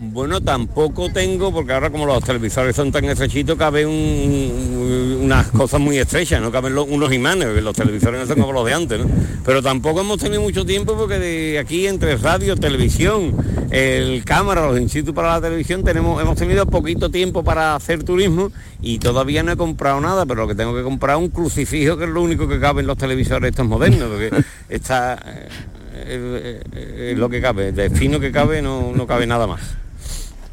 Bueno, 0.03 0.41
tampoco 0.41 1.11
tengo, 1.13 1.53
porque 1.53 1.73
ahora 1.73 1.91
como 1.91 2.07
los 2.07 2.23
televisores 2.23 2.75
son 2.75 2.91
tan 2.91 3.05
estrechitos, 3.05 3.55
caben 3.55 3.87
un- 3.87 5.19
unas 5.21 5.45
cosas 5.51 5.79
muy 5.79 5.99
estrechas, 5.99 6.41
no 6.41 6.51
caben 6.51 6.73
los- 6.73 6.87
unos 6.89 7.13
imanes, 7.13 7.61
los 7.61 7.75
televisores 7.75 8.19
no 8.19 8.25
son 8.25 8.39
como 8.41 8.51
los 8.51 8.65
de 8.65 8.73
antes, 8.73 8.99
¿no? 8.99 9.05
Pero 9.45 9.61
tampoco 9.61 10.01
hemos 10.01 10.17
tenido 10.17 10.41
mucho 10.41 10.65
tiempo 10.65 10.95
porque 10.97 11.19
de 11.19 11.59
aquí 11.59 11.85
entre 11.85 12.17
radio, 12.17 12.55
televisión, 12.55 13.35
el 13.69 14.25
cámara, 14.25 14.65
los 14.65 14.79
institutos 14.79 15.13
para 15.13 15.33
la 15.33 15.41
televisión, 15.41 15.83
tenemos, 15.83 16.19
hemos 16.19 16.35
tenido 16.35 16.65
poquito 16.65 17.11
tiempo 17.11 17.43
para 17.43 17.75
hacer 17.75 18.03
turismo 18.03 18.51
y 18.81 18.97
todavía 18.97 19.43
no 19.43 19.51
he 19.51 19.55
comprado 19.55 20.01
nada, 20.01 20.25
pero 20.25 20.41
lo 20.41 20.47
que 20.47 20.55
tengo 20.55 20.75
que 20.75 20.81
comprar 20.81 21.17
es 21.17 21.21
un 21.21 21.29
crucifijo, 21.29 21.95
que 21.97 22.05
es 22.05 22.09
lo 22.09 22.23
único 22.23 22.47
que 22.47 22.59
cabe 22.59 22.81
en 22.81 22.87
los 22.87 22.97
televisores 22.97 23.51
estos 23.51 23.67
modernos, 23.67 24.09
porque 24.09 24.31
está... 24.67 25.13
eh, 25.23 25.47
eh, 25.93 26.61
eh, 26.73 27.13
lo 27.15 27.29
que 27.29 27.39
cabe, 27.39 27.71
de 27.71 27.91
fino 27.91 28.19
que 28.19 28.31
cabe 28.31 28.63
no, 28.63 28.91
no 28.95 29.05
cabe 29.05 29.27
nada 29.27 29.45
más. 29.45 29.61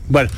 Bueno, 0.08 0.30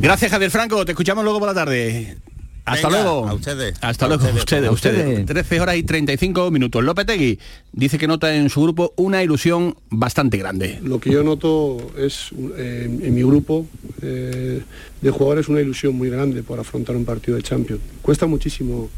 gracias 0.00 0.30
Javier 0.30 0.50
Franco, 0.50 0.84
te 0.84 0.92
escuchamos 0.92 1.24
luego 1.24 1.38
por 1.38 1.48
la 1.48 1.54
tarde. 1.54 2.16
Hasta 2.64 2.86
Venga, 2.88 3.02
luego. 3.02 3.28
a 3.28 3.34
ustedes. 3.34 3.74
Hasta 3.80 4.04
A 4.04 4.08
luego. 4.08 4.22
ustedes, 4.22 4.38
Ustedes, 4.42 4.68
a 4.68 4.72
ustedes. 4.72 4.98
ustedes. 5.08 5.26
13 5.26 5.60
horas 5.60 5.76
y 5.76 5.82
35 5.82 6.50
minutos. 6.52 6.84
Lopetegui 6.84 7.38
dice 7.72 7.98
que 7.98 8.06
nota 8.06 8.32
en 8.36 8.48
su 8.50 8.62
grupo 8.62 8.92
una 8.96 9.20
ilusión 9.22 9.76
bastante 9.90 10.36
grande. 10.38 10.78
Lo 10.82 11.00
que 11.00 11.10
yo 11.10 11.24
noto 11.24 11.78
es 11.98 12.28
eh, 12.56 12.84
en 13.02 13.14
mi 13.14 13.22
grupo 13.22 13.66
eh, 14.00 14.62
de 15.00 15.10
jugadores 15.10 15.48
una 15.48 15.60
ilusión 15.60 15.96
muy 15.96 16.08
grande 16.08 16.44
por 16.44 16.60
afrontar 16.60 16.94
un 16.94 17.04
partido 17.04 17.36
de 17.36 17.42
Champions. 17.42 17.82
Cuesta 18.00 18.26
muchísimo 18.26 18.88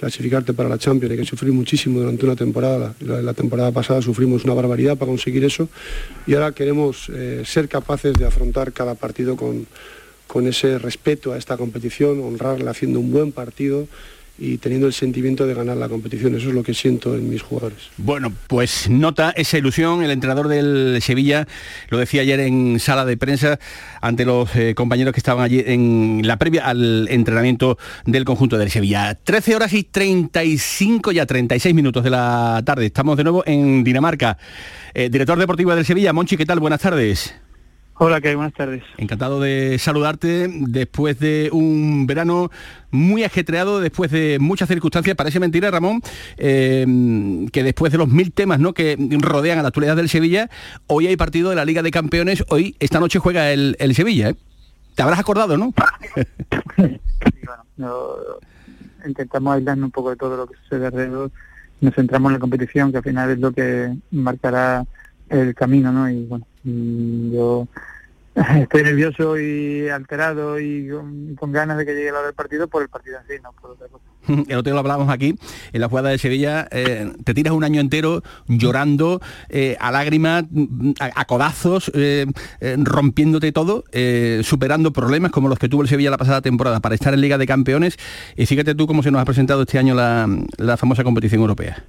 clasificarte 0.00 0.54
para 0.54 0.70
la 0.70 0.78
Champions, 0.78 1.12
hay 1.12 1.18
que 1.18 1.26
sufrir 1.26 1.52
muchísimo 1.52 2.00
durante 2.00 2.24
una 2.24 2.34
temporada. 2.34 2.94
La, 3.00 3.34
temporada 3.34 3.70
pasada 3.70 4.00
sufrimos 4.00 4.44
una 4.44 4.54
barbaridad 4.54 4.96
para 4.96 5.10
conseguir 5.10 5.44
eso 5.44 5.68
y 6.26 6.32
ahora 6.32 6.52
queremos 6.52 7.10
eh, 7.10 7.42
ser 7.44 7.68
capaces 7.68 8.14
de 8.14 8.24
afrontar 8.24 8.72
cada 8.72 8.94
partido 8.94 9.36
con, 9.36 9.66
con 10.26 10.46
ese 10.46 10.78
respeto 10.78 11.34
a 11.34 11.36
esta 11.36 11.58
competición, 11.58 12.18
honrarla 12.20 12.70
haciendo 12.70 12.98
un 12.98 13.12
buen 13.12 13.30
partido 13.30 13.88
y 14.40 14.56
teniendo 14.56 14.86
el 14.86 14.94
sentimiento 14.94 15.46
de 15.46 15.52
ganar 15.52 15.76
la 15.76 15.88
competición. 15.88 16.34
Eso 16.34 16.48
es 16.48 16.54
lo 16.54 16.62
que 16.62 16.72
siento 16.72 17.14
en 17.14 17.28
mis 17.28 17.42
jugadores. 17.42 17.78
Bueno, 17.98 18.32
pues 18.48 18.88
nota 18.88 19.32
esa 19.36 19.58
ilusión. 19.58 20.02
El 20.02 20.10
entrenador 20.10 20.48
del 20.48 20.98
Sevilla 21.02 21.46
lo 21.90 21.98
decía 21.98 22.22
ayer 22.22 22.40
en 22.40 22.80
sala 22.80 23.04
de 23.04 23.18
prensa 23.18 23.58
ante 24.00 24.24
los 24.24 24.56
eh, 24.56 24.74
compañeros 24.74 25.12
que 25.12 25.20
estaban 25.20 25.44
allí 25.44 25.62
en 25.64 26.22
la 26.24 26.38
previa 26.38 26.66
al 26.66 27.06
entrenamiento 27.10 27.76
del 28.06 28.24
conjunto 28.24 28.56
del 28.56 28.70
Sevilla. 28.70 29.14
13 29.14 29.56
horas 29.56 29.74
y 29.74 29.84
35 29.84 31.12
ya 31.12 31.26
36 31.26 31.74
minutos 31.74 32.02
de 32.02 32.10
la 32.10 32.62
tarde. 32.64 32.86
Estamos 32.86 33.18
de 33.18 33.24
nuevo 33.24 33.44
en 33.46 33.84
Dinamarca. 33.84 34.38
Eh, 34.94 35.10
director 35.10 35.38
deportivo 35.38 35.74
del 35.74 35.84
Sevilla, 35.84 36.14
Monchi, 36.14 36.38
¿qué 36.38 36.46
tal? 36.46 36.60
Buenas 36.60 36.80
tardes. 36.80 37.34
Hola, 38.02 38.22
¿qué? 38.22 38.34
Buenas 38.34 38.54
tardes. 38.54 38.82
Encantado 38.96 39.40
de 39.40 39.78
saludarte 39.78 40.48
después 40.48 41.18
de 41.20 41.50
un 41.52 42.06
verano 42.06 42.50
muy 42.90 43.24
ajetreado, 43.24 43.78
después 43.78 44.10
de 44.10 44.38
muchas 44.40 44.68
circunstancias. 44.70 45.14
Parece 45.14 45.38
mentira, 45.38 45.70
Ramón, 45.70 46.00
eh, 46.38 46.86
que 47.52 47.62
después 47.62 47.92
de 47.92 47.98
los 47.98 48.08
mil 48.08 48.32
temas 48.32 48.58
¿no? 48.58 48.72
que 48.72 48.96
rodean 49.20 49.58
a 49.58 49.62
la 49.62 49.68
actualidad 49.68 49.96
del 49.96 50.08
Sevilla, 50.08 50.48
hoy 50.86 51.08
hay 51.08 51.16
partido 51.18 51.50
de 51.50 51.56
la 51.56 51.66
Liga 51.66 51.82
de 51.82 51.90
Campeones, 51.90 52.42
hoy, 52.48 52.74
esta 52.80 53.00
noche 53.00 53.18
juega 53.18 53.52
el, 53.52 53.76
el 53.78 53.94
Sevilla. 53.94 54.30
¿eh? 54.30 54.36
Te 54.94 55.02
habrás 55.02 55.18
acordado, 55.18 55.58
¿no? 55.58 55.74
No, 57.76 58.14
intentamos 59.06 59.54
aislarnos 59.54 59.88
un 59.88 59.90
poco 59.90 60.08
de 60.08 60.16
todo 60.16 60.38
lo 60.38 60.46
que 60.46 60.56
sucede 60.56 60.86
alrededor. 60.86 61.30
Nos 61.82 61.94
centramos 61.94 62.30
en 62.30 62.34
la 62.34 62.38
competición, 62.38 62.92
que 62.92 62.98
al 62.98 63.04
final 63.04 63.30
es 63.30 63.38
lo 63.38 63.52
que 63.52 63.94
marcará 64.10 64.86
el 65.28 65.54
camino, 65.54 65.92
¿no? 65.92 66.10
Y 66.10 66.24
bueno, 66.24 66.46
yo 66.64 67.68
estoy 68.60 68.82
nervioso 68.82 69.38
y 69.38 69.88
alterado 69.88 70.60
y 70.60 70.88
con, 70.88 71.34
con 71.34 71.52
ganas 71.52 71.78
de 71.78 71.86
que 71.86 71.94
llegue 71.94 72.12
la 72.12 72.18
hora 72.18 72.26
del 72.26 72.34
partido 72.34 72.68
por 72.68 72.82
el 72.82 72.88
partido 72.88 73.18
en 73.18 73.26
sí, 73.26 73.42
no 73.42 73.52
por 73.52 73.72
otra 73.72 73.88
cosa. 73.88 74.04
El 74.28 74.58
otro 74.58 74.62
día 74.62 74.74
lo 74.74 74.80
hablábamos 74.80 75.08
aquí, 75.10 75.36
en 75.72 75.80
la 75.80 75.88
jugada 75.88 76.10
de 76.10 76.18
Sevilla, 76.18 76.68
eh, 76.70 77.12
te 77.24 77.34
tiras 77.34 77.52
un 77.52 77.64
año 77.64 77.80
entero 77.80 78.22
llorando 78.46 79.20
eh, 79.48 79.76
a 79.80 79.90
lágrimas, 79.90 80.44
a, 81.00 81.20
a 81.20 81.24
codazos, 81.24 81.90
eh, 81.94 82.26
eh, 82.60 82.76
rompiéndote 82.78 83.50
todo, 83.50 83.84
eh, 83.92 84.42
superando 84.44 84.92
problemas 84.92 85.32
como 85.32 85.48
los 85.48 85.58
que 85.58 85.68
tuvo 85.68 85.82
el 85.82 85.88
Sevilla 85.88 86.10
la 86.10 86.18
pasada 86.18 86.42
temporada 86.42 86.80
para 86.80 86.94
estar 86.94 87.12
en 87.14 87.20
Liga 87.20 87.38
de 87.38 87.46
Campeones. 87.46 87.96
Y 88.36 88.46
fíjate 88.46 88.74
tú 88.74 88.86
cómo 88.86 89.02
se 89.02 89.10
nos 89.10 89.20
ha 89.20 89.24
presentado 89.24 89.62
este 89.62 89.78
año 89.78 89.94
la, 89.94 90.28
la 90.58 90.76
famosa 90.76 91.02
competición 91.02 91.40
europea. 91.40 91.82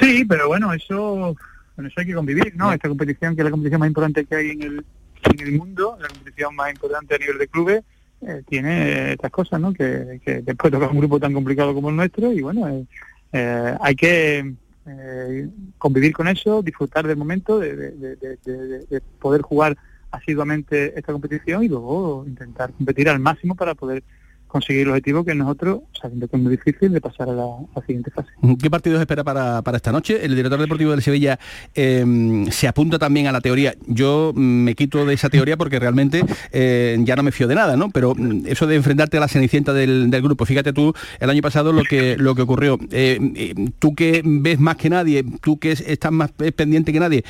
Sí, 0.00 0.24
pero 0.26 0.48
bueno, 0.48 0.72
eso, 0.72 1.36
con 1.80 1.86
eso 1.86 2.00
hay 2.00 2.06
que 2.06 2.14
convivir, 2.14 2.54
¿no? 2.56 2.72
Esta 2.72 2.88
competición, 2.88 3.34
que 3.34 3.40
es 3.40 3.44
la 3.44 3.50
competición 3.50 3.80
más 3.80 3.88
importante 3.88 4.24
que 4.26 4.34
hay 4.36 4.50
en 4.50 4.62
el, 4.62 4.84
en 5.32 5.40
el 5.40 5.52
mundo, 5.58 5.96
la 6.00 6.08
competición 6.08 6.54
más 6.54 6.70
importante 6.72 7.14
a 7.14 7.18
nivel 7.18 7.38
de 7.38 7.48
clubes, 7.48 7.82
eh, 8.20 8.42
tiene 8.48 9.12
estas 9.12 9.30
cosas, 9.30 9.58
¿no? 9.60 9.72
Que, 9.72 10.20
que 10.24 10.42
después 10.42 10.70
toca 10.70 10.88
un 10.88 10.98
grupo 10.98 11.18
tan 11.18 11.32
complicado 11.32 11.72
como 11.74 11.88
el 11.88 11.96
nuestro 11.96 12.32
y 12.32 12.42
bueno, 12.42 12.68
eh, 12.68 12.84
eh, 13.32 13.74
hay 13.80 13.94
que 13.96 14.54
eh, 14.86 15.48
convivir 15.78 16.12
con 16.12 16.28
eso, 16.28 16.62
disfrutar 16.62 17.06
del 17.06 17.16
momento, 17.16 17.58
de, 17.58 17.74
de- 17.76 17.90
de- 17.92 18.16
de- 18.16 18.36
de- 18.44 18.84
de 18.90 19.00
poder 19.18 19.40
jugar 19.42 19.76
asiduamente 20.10 20.92
esta 20.98 21.12
competición 21.12 21.64
y 21.64 21.68
luego 21.68 22.24
intentar 22.26 22.72
competir 22.72 23.08
al 23.08 23.20
máximo 23.20 23.54
para 23.54 23.74
poder 23.74 24.02
conseguir 24.50 24.82
el 24.82 24.88
objetivo 24.88 25.24
que 25.24 25.34
nosotros, 25.34 25.80
sabiendo 26.00 26.28
que 26.28 26.36
es 26.36 26.42
muy 26.42 26.50
difícil, 26.52 26.92
de 26.92 27.00
pasar 27.00 27.28
a 27.28 27.32
la, 27.32 27.46
siguiente 27.86 28.10
fase. 28.10 28.28
¿Qué 28.60 28.68
partidos 28.68 29.00
espera 29.00 29.24
para, 29.24 29.62
para 29.62 29.76
esta 29.76 29.92
noche? 29.92 30.24
El 30.24 30.34
director 30.34 30.60
deportivo 30.60 30.90
del 30.90 31.02
Sevilla 31.02 31.38
eh, 31.74 32.44
se 32.50 32.68
apunta 32.68 32.98
también 32.98 33.26
a 33.26 33.32
la 33.32 33.40
teoría. 33.40 33.74
Yo 33.86 34.32
mm, 34.34 34.40
me 34.40 34.74
quito 34.74 35.06
de 35.06 35.14
esa 35.14 35.30
teoría 35.30 35.56
porque 35.56 35.78
realmente 35.78 36.24
eh, 36.52 36.98
ya 37.00 37.16
no 37.16 37.22
me 37.22 37.32
fío 37.32 37.48
de 37.48 37.54
nada, 37.54 37.76
¿no? 37.76 37.90
Pero 37.90 38.14
mm, 38.14 38.46
eso 38.46 38.66
de 38.66 38.76
enfrentarte 38.76 39.16
a 39.16 39.20
la 39.20 39.28
cenicienta 39.28 39.72
del, 39.72 40.10
del 40.10 40.22
grupo, 40.22 40.44
fíjate 40.44 40.72
tú 40.72 40.92
el 41.20 41.30
año 41.30 41.42
pasado 41.42 41.72
lo 41.72 41.82
que, 41.84 42.16
lo 42.18 42.34
que 42.34 42.42
ocurrió. 42.42 42.78
Eh, 42.90 43.18
eh, 43.36 43.54
tú 43.78 43.94
que 43.94 44.22
ves 44.24 44.58
más 44.58 44.76
que 44.76 44.90
nadie, 44.90 45.24
tú 45.40 45.58
que 45.58 45.72
es- 45.72 45.80
estás 45.86 46.12
más 46.12 46.30
pendiente 46.32 46.92
que 46.92 47.00
nadie, 47.00 47.24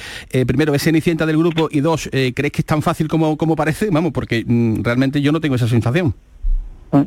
primero, 0.46 0.74
¿es 0.74 0.82
cenicienta 0.82 1.26
del 1.26 1.36
grupo? 1.36 1.68
Y 1.70 1.80
dos, 1.80 2.08
¿crees 2.10 2.52
que 2.52 2.62
es 2.62 2.66
tan 2.66 2.82
fácil 2.82 3.08
como, 3.08 3.36
como 3.36 3.56
parece? 3.56 3.90
Vamos, 3.90 4.12
porque 4.12 4.44
mm, 4.46 4.82
realmente 4.82 5.20
yo 5.20 5.32
no 5.32 5.40
tengo 5.40 5.54
esa 5.54 5.68
sensación. 5.68 6.14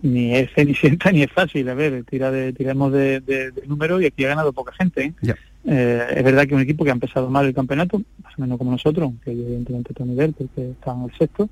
Ni 0.02 0.36
es 0.36 0.52
cenicienta 0.56 1.12
ni 1.12 1.24
es 1.24 1.32
fácil. 1.32 1.68
A 1.70 1.74
ver, 1.74 2.04
tira 2.06 2.32
de, 2.32 2.54
tiramos 2.54 2.92
de, 2.92 3.20
de, 3.20 3.52
de 3.52 3.68
número 3.68 4.02
y 4.02 4.06
aquí 4.06 4.26
ha 4.26 4.30
ganado 4.30 4.54
poca 4.54 4.74
gente. 4.74 5.14
¿eh? 5.22 5.36
Eh, 5.66 6.08
es 6.16 6.24
verdad 6.24 6.46
que 6.46 6.56
un 6.56 6.62
equipo 6.62 6.84
que 6.84 6.90
ha 6.90 6.94
empezado 6.94 7.30
mal 7.30 7.46
el 7.46 7.54
campeonato, 7.54 8.02
más 8.22 8.38
o 8.38 8.42
menos 8.42 8.58
como 8.58 8.72
nosotros, 8.72 9.04
aunque 9.04 9.32
evidentemente 9.32 9.92
otro 9.92 10.06
nivel 10.06 10.34
porque 10.34 10.72
está 10.72 10.94
en 10.94 11.04
el 11.04 11.18
sexto, 11.18 11.50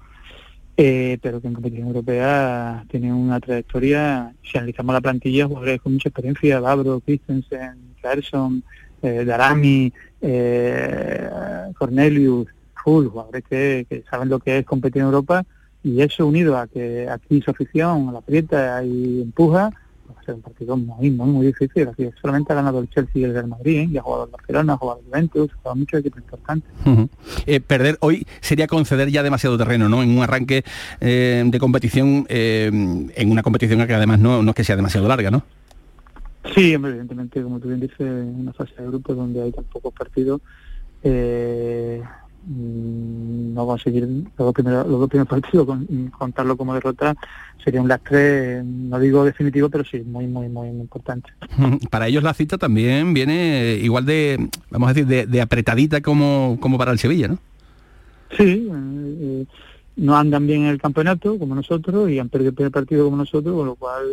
eh, 0.78 1.18
pero 1.22 1.40
que 1.42 1.48
en 1.48 1.54
competición 1.54 1.88
europea 1.88 2.86
tiene 2.90 3.14
una 3.14 3.40
trayectoria, 3.40 4.34
si 4.44 4.58
analizamos 4.58 4.94
la 4.94 5.02
plantilla, 5.02 5.48
jugadores 5.48 5.82
con 5.82 5.94
mucha 5.94 6.10
experiencia, 6.10 6.60
Babro, 6.60 7.00
Christensen, 7.02 7.94
Clarkson, 8.02 8.64
eh, 9.02 9.24
Darami, 9.26 9.94
eh, 10.22 11.30
Cornelius, 11.78 12.48
Full, 12.84 13.08
jugadores 13.08 13.44
que, 13.48 13.86
que 13.88 14.04
saben 14.10 14.30
lo 14.30 14.40
que 14.40 14.60
es 14.60 14.66
competir 14.66 15.02
en 15.02 15.08
Europa 15.08 15.46
y 15.84 16.02
eso 16.02 16.28
unido 16.28 16.58
a 16.58 16.68
que 16.68 17.10
aquí 17.10 17.42
su 17.42 17.52
afición 17.52 18.12
la 18.12 18.20
aprieta 18.20 18.84
y 18.84 19.22
empuja, 19.22 19.72
va 20.10 20.22
a 20.22 20.24
ser 20.24 20.36
un 20.36 20.42
partido 20.42 20.78
muy, 20.78 21.10
muy, 21.10 21.30
muy 21.30 21.46
difícil. 21.48 21.88
Así 21.88 22.10
solamente 22.22 22.54
ha 22.54 22.56
ganado 22.56 22.80
el 22.80 22.90
Chelsea 22.90 23.22
y 23.22 23.24
el 23.24 23.34
Real 23.34 23.48
Madrid, 23.48 23.80
¿eh? 23.80 23.90
y 23.92 23.98
ha 23.98 24.02
jugado 24.02 24.26
el 24.26 24.32
Barcelona, 24.32 24.74
ha 24.74 24.78
jugado 24.78 25.00
el 25.00 25.06
Juventus, 25.06 25.52
ha 25.52 25.58
jugado 25.58 25.76
muchos 25.76 26.00
equipos 26.00 26.20
importantes. 26.20 26.72
Eh, 27.46 27.60
perder 27.60 27.98
hoy 28.02 28.26
sería 28.42 28.68
conceder 28.68 29.10
ya 29.10 29.24
demasiado 29.24 29.58
terreno, 29.58 29.90
¿no? 29.90 30.04
En 30.04 30.16
un 30.16 30.24
arranque 30.24 30.64
eh, 31.00 31.44
de 31.46 31.60
competición, 31.60 32.26
eh, 32.30 32.68
en 32.68 33.32
una 33.32 33.44
competición 33.44 33.86
que 33.88 33.94
además 33.94 34.20
no, 34.20 34.44
no 34.44 34.52
es 34.52 34.56
que 34.56 34.64
sea 34.64 34.76
demasiado 34.76 35.08
larga, 35.08 35.32
¿no? 35.32 35.44
Sí, 36.56 36.74
evidentemente, 36.74 37.42
como 37.42 37.60
tú 37.60 37.68
bien 37.68 37.80
dices, 37.80 38.00
en 38.00 38.42
una 38.42 38.54
fase 38.54 38.74
de 38.78 38.88
grupo 38.88 39.14
donde 39.14 39.44
hay 39.44 39.52
tan 39.52 39.64
pocos 39.66 39.94
partidos, 39.94 40.42
eh, 41.04 42.02
no 42.48 43.66
conseguir 43.66 44.04
los 44.08 44.24
dos 44.38 44.54
primeros, 44.54 44.88
los 44.88 45.00
dos 45.00 45.10
primeros 45.10 45.28
partidos, 45.30 45.66
con- 45.66 45.86
contarlo 46.18 46.58
como 46.58 46.74
derrota, 46.74 47.16
sería 47.64 47.82
un 47.82 47.88
lastre, 47.88 48.64
no 48.64 49.00
digo 49.00 49.24
definitivo, 49.24 49.70
pero 49.70 49.84
sí, 49.84 50.00
muy, 50.02 50.28
muy, 50.28 50.50
muy, 50.50 50.70
muy 50.72 50.82
importante. 50.82 51.32
Para 51.92 52.08
ellos 52.08 52.24
la 52.24 52.34
cita 52.34 52.58
también 52.58 53.14
viene 53.14 53.78
igual 53.82 54.06
de, 54.06 54.50
vamos 54.70 54.90
a 54.90 54.94
decir, 54.94 55.08
de, 55.08 55.26
de 55.28 55.42
apretadita 55.42 56.02
como, 56.02 56.58
como 56.60 56.78
para 56.78 56.92
el 56.92 57.00
Sevilla, 57.00 57.28
¿no? 57.28 57.38
Sí, 58.38 58.70
eh, 58.72 59.46
no 59.98 60.16
andan 60.18 60.48
bien 60.48 60.62
en 60.64 60.68
el 60.70 60.82
campeonato 60.82 61.38
como 61.38 61.54
nosotros 61.54 62.10
y 62.10 62.18
han 62.18 62.30
perdido 62.30 62.50
el 62.50 62.56
primer 62.56 62.72
partido 62.72 63.06
como 63.06 63.18
nosotros, 63.18 63.54
con 63.56 63.66
lo 63.68 63.76
cual 63.76 64.06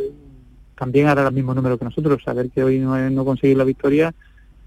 también 0.77 1.07
hará 1.07 1.27
el 1.27 1.35
mismo 1.35 1.55
número 1.55 1.79
que 1.79 1.85
nosotros. 1.85 2.21
Saber 2.25 2.51
que 2.51 2.63
hoy 2.65 2.79
no, 2.79 2.99
no 3.11 3.25
conseguir 3.25 3.57
la 3.57 3.65
victoria 3.65 4.15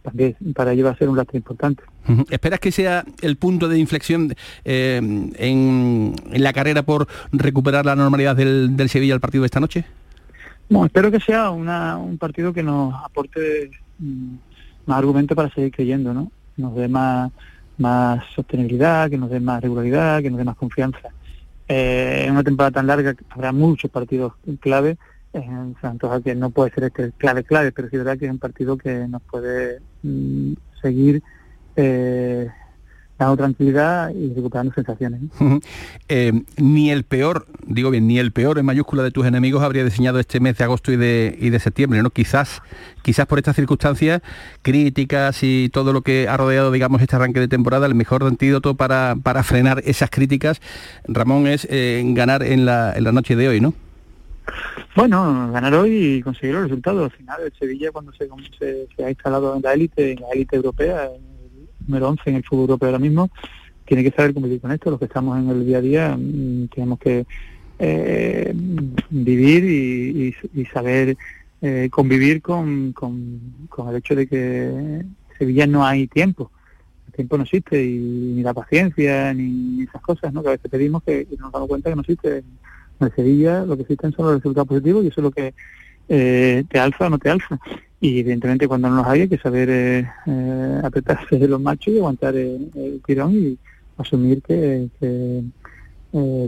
también 0.01 0.35
para 0.55 0.73
ellos 0.73 0.87
va 0.87 0.91
a 0.91 0.97
ser 0.97 1.09
un 1.09 1.17
lastre 1.17 1.37
importante. 1.37 1.83
¿Esperas 2.29 2.59
que 2.59 2.71
sea 2.71 3.05
el 3.21 3.37
punto 3.37 3.67
de 3.67 3.77
inflexión 3.77 4.33
eh, 4.65 4.99
en, 5.35 6.15
la 6.31 6.53
carrera 6.53 6.83
por 6.83 7.07
recuperar 7.31 7.85
la 7.85 7.95
normalidad 7.95 8.35
del, 8.35 8.75
del 8.75 8.89
Sevilla 8.89 9.13
al 9.13 9.19
partido 9.19 9.43
de 9.43 9.45
esta 9.45 9.59
noche? 9.59 9.85
Bueno, 10.69 10.85
espero 10.85 11.11
que 11.11 11.19
sea 11.19 11.49
un 11.51 12.17
partido 12.17 12.53
que 12.53 12.63
nos 12.63 12.93
aporte 13.03 13.71
mm, 13.99 14.35
más 14.85 14.97
argumentos 14.97 15.35
para 15.35 15.49
seguir 15.49 15.71
creyendo, 15.71 16.13
¿no? 16.13 16.31
Nos 16.55 16.75
dé 16.75 16.87
más, 16.87 17.29
más 17.77 18.23
sostenibilidad, 18.33 19.09
que 19.09 19.17
nos 19.17 19.29
dé 19.29 19.39
más 19.39 19.61
regularidad, 19.61 20.21
que 20.21 20.29
nos 20.29 20.37
dé 20.37 20.45
más 20.45 20.55
confianza. 20.55 21.09
Eh, 21.67 22.23
en 22.25 22.31
una 22.31 22.43
temporada 22.43 22.71
tan 22.71 22.87
larga 22.87 23.15
habrá 23.29 23.51
muchos 23.51 23.91
partidos 23.91 24.33
clave, 24.59 24.97
en 25.33 25.75
Santos 25.81 26.21
que 26.23 26.35
no 26.35 26.49
puede 26.49 26.71
ser 26.71 26.85
este 26.85 27.11
clave 27.17 27.43
clave, 27.43 27.71
pero 27.71 27.89
sí 27.89 27.97
verdad 27.97 28.17
que 28.17 28.25
es 28.25 28.31
un 28.31 28.39
partido 28.39 28.77
que 28.77 29.07
nos 29.07 29.21
puede 29.23 29.79
seguir 30.81 31.21
eh, 31.75 32.49
dando 33.21 33.37
tranquilidad 33.37 34.09
y 34.09 34.33
recuperando 34.33 34.73
sensaciones. 34.73 35.21
Eh, 36.09 36.41
ni 36.57 36.89
el 36.89 37.03
peor, 37.03 37.45
digo 37.65 37.91
bien, 37.91 38.07
ni 38.07 38.17
el 38.17 38.31
peor 38.31 38.57
en 38.57 38.65
mayúscula 38.65 39.03
de 39.03 39.11
tus 39.11 39.27
enemigos 39.27 39.61
habría 39.61 39.83
diseñado 39.83 40.19
este 40.19 40.39
mes 40.39 40.57
de 40.57 40.63
agosto 40.63 40.91
y 40.91 40.97
de, 40.97 41.37
y 41.39 41.51
de 41.51 41.59
septiembre, 41.59 42.01
¿no? 42.01 42.09
Quizás, 42.09 42.61
quizás 43.03 43.27
por 43.27 43.37
estas 43.37 43.55
circunstancias 43.55 44.21
críticas 44.63 45.43
y 45.43 45.69
todo 45.69 45.93
lo 45.93 46.01
que 46.01 46.27
ha 46.27 46.35
rodeado, 46.35 46.71
digamos, 46.71 47.01
este 47.01 47.15
arranque 47.15 47.39
de 47.39 47.47
temporada, 47.47 47.85
el 47.85 47.95
mejor 47.95 48.23
antídoto 48.23 48.75
para, 48.75 49.15
para 49.21 49.43
frenar 49.43 49.83
esas 49.85 50.09
críticas, 50.09 50.59
Ramón, 51.07 51.47
es 51.47 51.67
eh, 51.69 52.01
ganar 52.07 52.41
en 52.41 52.65
la, 52.65 52.93
en 52.95 53.03
la 53.03 53.11
noche 53.11 53.35
de 53.35 53.47
hoy, 53.47 53.61
¿no? 53.61 53.73
Bueno, 54.93 55.49
ganar 55.53 55.73
hoy 55.73 56.17
y 56.17 56.21
conseguir 56.21 56.53
los 56.53 56.63
resultados. 56.63 57.11
Al 57.11 57.17
final, 57.17 57.41
el 57.45 57.53
Sevilla, 57.57 57.91
cuando 57.91 58.11
se, 58.11 58.27
ha 59.03 59.09
instalado 59.09 59.55
en 59.55 59.61
la 59.61 59.73
élite, 59.73 60.11
en 60.11 60.19
la 60.19 60.29
élite 60.33 60.57
europea, 60.57 61.05
el 61.05 61.21
número 61.87 62.09
11 62.09 62.29
en 62.29 62.35
el 62.35 62.43
fútbol 62.43 62.63
europeo 62.63 62.89
ahora 62.89 62.99
mismo, 62.99 63.29
tiene 63.85 64.03
que 64.03 64.11
saber 64.11 64.33
competir 64.33 64.59
con 64.59 64.71
esto. 64.73 64.89
Los 64.89 64.99
que 64.99 65.05
estamos 65.05 65.39
en 65.39 65.49
el 65.49 65.65
día 65.65 65.77
a 65.77 65.81
día 65.81 66.17
mm, 66.17 66.67
tenemos 66.75 66.99
que 66.99 67.25
eh, 67.79 68.53
vivir 69.09 69.63
y, 69.63 70.65
saber 70.73 71.15
eh, 71.61 71.87
convivir 71.89 72.41
con, 72.41 72.91
con, 72.91 73.39
el 73.89 73.95
hecho 73.95 74.13
de 74.13 74.27
que 74.27 74.65
en 74.65 75.15
Sevilla 75.37 75.67
no 75.67 75.85
hay 75.85 76.07
tiempo. 76.07 76.51
El 77.07 77.13
tiempo 77.13 77.37
no 77.37 77.43
existe 77.43 77.81
y 77.81 77.97
ni 77.97 78.41
la 78.43 78.53
paciencia 78.53 79.33
ni 79.33 79.83
esas 79.83 80.01
cosas 80.01 80.33
¿no? 80.33 80.41
que 80.43 80.49
a 80.49 80.51
veces 80.51 80.69
pedimos 80.69 81.01
que 81.03 81.27
nos 81.39 81.51
damos 81.51 81.69
cuenta 81.69 81.89
que 81.89 81.95
no 81.95 82.01
existe 82.01 82.43
lo 83.01 83.75
que 83.75 83.81
existen 83.81 84.11
son 84.13 84.25
los 84.25 84.35
resultados 84.35 84.67
positivos 84.67 85.03
y 85.03 85.07
eso 85.07 85.21
es 85.21 85.23
lo 85.23 85.31
que 85.31 85.53
eh, 86.09 86.63
te 86.69 86.79
alza 86.79 87.07
o 87.07 87.09
no 87.09 87.19
te 87.19 87.29
alza. 87.29 87.59
Y 87.99 88.19
evidentemente 88.19 88.67
cuando 88.67 88.89
no 88.89 88.97
los 88.97 89.07
hay 89.07 89.21
hay 89.21 89.29
que 89.29 89.37
saber 89.37 89.69
eh, 89.69 90.09
eh, 90.25 90.81
apretarse 90.83 91.37
de 91.37 91.47
los 91.47 91.61
machos 91.61 91.93
y 91.93 91.97
aguantar 91.97 92.35
el 92.35 93.01
tirón 93.05 93.33
y 93.33 93.57
asumir 93.97 94.41
que, 94.41 94.89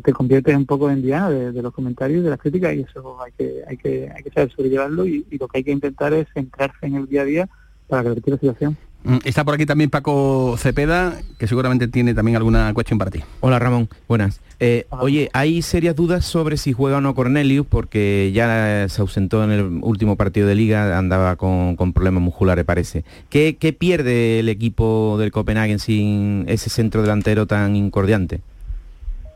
te 0.03 0.11
conviertes 0.11 0.57
un 0.57 0.65
poco 0.65 0.89
en 0.89 1.01
diana 1.01 1.29
de, 1.29 1.61
los 1.61 1.73
comentarios 1.73 2.23
de 2.23 2.29
las 2.29 2.39
críticas 2.39 2.75
y 2.75 2.81
eso 2.81 3.17
hay 3.23 3.31
que, 3.31 3.63
hay 3.65 3.77
que, 3.77 4.11
hay 4.13 4.23
que 4.23 4.29
saber 4.29 4.51
sobrellevarlo 4.51 5.05
y, 5.05 5.25
y 5.31 5.37
lo 5.37 5.47
que 5.47 5.59
hay 5.59 5.63
que 5.63 5.71
intentar 5.71 6.11
es 6.13 6.27
centrarse 6.33 6.85
en 6.85 6.95
el 6.95 7.07
día 7.07 7.21
a 7.21 7.25
día 7.25 7.49
para 7.87 8.03
revertir 8.03 8.33
la 8.33 8.39
situación. 8.39 8.77
Mm, 9.03 9.17
está 9.25 9.43
por 9.43 9.53
aquí 9.53 9.65
también 9.65 9.89
Paco 9.89 10.55
Cepeda, 10.57 11.19
que 11.37 11.47
seguramente 11.47 11.87
tiene 11.87 12.13
también 12.13 12.37
alguna 12.37 12.73
cuestión 12.73 12.97
para 12.97 13.11
ti. 13.11 13.21
Hola 13.41 13.59
Ramón, 13.59 13.89
buenas. 14.07 14.39
Eh, 14.59 14.85
oye, 14.91 15.29
hay 15.33 15.61
serias 15.61 15.95
dudas 15.95 16.23
sobre 16.23 16.55
si 16.55 16.71
juega 16.71 16.97
o 16.97 17.01
no 17.01 17.13
Cornelius, 17.13 17.67
porque 17.67 18.31
ya 18.33 18.87
se 18.87 19.01
ausentó 19.01 19.43
en 19.43 19.51
el 19.51 19.61
último 19.81 20.15
partido 20.15 20.47
de 20.47 20.55
liga, 20.55 20.97
andaba 20.97 21.35
con, 21.35 21.75
problemas 21.93 22.23
musculares 22.23 22.63
parece. 22.63 23.03
¿Qué, 23.29 23.57
¿Qué, 23.59 23.73
pierde 23.73 24.39
el 24.39 24.47
equipo 24.47 25.17
del 25.19 25.31
Copenhagen 25.31 25.79
sin 25.79 26.45
ese 26.47 26.69
centro 26.69 27.01
delantero 27.01 27.45
tan 27.45 27.75
incordiante? 27.75 28.39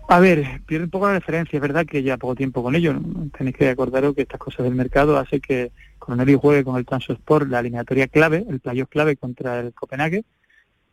A 0.09 0.21
ver, 0.21 0.61
pierde 0.65 0.85
un 0.85 0.89
poco 0.89 1.07
la 1.07 1.15
referencia, 1.15 1.57
es 1.57 1.61
verdad 1.61 1.85
que 1.85 2.01
ya 2.01 2.15
poco 2.15 2.33
tiempo 2.33 2.63
con 2.63 2.75
ellos. 2.75 2.95
Tenéis 3.37 3.57
que 3.57 3.67
acordaros 3.67 4.15
que 4.15 4.21
estas 4.21 4.39
cosas 4.39 4.63
del 4.63 4.73
mercado 4.73 5.17
hace 5.17 5.41
que 5.41 5.71
Cornelio 5.99 6.39
juegue 6.39 6.63
con 6.63 6.77
el 6.77 6.85
Transport 6.85 7.49
la 7.49 7.59
eliminatoria 7.59 8.07
clave, 8.07 8.45
el 8.49 8.61
playoff 8.61 8.87
clave 8.89 9.17
contra 9.17 9.59
el 9.59 9.73
Copenhague. 9.73 10.23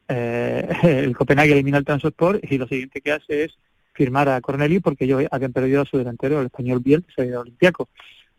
Eh, 0.08 0.68
el 0.82 1.16
Copenhague 1.16 1.52
elimina 1.52 1.78
el 1.78 1.84
Transport 1.84 2.42
y 2.42 2.58
lo 2.58 2.66
siguiente 2.66 3.00
que 3.00 3.12
hace 3.12 3.44
es 3.44 3.56
firmar 3.92 4.28
a 4.28 4.40
Cornelio 4.40 4.80
porque 4.80 5.04
ellos 5.04 5.22
habían 5.30 5.52
perdido 5.52 5.82
a 5.82 5.86
su 5.86 5.96
delantero, 5.96 6.40
el 6.40 6.46
español 6.46 6.80
Biel, 6.80 7.04
que 7.04 7.12
se 7.14 7.22
ha 7.22 7.26
ido 7.26 7.40
Olimpiaco. 7.40 7.88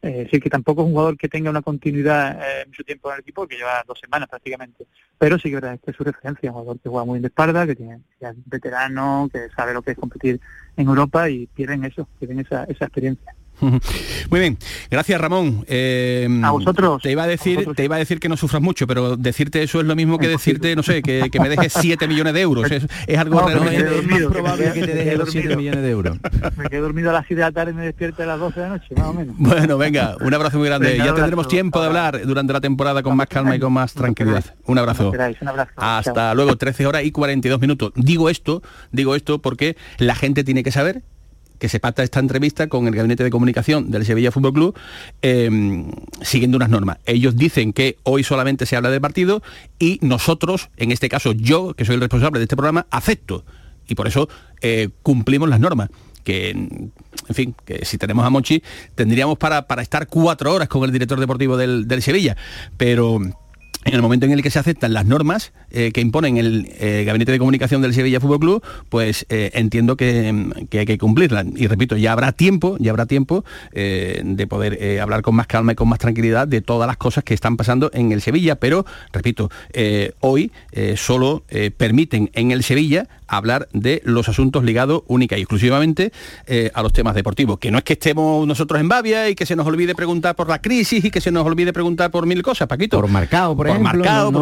Es 0.06 0.18
decir, 0.26 0.40
que 0.40 0.50
tampoco 0.52 0.82
es 0.82 0.88
un 0.88 0.94
jugador 0.94 1.18
que 1.18 1.28
tenga 1.28 1.50
una 1.50 1.64
continuidad 1.64 2.40
eh, 2.40 2.66
mucho 2.68 2.84
tiempo 2.84 3.10
en 3.10 3.16
el 3.16 3.22
equipo, 3.22 3.48
que 3.48 3.56
lleva 3.56 3.84
dos 3.88 4.00
semanas 4.00 4.30
prácticamente. 4.30 4.86
Pero 5.18 5.40
sí 5.40 5.50
que 5.50 5.58
es 5.58 5.96
su 5.96 6.04
referencia, 6.04 6.52
un 6.52 6.58
jugador 6.58 6.80
que 6.80 6.90
juega 6.90 7.06
muy 7.06 7.18
en 7.18 7.24
de 7.24 7.28
espalda, 7.30 7.66
que 7.66 7.76
tiene 7.76 8.02
ya 8.22 8.30
es 8.30 8.36
veterano, 8.46 9.28
que 9.34 9.50
sabe 9.56 9.74
lo 9.74 9.82
que 9.82 9.92
es 9.92 9.98
competir 9.98 10.40
en 10.78 10.88
Europa 10.88 11.28
y 11.30 11.48
pierden 11.48 11.86
eso, 11.86 12.08
pierden 12.20 12.40
esa, 12.40 12.66
esa 12.66 12.86
experiencia. 12.86 13.34
Muy 14.30 14.40
bien, 14.40 14.58
gracias 14.90 15.20
Ramón. 15.20 15.66
Eh, 15.68 16.28
a 16.44 16.52
vosotros. 16.52 17.02
Te 17.02 17.12
iba 17.12 17.24
a 17.24 17.28
decir, 17.28 17.68
te 17.76 17.84
iba 17.84 17.96
a 17.96 18.00
decir 18.00 18.20
que 18.20 18.30
no 18.30 18.38
sufras 18.38 18.62
mucho, 18.62 18.88
pero 18.88 19.18
decirte 19.18 19.64
eso 19.64 19.80
es 19.80 19.86
lo 19.86 19.96
mismo 19.96 20.18
que 20.18 20.28
decirte, 20.28 20.76
no 20.76 20.84
sé, 20.84 21.02
que, 21.02 21.30
me 21.40 21.50
dejes 21.50 21.74
7 21.74 22.08
millones 22.08 22.34
de 22.34 22.42
euros. 22.42 22.70
Es, 22.72 23.18
algo 23.18 23.48
realmente 23.48 24.02
más 24.08 24.22
probable 24.24 24.72
que 24.74 24.82
te 24.82 24.94
deje 24.94 25.18
los 25.18 25.32
7 25.32 25.56
millones 25.56 25.82
de 25.82 25.90
euros. 25.90 26.18
Me 26.58 26.70
quedo 26.70 26.84
dormido 26.84 27.10
a 27.10 27.14
las 27.14 27.26
7 27.28 27.36
de 27.36 27.42
la 27.42 27.52
tarde 27.52 27.72
y 27.72 27.74
me 27.74 27.84
despierto 27.84 28.24
a 28.24 28.26
las 28.26 28.40
12 28.40 28.60
de 28.60 28.66
la 28.66 28.74
noche, 28.74 28.96
más 28.96 29.08
o 29.08 29.14
menos. 29.14 29.36
Bueno, 29.38 29.78
venga, 29.78 30.16
un 30.22 30.34
abrazo 30.34 30.58
muy 30.58 30.68
grande. 30.68 30.98
ya 30.98 31.14
tendremos 31.14 31.48
tiempo 31.48 31.80
de 31.82 31.88
hablar 31.88 32.26
durante 32.26 32.54
la 32.54 32.62
temporada 32.62 33.04
con 33.04 33.16
más 33.16 33.28
calma 33.28 33.56
y 33.56 33.60
con 33.60 33.74
más 33.74 33.94
tranquilidad. 33.94 34.44
Un 34.66 34.78
abrazo. 34.78 35.12
Hasta 35.76 36.34
luego, 36.34 36.56
13 36.56 36.86
horas 36.86 37.04
y 37.04 37.12
42 37.12 37.60
minutos. 37.60 37.92
Digo 37.96 38.30
esto, 38.30 38.62
digo 38.92 39.16
esto 39.16 39.40
porque 39.40 39.76
la 39.98 40.16
gente 40.16 40.44
tiene 40.44 40.64
que 40.64 40.72
saber 40.72 41.04
que 41.66 41.70
se 41.70 41.80
pacta 41.80 42.04
esta 42.04 42.20
entrevista 42.20 42.68
con 42.68 42.86
el 42.86 42.94
gabinete 42.94 43.24
de 43.24 43.32
comunicación 43.32 43.90
del 43.90 44.06
Sevilla 44.06 44.32
Fútbol 44.32 44.54
Club 44.54 44.80
em, 45.24 45.90
siguiendo 46.22 46.58
unas 46.58 46.70
normas. 46.70 47.00
Ellos 47.08 47.36
dicen 47.36 47.74
que 47.74 47.98
hoy 48.04 48.24
solamente 48.24 48.68
se 48.68 48.76
habla 48.76 48.92
del 48.92 49.02
partido 49.02 49.42
y 49.80 49.98
nosotros, 50.04 50.70
en 50.78 50.92
este 50.92 51.10
caso 51.10 51.32
yo, 51.32 51.74
que 51.74 51.84
soy 51.84 51.96
el 51.96 52.02
responsable 52.02 52.38
de 52.38 52.44
este 52.44 52.56
programa, 52.56 52.86
acepto. 52.92 53.46
Y 53.88 53.96
por 53.96 54.06
eso 54.08 54.30
eh, 54.62 54.90
cumplimos 55.02 55.50
las 55.50 55.60
normas 55.60 55.90
que, 56.24 56.52
en 56.52 56.92
fin, 57.32 57.56
que 57.66 57.84
si 57.84 57.98
tenemos 57.98 58.24
a 58.24 58.30
Monchi, 58.30 58.62
tendríamos 58.94 59.40
para, 59.40 59.66
para 59.66 59.82
estar 59.82 60.06
cuatro 60.06 60.54
horas 60.54 60.68
con 60.68 60.84
el 60.84 60.92
director 60.92 61.20
deportivo 61.20 61.58
del, 61.58 61.88
del 61.88 62.04
Sevilla. 62.04 62.38
Pero 62.78 63.20
en 63.86 63.94
el 63.94 64.02
momento 64.02 64.26
en 64.26 64.32
el 64.32 64.42
que 64.42 64.50
se 64.50 64.58
aceptan 64.58 64.94
las 64.94 65.06
normas 65.06 65.54
eh, 65.70 65.92
que 65.94 66.02
imponen 66.02 66.38
el 66.38 66.72
eh, 66.80 67.04
Gabinete 67.06 67.32
de 67.32 67.38
Comunicación 67.38 67.84
del 67.84 67.94
Sevilla 67.94 68.20
Fútbol 68.20 68.40
Club, 68.40 68.64
pues 68.90 69.28
eh, 69.30 69.52
entiendo 69.54 69.96
que, 69.96 70.34
hay 70.72 70.86
que 70.86 70.98
cumplirlas. 70.98 71.46
Y 71.56 71.68
repito, 71.68 71.96
ya 71.96 72.12
habrá 72.12 72.32
tiempo, 72.32 72.78
ya 72.80 72.92
habrá 72.92 73.06
tiempo 73.06 73.46
de 73.72 74.48
poder 74.50 75.00
hablar 75.00 75.22
con 75.22 75.36
más 75.36 75.48
calma 75.48 75.74
y 75.74 75.76
con 75.76 75.88
más 75.88 76.00
tranquilidad 76.00 76.48
de 76.48 76.62
todas 76.62 76.88
las 76.88 76.98
cosas 76.98 77.24
que 77.24 77.34
están 77.34 77.58
pasando 77.58 77.92
en 77.94 78.12
el 78.12 78.22
Sevilla. 78.22 78.56
Pero, 78.56 78.86
repito, 79.14 79.52
hoy 80.22 80.52
solo 80.96 81.44
permiten 81.78 82.32
en 82.34 82.52
el 82.52 82.64
Sevilla 82.64 83.08
hablar 83.28 83.68
de 83.74 84.02
los 84.06 84.30
asuntos 84.30 84.64
ligados 84.64 85.04
única 85.08 85.38
y 85.38 85.42
exclusivamente 85.42 86.12
a 86.74 86.82
los 86.82 86.94
temas 86.94 87.16
deportivos. 87.16 87.60
Que 87.60 87.72
no 87.72 87.78
es 87.78 87.84
que 87.84 87.94
estemos 87.94 88.48
nosotros 88.48 88.80
en 88.80 88.90
Bavia 88.90 89.30
y 89.30 89.36
que 89.36 89.46
se 89.46 89.56
nos 89.56 89.68
olvide 89.68 89.94
preguntar 89.96 90.36
por 90.36 90.50
la 90.50 90.62
crisis 90.62 91.06
y 91.06 91.12
que 91.12 91.22
se 91.22 91.32
nos 91.32 91.46
olvide 91.46 91.74
preguntar 91.74 92.12
por 92.12 92.26
mil 92.26 92.42
cosas, 92.42 92.68
Paquito. 92.68 93.00
Por 93.00 93.10
marcado, 93.10 93.56
por, 93.56 93.68
marcado, 93.80 94.32
no, 94.32 94.40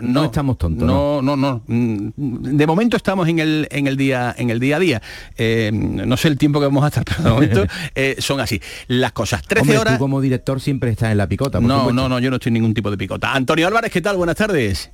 no, 0.00 0.24
estamos 0.24 0.58
tontos. 0.58 0.86
No, 0.86 1.22
no, 1.22 1.36
no. 1.36 1.62
Mm, 1.66 2.08
de 2.16 2.66
momento 2.66 2.96
estamos 2.96 3.28
en 3.28 3.38
el, 3.38 3.68
en 3.70 3.86
el, 3.86 3.96
día, 3.96 4.34
en 4.36 4.50
el 4.50 4.60
día 4.60 4.76
a 4.76 4.78
día. 4.78 5.02
Eh, 5.36 5.70
no 5.72 6.16
sé 6.16 6.28
el 6.28 6.38
tiempo 6.38 6.60
que 6.60 6.66
vamos 6.66 6.84
a 6.84 6.88
estar, 6.88 7.04
pero 7.04 7.22
de 7.22 7.30
momento 7.30 7.64
eh, 7.94 8.16
son 8.18 8.40
así. 8.40 8.60
Las 8.88 9.12
cosas. 9.12 9.42
13 9.42 9.78
horas. 9.78 9.94
Tú 9.94 9.98
como 9.98 10.20
director 10.20 10.60
siempre 10.60 10.90
estás 10.90 11.12
en 11.12 11.18
la 11.18 11.28
picota. 11.28 11.60
no, 11.60 11.92
no, 11.92 12.08
no, 12.08 12.18
yo 12.18 12.30
no 12.30 12.36
estoy 12.36 12.50
en 12.50 12.54
ningún 12.54 12.74
tipo 12.74 12.90
de 12.90 12.96
picota. 12.96 13.32
Antonio 13.32 13.66
Álvarez, 13.66 13.90
¿qué 13.90 14.00
tal? 14.00 14.16
Buenas 14.16 14.36
tardes. 14.36 14.93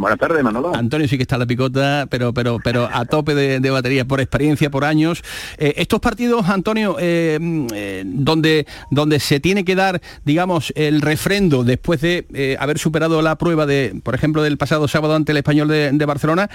Buenas 0.00 0.18
tardes, 0.18 0.42
Manolo. 0.42 0.74
Antonio 0.74 1.06
sí 1.06 1.18
que 1.18 1.24
está 1.24 1.36
la 1.36 1.44
picota, 1.44 2.06
pero, 2.08 2.32
pero, 2.32 2.58
pero 2.64 2.88
a 2.90 3.04
tope 3.04 3.34
de, 3.34 3.70
batería, 3.70 4.06
por 4.06 4.22
experiencia, 4.22 4.70
por 4.70 4.86
años. 4.86 5.22
Eh, 5.58 5.74
estos 5.76 6.00
partidos, 6.00 6.48
Antonio, 6.48 6.96
eh, 6.98 7.38
eh, 7.74 8.02
donde, 8.06 8.66
donde 8.90 9.20
se 9.20 9.40
tiene 9.40 9.62
que 9.62 9.74
dar, 9.74 10.00
digamos, 10.24 10.72
el 10.74 11.02
refrendo 11.02 11.64
después 11.64 12.00
de 12.00 12.56
haber 12.58 12.78
superado 12.78 13.20
la 13.20 13.36
prueba 13.36 13.66
de, 13.66 14.00
por 14.02 14.14
ejemplo, 14.14 14.42
del 14.42 14.56
pasado 14.56 14.88
sábado 14.88 15.14
ante 15.14 15.32
el 15.32 15.38
español 15.38 15.68
de, 15.68 16.04
Barcelona, 16.06 16.48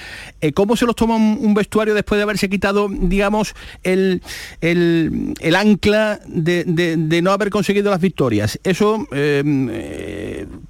¿cómo 0.55 0.75
se 0.75 0.87
los 0.87 0.95
toma 0.95 1.15
un, 1.15 1.53
vestuario 1.53 1.93
después 1.93 2.17
de 2.17 2.23
haberse 2.23 2.49
quitado, 2.49 2.89
digamos, 2.89 3.53
el, 3.83 4.23
el, 4.59 5.55
ancla 5.55 6.19
de, 6.25 6.63
de, 6.65 7.21
no 7.21 7.29
haber 7.29 7.51
conseguido 7.51 7.91
las 7.91 8.01
victorias? 8.01 8.59
Eso, 8.63 9.07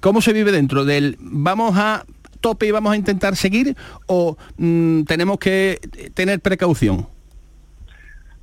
¿cómo 0.00 0.20
se 0.20 0.32
vive 0.34 0.52
dentro 0.52 0.84
del 0.84 1.16
vamos 1.20 1.72
a 1.76 2.04
tope 2.46 2.66
y 2.68 2.70
vamos 2.70 2.92
a 2.92 2.96
intentar 2.96 3.34
seguir 3.34 3.76
o 4.06 4.36
mm, 4.56 5.02
tenemos 5.02 5.36
que 5.38 5.80
tener 6.14 6.38
precaución? 6.38 7.08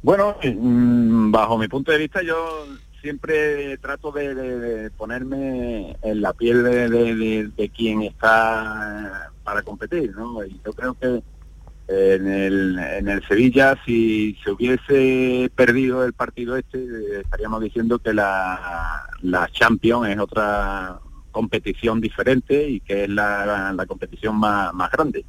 Bueno, 0.01 0.35
mm, 0.43 1.31
bajo 1.31 1.57
mi 1.57 1.69
punto 1.69 1.93
de 1.93 1.99
vista 1.99 2.21
yo 2.21 2.65
siempre 3.01 3.77
trato 3.77 4.11
de, 4.11 4.91
ponerme 4.97 5.95
en 6.01 6.21
la 6.21 6.33
piel 6.33 6.63
de, 6.63 7.71
quien 7.73 8.01
está 8.01 9.31
para 9.45 9.61
competir, 9.61 10.13
¿no? 10.17 10.43
Y 10.43 10.59
yo 10.65 10.73
creo 10.73 10.93
que 10.95 11.23
en 11.87 12.27
el, 12.27 12.79
en 12.79 13.07
el 13.07 13.25
Sevilla, 13.25 13.77
si 13.85 14.37
se 14.43 14.51
hubiese 14.51 15.49
perdido 15.55 16.03
el 16.03 16.11
partido 16.11 16.57
este, 16.57 17.21
estaríamos 17.21 17.61
diciendo 17.61 17.99
que 17.99 18.13
la, 18.13 19.07
la 19.21 19.49
Champions 19.49 20.09
es 20.09 20.19
otra 20.19 20.99
competición 21.33 21.99
diferente 21.99 22.69
y 22.69 22.79
que 22.79 23.03
es 23.03 23.09
la, 23.09 23.73
la, 23.73 23.85
competición 23.85 24.37
más, 24.37 24.73
más 24.73 24.89
grande. 24.89 25.25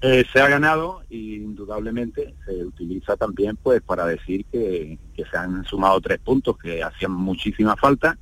Eh, 0.00 0.24
se 0.32 0.40
ha 0.40 0.48
ganado 0.48 1.02
y 1.10 1.36
indudablemente 1.36 2.34
se 2.44 2.64
utiliza 2.64 3.16
también 3.16 3.56
pues 3.56 3.82
para 3.82 4.06
decir 4.06 4.44
que, 4.44 4.96
se 5.16 5.36
han 5.36 5.64
sumado 5.64 6.00
tres 6.00 6.20
puntos 6.20 6.56
que 6.56 6.82
hacían 6.82 7.12
muchísima 7.12 7.74
falta. 7.74 8.16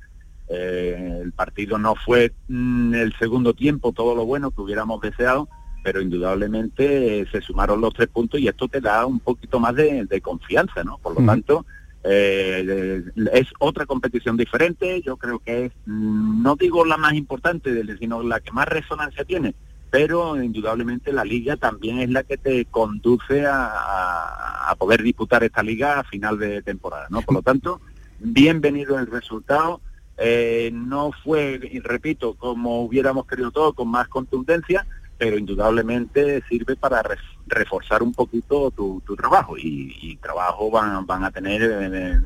Eh, 0.49 1.19
el 1.21 1.33
partido 1.33 1.77
no 1.77 1.93
fue 1.93 2.33
mm, 2.47 2.95
el 2.95 3.13
segundo 3.19 3.53
tiempo 3.53 3.91
todo 3.91 4.15
lo 4.15 4.25
bueno 4.25 4.49
que 4.49 4.61
hubiéramos 4.61 5.01
deseado, 5.01 5.49
pero 5.83 6.01
indudablemente 6.01 7.19
eh, 7.19 7.27
se 7.31 7.41
sumaron 7.41 7.79
los 7.79 7.93
tres 7.93 8.07
puntos 8.07 8.39
y 8.39 8.47
esto 8.47 8.67
te 8.67 8.81
da 8.81 9.05
un 9.05 9.19
poquito 9.19 9.59
más 9.59 9.75
de, 9.75 10.21
confianza, 10.21 10.83
¿no? 10.83 10.97
Por 10.97 11.19
lo 11.19 11.25
tanto, 11.25 11.65
es 12.03 13.47
otra 13.59 13.85
competición 13.85 14.37
diferente, 14.37 15.01
yo 15.01 15.17
creo 15.17 15.39
que 15.39 15.65
es, 15.65 15.71
mm, 15.85 16.41
no 16.41 16.55
digo 16.55 16.85
la 16.85 16.97
más 16.97 17.13
importante, 17.13 17.83
sino 17.97 18.23
la 18.23 18.39
que 18.39 18.51
más 18.51 18.67
resonancia 18.67 19.25
tiene, 19.25 19.55
pero 19.89 20.41
indudablemente 20.41 21.11
la 21.11 21.23
liga 21.23 21.57
también 21.57 21.99
es 21.99 22.09
la 22.09 22.23
que 22.23 22.37
te 22.37 22.65
conduce 22.65 23.45
a, 23.45 24.75
poder 24.77 25.01
disputar 25.01 25.43
esta 25.43 25.63
liga 25.63 25.99
a 25.99 26.03
final 26.03 26.37
de 26.37 26.61
temporada, 26.61 27.07
¿no? 27.09 27.21
Por 27.23 27.35
lo 27.35 27.41
tanto, 27.41 27.81
bienvenido 28.19 28.99
el 28.99 29.07
resultado. 29.07 29.81
Eh, 30.17 30.69
no 30.71 31.11
fue, 31.23 31.59
y 31.71 31.79
repito, 31.79 32.35
como 32.35 32.83
hubiéramos 32.83 33.25
querido 33.25 33.49
todo, 33.49 33.73
con 33.73 33.87
más 33.87 34.07
contundencia, 34.07 34.85
pero 35.17 35.37
indudablemente 35.37 36.43
sirve 36.47 36.75
para 36.75 37.03
reforzar 37.47 38.03
un 38.03 38.13
poquito 38.13 38.71
tu, 38.71 39.01
trabajo 39.15 39.57
y, 39.57 40.17
trabajo 40.21 40.69
van, 40.69 41.05
van 41.05 41.23
a 41.23 41.31
tener 41.31 41.61
eh, 41.63 42.19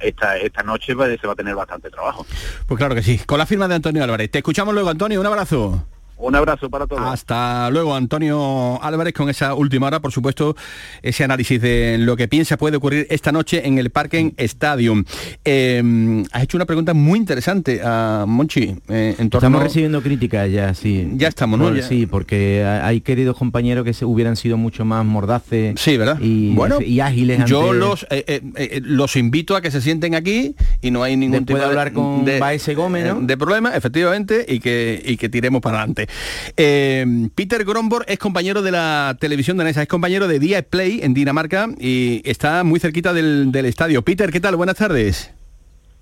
esta, 0.00 0.36
esta 0.36 0.62
noche 0.62 0.94
se 0.94 1.26
va 1.26 1.32
a 1.32 1.36
tener 1.36 1.54
bastante 1.54 1.90
trabajo. 1.90 2.26
Pues 2.66 2.78
claro 2.78 2.94
que 2.94 3.02
sí, 3.02 3.18
con 3.18 3.38
la 3.38 3.46
firma 3.46 3.68
de 3.68 3.74
Antonio 3.74 4.04
Álvarez. 4.04 4.30
Te 4.30 4.38
escuchamos 4.38 4.74
luego, 4.74 4.90
Antonio, 4.90 5.20
un 5.20 5.26
abrazo. 5.26 5.86
Un 6.18 6.34
abrazo 6.34 6.68
para 6.68 6.86
todos. 6.86 7.02
Hasta 7.04 7.70
luego, 7.70 7.94
Antonio 7.94 8.82
Álvarez, 8.82 9.14
con 9.14 9.28
esa 9.30 9.54
última 9.54 9.86
hora, 9.86 10.00
por 10.00 10.10
supuesto, 10.10 10.56
ese 11.00 11.24
análisis 11.24 11.60
de 11.60 11.96
lo 11.98 12.16
que 12.16 12.26
piensa 12.26 12.56
puede 12.56 12.76
ocurrir 12.76 13.06
esta 13.08 13.30
noche 13.30 13.66
en 13.66 13.78
el 13.78 13.90
Parken 13.90 14.34
Stadium. 14.36 15.04
Eh, 15.44 16.24
has 16.32 16.42
hecho 16.42 16.56
una 16.56 16.66
pregunta 16.66 16.92
muy 16.92 17.18
interesante 17.18 17.80
a 17.84 18.24
Monchi. 18.26 18.76
Eh, 18.88 19.14
en 19.18 19.30
torno... 19.30 19.46
Estamos 19.46 19.62
recibiendo 19.62 20.02
críticas 20.02 20.50
ya, 20.50 20.74
sí. 20.74 21.08
Ya 21.14 21.28
estamos, 21.28 21.58
¿no? 21.58 21.68
Sí, 21.82 22.06
porque 22.06 22.64
hay 22.64 23.00
queridos 23.00 23.36
compañeros 23.36 23.84
que 23.84 23.92
se 23.92 24.04
hubieran 24.04 24.36
sido 24.36 24.56
mucho 24.56 24.84
más 24.84 25.04
mordaces 25.04 25.80
sí, 25.80 25.96
¿verdad? 25.96 26.18
y, 26.20 26.52
bueno, 26.54 26.80
y 26.80 26.98
ágiles. 27.00 27.44
Yo 27.44 27.72
los, 27.72 28.06
eh, 28.10 28.80
los 28.82 29.14
invito 29.16 29.54
a 29.54 29.60
que 29.60 29.70
se 29.70 29.80
sienten 29.80 30.16
aquí 30.16 30.56
y 30.82 30.90
no 30.90 31.04
hay 31.04 31.16
ningún 31.16 31.44
tipo 31.44 31.58
de 31.58 31.64
hablar 31.64 31.92
con 31.92 32.24
de, 32.24 32.38
Gómez, 32.74 33.06
de 33.20 33.36
problema, 33.36 33.76
efectivamente, 33.76 34.44
y 34.48 34.58
que, 34.58 35.00
y 35.04 35.16
que 35.16 35.28
tiremos 35.28 35.62
para 35.62 35.78
adelante. 35.78 36.07
Eh, 36.56 37.28
Peter 37.34 37.64
Gromborg 37.64 38.04
es 38.08 38.18
compañero 38.18 38.62
de 38.62 38.70
la 38.70 39.16
televisión 39.20 39.56
danesa, 39.56 39.82
es 39.82 39.88
compañero 39.88 40.28
de 40.28 40.38
Dia 40.38 40.62
Play 40.62 41.00
en 41.02 41.14
Dinamarca 41.14 41.68
y 41.78 42.22
está 42.24 42.64
muy 42.64 42.80
cerquita 42.80 43.12
del, 43.12 43.54
estadio. 43.64 44.02
Peter, 44.02 44.30
¿qué 44.30 44.40
tal? 44.40 44.56
Buenas 44.56 44.76
tardes. 44.76 45.30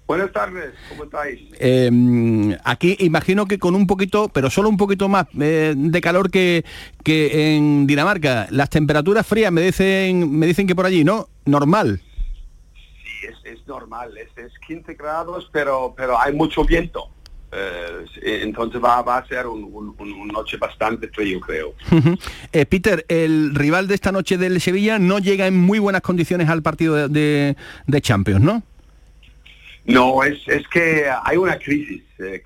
Buenas 0.07 0.31
tardes, 0.33 0.73
¿cómo 0.89 1.05
estáis? 1.05 1.41
Eh, 1.59 1.91
aquí 2.63 2.97
imagino 3.01 3.47
que 3.47 3.59
con 3.59 3.75
un 3.75 3.89
poquito, 3.89 4.29
pero 4.29 4.51
solo 4.51 4.69
un 4.69 4.77
poquito 4.77 5.09
más 5.09 5.27
eh, 5.41 5.75
de 5.77 6.01
calor 6.01 6.31
que, 6.31 6.65
que 7.03 7.57
en 7.57 7.89
Dinamarca. 7.89 8.47
Las 8.51 8.71
temperaturas 8.71 9.27
frías 9.27 9.51
me 9.51 9.63
dicen, 9.63 10.31
me 10.39 10.47
dicen 10.47 10.69
que 10.69 10.77
por 10.77 10.87
allí, 10.87 11.03
¿no? 11.03 11.27
Normal. 11.45 12.01
Sí, 12.73 13.27
es, 13.45 13.67
normal, 13.67 14.17
es, 14.17 14.29
es, 14.39 14.53
15 14.69 14.95
grados, 14.95 15.51
pero, 15.53 15.93
pero 15.97 16.21
hay 16.21 16.33
mucho 16.33 16.65
viento. 16.65 17.11
Eh, 17.53 18.41
entonces 18.43 18.83
va, 18.83 18.99
a 18.99 19.27
ser 19.27 19.47
un, 19.47 20.29
noche 20.33 20.57
bastante 20.57 21.09
frío, 21.09 21.41
creo. 21.41 21.75
Eh, 22.53 22.67
Peter, 22.67 23.05
el 23.09 23.55
rival 23.55 23.87
de 23.87 23.95
esta 23.95 24.13
noche 24.13 24.37
del 24.37 24.61
Sevilla 24.61 24.99
no 24.99 25.19
llega 25.19 25.47
en 25.47 25.57
muy 25.57 25.79
buenas 25.79 26.03
condiciones 26.03 26.49
al 26.49 26.63
partido 26.63 27.09
de, 27.09 27.57
Champions, 28.01 28.43
¿no? 28.43 28.63
No, 29.85 30.25
es, 30.25 30.41
que 30.73 31.07
hay 31.23 31.37
una 31.37 31.59
crisis 31.59 32.03
eh, 32.19 32.43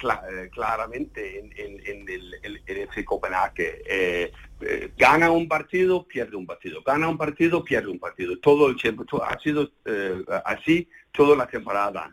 claramente 0.53 1.39
en, 1.39 2.09
el, 2.09 2.61
FC 2.67 3.05
Copenhague. 3.05 4.31
gana 4.99 5.31
un 5.31 5.49
partido, 5.49 6.07
pierde 6.07 6.37
un 6.37 6.47
partido. 6.47 6.83
Gana 6.83 7.09
un 7.09 7.17
partido, 7.17 7.65
pierde 7.65 7.89
un 7.89 7.99
partido. 7.99 8.39
Todo 8.39 8.69
el 8.69 8.77
tiempo. 8.77 9.05
ha 9.23 9.39
sido 9.39 9.71
así 10.45 10.89
toda 11.13 11.37
la 11.37 11.47
temporada 11.47 12.11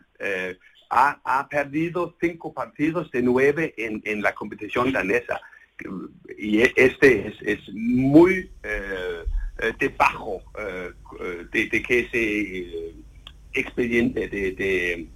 ha, 0.90 1.48
perdido 1.50 2.14
cinco 2.20 2.52
partidos 2.52 3.10
de 3.10 3.22
nueve 3.22 3.74
en, 3.76 4.22
la 4.22 4.34
competición 4.34 4.92
danesa. 4.92 5.40
Y 6.36 6.60
e, 6.62 6.72
este 6.76 7.34
es, 7.40 7.60
muy 7.72 8.50
eh, 8.62 9.24
eh, 9.60 9.72
debajo 9.78 10.42
eh, 10.58 10.92
de, 11.52 11.82
que 11.82 12.00
ese 12.00 12.94
expediente 13.52 14.28
de, 14.28 15.08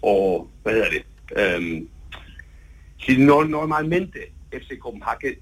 o 0.00 0.48
um, 0.64 1.86
si 2.98 3.16
no 3.16 3.44
normalmente 3.44 4.32
ese 4.50 4.78
Copenhagen 4.78 5.38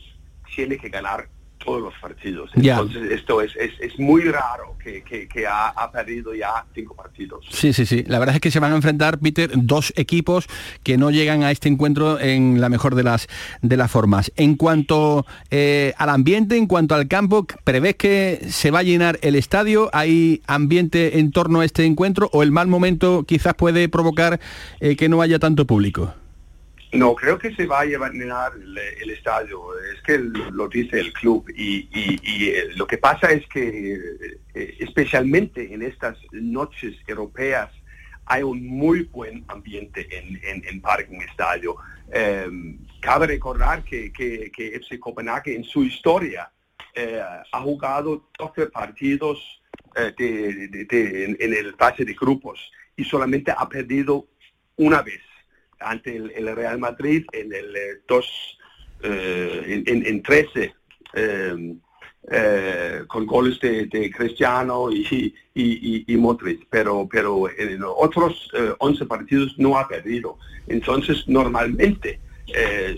tiene 0.54 0.78
que 0.78 0.88
ganar 0.88 1.28
todos 1.64 1.80
los 1.80 1.94
partidos. 2.00 2.50
Entonces 2.54 3.10
esto 3.12 3.40
es, 3.40 3.52
es, 3.56 3.98
muy 3.98 4.22
raro 4.22 4.76
que, 4.82 5.02
que, 5.02 5.46
ha, 5.46 5.90
perdido 5.92 6.34
ya 6.34 6.64
cinco 6.74 6.94
partidos. 6.94 7.44
Sí, 7.50 7.72
sí, 7.72 7.84
sí. 7.84 8.04
La 8.06 8.18
verdad 8.18 8.36
es 8.36 8.40
que 8.40 8.50
se 8.50 8.60
van 8.60 8.72
a 8.72 8.76
enfrentar, 8.76 9.18
Peter, 9.18 9.50
dos 9.54 9.92
equipos 9.96 10.46
que 10.82 10.96
no 10.96 11.10
llegan 11.10 11.42
a 11.42 11.50
este 11.50 11.68
encuentro 11.68 12.18
en 12.18 12.60
la 12.60 12.68
mejor 12.68 12.94
de 12.94 13.02
las, 13.02 13.28
de 13.62 13.76
las 13.76 13.90
formas. 13.90 14.32
En 14.36 14.56
cuanto 14.56 15.26
eh, 15.50 15.92
al 15.98 16.08
ambiente, 16.08 16.56
en 16.56 16.66
cuanto 16.66 16.94
al 16.94 17.08
campo, 17.08 17.46
¿prevés 17.64 17.96
que 17.96 18.40
se 18.48 18.70
va 18.70 18.80
a 18.80 18.82
llenar 18.82 19.18
el 19.22 19.34
estadio? 19.34 19.90
¿Hay 19.92 20.42
ambiente 20.46 21.18
en 21.18 21.30
torno 21.30 21.60
a 21.60 21.64
este 21.64 21.84
encuentro 21.84 22.30
o 22.32 22.42
el 22.42 22.52
mal 22.52 22.68
momento 22.68 23.24
quizás 23.24 23.54
puede 23.54 23.88
provocar 23.88 24.40
eh, 24.80 24.96
que 24.96 25.08
no 25.08 25.20
haya 25.20 25.38
tanto 25.38 25.66
público? 25.66 26.14
No, 26.92 27.14
creo 27.14 27.38
que 27.38 27.54
se 27.54 27.66
va 27.66 27.80
a 27.80 27.84
llenar 27.84 28.52
el, 28.56 29.10
estadio, 29.10 29.62
es 29.94 30.02
que 30.02 30.18
lo 30.18 30.68
dice 30.68 30.98
el 30.98 31.12
club. 31.12 31.48
Y, 31.56 31.88
eh, 31.92 32.70
lo 32.74 32.86
que 32.86 32.98
pasa 32.98 33.30
es 33.30 33.46
que 33.46 33.94
eh, 34.54 34.76
especialmente 34.80 35.72
en 35.72 35.82
estas 35.82 36.18
noches 36.32 36.96
europeas 37.06 37.70
hay 38.26 38.42
un 38.42 38.66
muy 38.66 39.02
buen 39.04 39.44
ambiente 39.46 40.08
en, 40.10 40.40
en, 40.42 40.64
en 40.66 40.80
Parking 40.80 41.20
Estadio. 41.20 41.76
Em, 42.12 42.78
cabe 43.00 43.28
recordar 43.28 43.84
que, 43.84 44.12
que, 44.12 44.50
que, 44.50 44.74
FC 44.74 44.98
Copenhague 44.98 45.54
en 45.54 45.62
su 45.62 45.84
historia 45.84 46.50
eh, 46.94 47.22
ha 47.52 47.60
jugado 47.60 48.30
12 48.36 48.66
partidos 48.66 49.62
en, 49.94 51.36
en 51.38 51.54
el 51.54 51.74
fase 51.76 52.04
de 52.04 52.14
grupos 52.14 52.58
y 52.96 53.04
solamente 53.04 53.52
ha 53.56 53.68
perdido 53.68 54.26
una 54.76 55.02
vez 55.02 55.20
ante 55.80 56.16
el, 56.16 56.54
Real 56.54 56.78
Madrid 56.78 57.24
en 57.32 57.52
el 57.52 57.74
2, 58.06 58.58
eh, 59.02 59.82
eh, 59.86 60.02
en, 60.06 60.22
13, 60.22 60.74
eh, 61.14 63.02
con 63.06 63.26
goles 63.26 63.58
de, 63.60 64.10
Cristiano 64.14 64.90
y, 64.92 65.34
y, 65.54 66.16
Modric, 66.16 66.66
pero, 66.70 67.08
pero 67.10 67.48
en 67.50 67.82
otros 67.82 68.50
11 68.78 69.06
partidos 69.06 69.54
no 69.58 69.78
ha 69.78 69.88
perdido. 69.88 70.38
Entonces, 70.66 71.26
normalmente... 71.26 72.20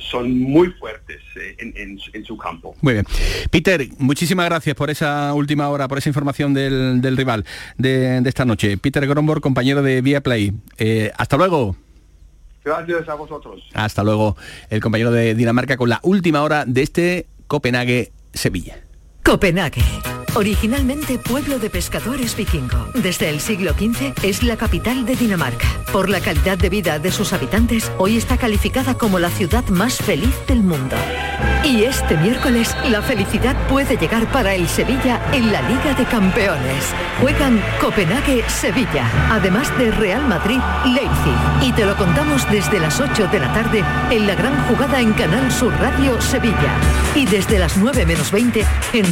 son 0.00 0.38
muy 0.38 0.70
fuertes 0.80 1.20
en, 1.58 2.24
su 2.24 2.38
campo. 2.38 2.74
Muy 2.80 2.94
bien. 2.94 3.04
Peter, 3.50 3.86
muchísimas 3.98 4.46
gracias 4.46 4.74
por 4.74 4.88
esa 4.88 5.34
última 5.34 5.68
hora, 5.68 5.88
por 5.88 5.98
esa 5.98 6.08
información 6.08 6.54
del, 6.54 7.16
rival 7.16 7.44
de, 7.76 8.22
esta 8.24 8.46
noche. 8.46 8.78
Peter 8.78 9.06
Gromborg, 9.06 9.42
compañero 9.42 9.82
de 9.82 10.00
Vía 10.00 10.22
Play. 10.22 10.54
hasta 11.18 11.36
luego. 11.36 11.76
Gracias 12.64 13.08
a 13.08 13.14
vosotros. 13.14 13.62
Hasta 13.74 14.04
luego, 14.04 14.36
el 14.70 14.80
compañero 14.80 15.10
de 15.10 15.34
Dinamarca 15.34 15.76
con 15.76 15.88
la 15.88 16.00
última 16.02 16.42
hora 16.42 16.64
de 16.64 16.82
este 16.82 17.26
Copenhague-Sevilla. 17.48 18.91
Copenhague. 19.24 19.82
Originalmente 20.34 21.18
pueblo 21.18 21.58
de 21.58 21.68
pescadores 21.68 22.34
vikingo, 22.34 22.88
desde 22.94 23.28
el 23.28 23.40
siglo 23.40 23.72
XV 23.72 24.14
es 24.22 24.42
la 24.42 24.56
capital 24.56 25.04
de 25.04 25.14
Dinamarca. 25.14 25.66
Por 25.92 26.08
la 26.08 26.20
calidad 26.20 26.56
de 26.56 26.70
vida 26.70 26.98
de 26.98 27.12
sus 27.12 27.32
habitantes, 27.32 27.92
hoy 27.98 28.16
está 28.16 28.38
calificada 28.38 28.94
como 28.94 29.18
la 29.18 29.28
ciudad 29.28 29.66
más 29.68 29.98
feliz 29.98 30.34
del 30.46 30.62
mundo. 30.62 30.96
Y 31.64 31.84
este 31.84 32.16
miércoles 32.16 32.74
la 32.88 33.02
felicidad 33.02 33.56
puede 33.68 33.96
llegar 33.96 34.26
para 34.32 34.54
el 34.54 34.68
Sevilla 34.68 35.20
en 35.32 35.52
la 35.52 35.62
Liga 35.62 35.94
de 35.94 36.04
Campeones. 36.06 36.92
Juegan 37.20 37.62
Copenhague-Sevilla, 37.80 39.08
además 39.30 39.70
de 39.78 39.92
Real 39.92 40.26
Madrid-Leipzig. 40.26 41.36
Y 41.62 41.72
te 41.72 41.86
lo 41.86 41.96
contamos 41.96 42.50
desde 42.50 42.80
las 42.80 43.00
8 43.00 43.28
de 43.28 43.38
la 43.38 43.52
tarde 43.52 43.84
en 44.10 44.26
la 44.26 44.34
gran 44.34 44.60
jugada 44.66 45.00
en 45.00 45.12
Canal 45.12 45.52
Sur 45.52 45.72
Radio 45.74 46.20
Sevilla. 46.20 46.74
Y 47.14 47.26
desde 47.26 47.60
las 47.60 47.76
9 47.76 48.06
menos 48.06 48.32
20 48.32 48.66
en 48.94 49.11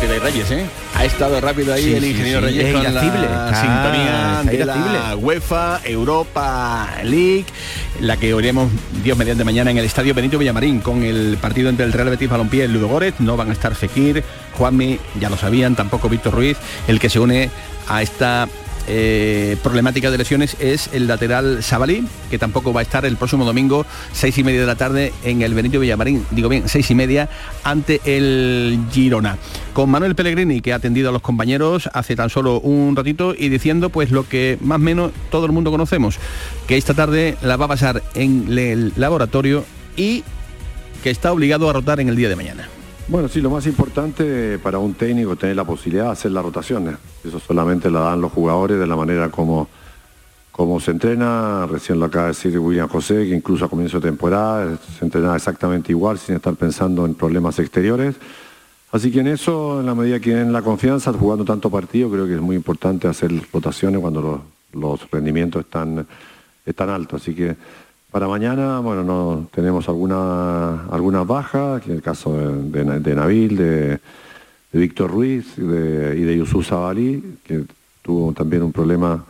Rápido 0.00 0.16
y 0.16 0.18
Reyes, 0.18 0.50
¿eh? 0.50 0.66
Ha 0.94 1.04
estado 1.04 1.40
rápido 1.42 1.74
ahí 1.74 1.92
el 1.92 2.04
ingeniero 2.04 2.40
Reyes 2.40 2.72
con 2.72 2.82
la 2.82 3.00
sintonía 3.60 4.42
de 4.44 4.64
la 4.64 5.16
UEFA 5.16 5.80
Europa 5.84 6.88
League, 7.04 7.44
la 8.00 8.16
que 8.16 8.32
oiremos 8.32 8.70
Dios 9.04 9.18
mediante 9.18 9.44
mañana 9.44 9.70
en 9.70 9.76
el 9.76 9.84
Estadio 9.84 10.14
Benito 10.14 10.38
Villamarín 10.38 10.80
con 10.80 11.02
el 11.02 11.36
partido 11.38 11.68
entre 11.68 11.84
el 11.84 11.92
Real 11.92 12.08
Betis 12.08 12.30
Balompié 12.30 12.60
y 12.60 12.62
el 12.62 12.72
Ludo 12.72 12.98
No 13.18 13.36
van 13.36 13.50
a 13.50 13.52
estar 13.52 13.74
Fekir, 13.74 14.24
Juanmi, 14.56 14.98
ya 15.20 15.28
lo 15.28 15.36
sabían, 15.36 15.76
tampoco 15.76 16.08
Víctor 16.08 16.32
Ruiz, 16.32 16.56
el 16.88 16.98
que 16.98 17.10
se 17.10 17.20
une 17.20 17.50
a 17.86 18.00
esta 18.00 18.48
eh, 18.88 19.56
problemática 19.62 20.10
de 20.10 20.18
lesiones 20.18 20.56
es 20.60 20.90
el 20.92 21.06
lateral 21.06 21.62
Sabalí, 21.62 22.06
que 22.30 22.38
tampoco 22.38 22.72
va 22.72 22.80
a 22.80 22.82
estar 22.82 23.04
el 23.04 23.16
próximo 23.16 23.44
domingo, 23.44 23.86
seis 24.12 24.36
y 24.38 24.44
media 24.44 24.60
de 24.60 24.66
la 24.66 24.76
tarde, 24.76 25.12
en 25.24 25.42
el 25.42 25.54
Benito 25.54 25.78
Villamarín, 25.80 26.24
digo 26.30 26.48
bien, 26.48 26.68
seis 26.68 26.90
y 26.90 26.94
media, 26.94 27.28
ante 27.62 28.00
el 28.04 28.78
Girona. 28.90 29.38
Con 29.72 29.90
Manuel 29.90 30.14
Pellegrini, 30.14 30.60
que 30.60 30.72
ha 30.72 30.76
atendido 30.76 31.10
a 31.10 31.12
los 31.12 31.22
compañeros 31.22 31.88
hace 31.92 32.16
tan 32.16 32.30
solo 32.30 32.60
un 32.60 32.96
ratito 32.96 33.34
y 33.36 33.48
diciendo 33.48 33.90
pues 33.90 34.10
lo 34.10 34.28
que 34.28 34.58
más 34.60 34.76
o 34.76 34.80
menos 34.80 35.12
todo 35.30 35.46
el 35.46 35.52
mundo 35.52 35.70
conocemos, 35.70 36.18
que 36.66 36.76
esta 36.76 36.94
tarde 36.94 37.36
la 37.42 37.56
va 37.56 37.66
a 37.66 37.68
pasar 37.68 38.02
en 38.14 38.46
el 38.58 38.92
laboratorio 38.96 39.64
y 39.96 40.24
que 41.02 41.10
está 41.10 41.32
obligado 41.32 41.68
a 41.70 41.72
rotar 41.72 42.00
en 42.00 42.08
el 42.08 42.16
día 42.16 42.28
de 42.28 42.36
mañana. 42.36 42.68
Bueno, 43.10 43.26
sí, 43.26 43.40
lo 43.40 43.50
más 43.50 43.66
importante 43.66 44.56
para 44.60 44.78
un 44.78 44.94
técnico 44.94 45.32
es 45.32 45.38
tener 45.40 45.56
la 45.56 45.64
posibilidad 45.64 46.04
de 46.04 46.10
hacer 46.12 46.30
las 46.30 46.44
rotaciones. 46.44 46.94
Eso 47.24 47.40
solamente 47.40 47.90
la 47.90 48.02
dan 48.02 48.20
los 48.20 48.30
jugadores 48.30 48.78
de 48.78 48.86
la 48.86 48.94
manera 48.94 49.30
como, 49.30 49.66
como 50.52 50.78
se 50.78 50.92
entrena. 50.92 51.66
Recién 51.66 51.98
lo 51.98 52.04
acaba 52.04 52.26
de 52.26 52.34
decir 52.34 52.56
William 52.56 52.88
José, 52.88 53.26
que 53.26 53.34
incluso 53.34 53.64
a 53.64 53.68
comienzo 53.68 53.98
de 53.98 54.10
temporada 54.10 54.78
se 54.96 55.04
entrena 55.04 55.34
exactamente 55.34 55.90
igual 55.90 56.20
sin 56.20 56.36
estar 56.36 56.54
pensando 56.54 57.04
en 57.04 57.14
problemas 57.14 57.58
exteriores. 57.58 58.14
Así 58.92 59.10
que 59.10 59.18
en 59.18 59.26
eso, 59.26 59.80
en 59.80 59.86
la 59.86 59.94
medida 59.96 60.20
que 60.20 60.26
tienen 60.26 60.52
la 60.52 60.62
confianza, 60.62 61.12
jugando 61.12 61.44
tanto 61.44 61.68
partido, 61.68 62.12
creo 62.12 62.28
que 62.28 62.34
es 62.34 62.40
muy 62.40 62.54
importante 62.54 63.08
hacer 63.08 63.32
rotaciones 63.52 64.00
cuando 64.00 64.22
los, 64.22 64.40
los 64.80 65.10
rendimientos 65.10 65.64
están, 65.64 66.06
están 66.64 66.88
altos. 66.90 67.22
Así 67.22 67.34
que 67.34 67.56
para 68.10 68.26
mañana, 68.26 68.80
bueno, 68.80 69.04
no 69.04 69.48
tenemos 69.54 69.88
alguna, 69.88 70.86
alguna 70.86 71.22
baja, 71.22 71.80
que 71.80 71.92
el 71.92 72.02
caso 72.02 72.36
de, 72.36 72.84
de, 73.00 73.14
Nabil, 73.14 73.56
de, 73.56 74.00
Víctor 74.72 75.10
Ruiz 75.10 75.58
y 75.58 75.62
de 75.62 76.36
Yusuf 76.36 76.68
Zabalí, 76.68 77.38
que 77.44 77.64
tuvo 78.02 78.32
también 78.32 78.62
un 78.62 78.72
problema 78.72 79.24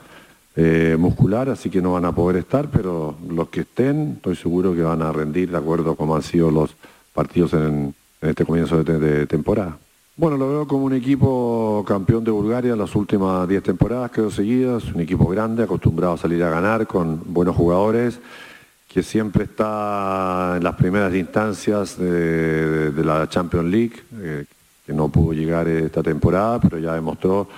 eh, 0.57 0.97
muscular, 0.99 1.49
así 1.49 1.71
que 1.71 1.81
no 1.81 1.93
van 1.93 2.05
a 2.05 2.15
poder 2.15 2.37
estar, 2.37 2.69
pero 2.71 3.17
los 3.29 3.49
que 3.49 3.61
estén, 3.61 4.15
estoy 4.17 4.37
seguro 4.37 4.75
que 4.75 4.83
van 4.83 5.01
a 5.03 5.13
rendir 5.13 5.51
de 5.51 5.57
acuerdo 5.57 5.93
a 5.93 5.97
cómo 5.97 6.17
han 6.17 6.23
sido 6.23 6.51
los 6.51 6.75
partidos 7.15 7.55
en, 7.55 7.95
este 8.21 8.45
comienzo 8.45 8.83
de, 8.85 8.99
de, 8.99 9.27
temporada. 9.27 9.79
Bueno, 10.17 10.37
lo 10.37 10.49
veo 10.51 10.69
como 10.69 10.85
un 10.85 10.93
equipo 10.93 11.83
campeón 11.89 12.23
de 12.23 12.31
Bulgaria 12.31 12.77
las 12.77 12.95
últimas 12.95 13.49
10 13.49 13.63
temporadas, 13.63 14.11
creo 14.13 14.31
seguidas, 14.31 14.85
un 14.93 15.01
equipo 15.01 15.27
grande, 15.27 15.63
acostumbrado 15.63 16.15
a 16.15 16.19
salir 16.19 16.43
a 16.45 16.51
ganar 16.51 16.87
con 16.87 17.23
buenos 17.25 17.57
jugadores 17.57 18.21
que 18.93 19.05
siempre 19.05 19.45
está 19.45 20.55
en 20.57 20.65
las 20.65 20.75
primeras 20.75 21.15
instancias 21.15 21.97
de, 21.97 22.93
la 23.05 23.29
Champions 23.29 23.71
League, 23.71 24.03
eh, 24.15 24.45
que 24.85 24.93
no 24.93 25.09
pudo 25.09 25.33
llegar 25.33 25.69
esta 25.69 26.03
temporada, 26.03 26.61
pero 26.61 26.77
ya 26.79 26.95
demostró 26.95 27.49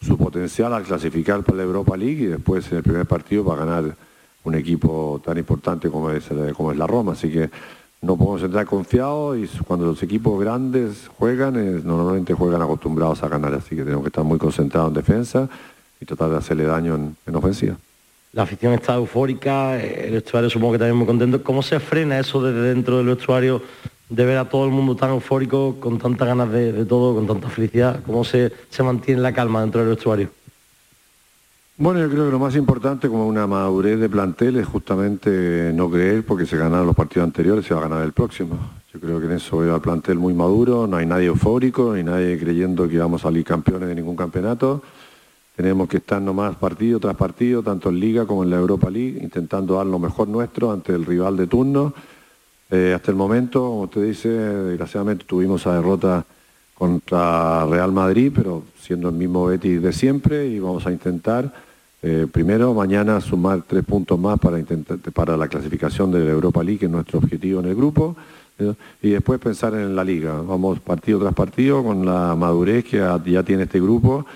su 0.00 0.16
potencial 0.16 0.72
al 0.72 0.84
clasificar 0.84 1.42
para 1.42 1.58
la 1.58 1.64
Europa 1.64 1.96
League 1.96 2.22
y 2.22 2.26
después 2.26 2.70
en 2.70 2.78
el 2.78 2.82
primer 2.84 3.04
partido 3.04 3.44
va 3.44 3.54
a 3.54 3.56
ganar 3.56 3.96
un 4.44 4.54
equipo 4.54 5.20
tan 5.24 5.36
importante 5.38 5.88
es, 5.88 6.54
como 6.54 6.70
es 6.70 6.78
la 6.78 6.86
Roma. 6.86 7.12
Así 7.12 7.32
que 7.32 7.50
no 8.02 8.16
podemos 8.16 8.44
entrar 8.44 8.64
confiados 8.64 9.38
y 9.38 9.48
cuando 9.64 9.86
los 9.86 10.00
equipos 10.04 10.40
grandes 10.40 11.10
juegan, 11.18 11.84
normalmente 11.84 12.32
juegan 12.32 12.62
acostumbrados 12.62 13.24
a 13.24 13.28
ganar, 13.28 13.52
así 13.54 13.74
que 13.74 13.82
tenemos 13.82 14.04
que 14.04 14.10
estar 14.10 14.22
muy 14.22 14.38
concentrados 14.38 14.90
en 14.90 14.94
defensa 14.94 15.48
y 16.00 16.04
tratar 16.04 16.30
de 16.30 16.36
hacerle 16.36 16.64
daño 16.64 16.94
en 17.26 17.34
ofensiva 17.34 17.76
la 18.36 18.42
afición 18.42 18.74
está 18.74 18.96
eufórica, 18.96 19.82
el 19.82 20.12
vestuario 20.12 20.50
supongo 20.50 20.72
que 20.72 20.78
también 20.80 20.98
muy 20.98 21.06
contento. 21.06 21.42
¿Cómo 21.42 21.62
se 21.62 21.80
frena 21.80 22.18
eso 22.18 22.42
desde 22.42 22.68
dentro 22.68 22.98
del 22.98 23.06
vestuario 23.06 23.62
de 24.10 24.24
ver 24.26 24.36
a 24.36 24.44
todo 24.44 24.66
el 24.66 24.72
mundo 24.72 24.94
tan 24.94 25.08
eufórico, 25.08 25.76
con 25.80 25.96
tantas 25.96 26.28
ganas 26.28 26.52
de, 26.52 26.84
todo, 26.84 27.14
con 27.14 27.26
tanta 27.26 27.48
felicidad? 27.48 28.00
¿Cómo 28.04 28.24
se, 28.24 28.52
se 28.68 28.82
mantiene 28.82 29.22
la 29.22 29.32
calma 29.32 29.62
dentro 29.62 29.80
del 29.80 29.88
vestuario? 29.88 30.28
Bueno, 31.78 32.00
yo 32.00 32.10
creo 32.10 32.26
que 32.26 32.30
lo 32.30 32.38
más 32.38 32.54
importante 32.56 33.08
como 33.08 33.26
una 33.26 33.46
madurez 33.46 33.98
de 33.98 34.08
plantel 34.10 34.56
es 34.56 34.66
justamente 34.66 35.72
no 35.74 35.90
creer 35.90 36.22
porque 36.22 36.44
se 36.44 36.58
ganaron 36.58 36.86
los 36.86 36.96
partidos 36.96 37.24
anteriores, 37.24 37.64
se 37.64 37.72
va 37.72 37.80
a 37.80 37.88
ganar 37.88 38.04
el 38.04 38.12
próximo. 38.12 38.58
Yo 38.92 39.00
creo 39.00 39.18
que 39.18 39.26
en 39.26 39.32
eso 39.32 39.56
veo 39.58 39.74
al 39.74 39.80
plantel 39.80 40.18
muy 40.18 40.34
maduro, 40.34 40.86
no 40.86 40.98
hay 40.98 41.06
nadie 41.06 41.28
eufórico, 41.28 41.94
ni 41.94 42.02
nadie 42.02 42.38
creyendo 42.38 42.86
que 42.86 42.98
vamos 42.98 43.22
a 43.22 43.28
salir 43.28 43.46
campeones 43.46 43.88
de 43.88 43.94
ningún 43.94 44.14
campeonato. 44.14 44.82
Tenemos 45.56 45.88
que 45.88 45.96
estar 45.96 46.20
nomás 46.20 46.54
partido 46.56 47.00
tras 47.00 47.16
partido, 47.16 47.62
tanto 47.62 47.88
en 47.88 47.98
Liga 47.98 48.26
como 48.26 48.44
en 48.44 48.50
la 48.50 48.56
Europa 48.56 48.90
League, 48.90 49.18
intentando 49.22 49.76
dar 49.76 49.86
lo 49.86 49.98
mejor 49.98 50.28
nuestro 50.28 50.70
ante 50.70 50.92
el 50.92 51.06
rival 51.06 51.38
de 51.38 51.46
turno. 51.46 51.94
Eh, 52.70 52.92
hasta 52.94 53.10
el 53.10 53.16
momento, 53.16 53.60
como 53.60 53.82
usted 53.82 54.04
dice, 54.04 54.28
desgraciadamente 54.28 55.24
tuvimos 55.24 55.62
esa 55.62 55.74
derrota 55.74 56.26
contra 56.74 57.64
Real 57.64 57.90
Madrid, 57.90 58.32
pero 58.34 58.64
siendo 58.78 59.08
el 59.08 59.14
mismo 59.14 59.46
Betis 59.46 59.80
de 59.80 59.94
siempre 59.94 60.46
y 60.46 60.58
vamos 60.58 60.86
a 60.86 60.92
intentar 60.92 61.50
eh, 62.02 62.26
primero 62.30 62.74
mañana 62.74 63.18
sumar 63.22 63.62
tres 63.66 63.82
puntos 63.82 64.18
más 64.18 64.38
para, 64.38 64.58
intentar, 64.58 64.98
para 65.14 65.38
la 65.38 65.48
clasificación 65.48 66.12
de 66.12 66.22
la 66.22 66.32
Europa 66.32 66.62
League, 66.62 66.80
que 66.80 66.84
es 66.84 66.92
nuestro 66.92 67.18
objetivo 67.18 67.60
en 67.60 67.66
el 67.66 67.74
grupo, 67.74 68.14
¿eh? 68.58 68.74
y 69.00 69.10
después 69.10 69.40
pensar 69.40 69.72
en 69.72 69.96
la 69.96 70.04
liga. 70.04 70.34
Vamos 70.42 70.80
partido 70.80 71.18
tras 71.18 71.32
partido 71.32 71.82
con 71.82 72.04
la 72.04 72.34
madurez 72.36 72.84
que 72.84 72.98
ya 72.98 73.42
tiene 73.42 73.62
este 73.62 73.80
grupo 73.80 74.26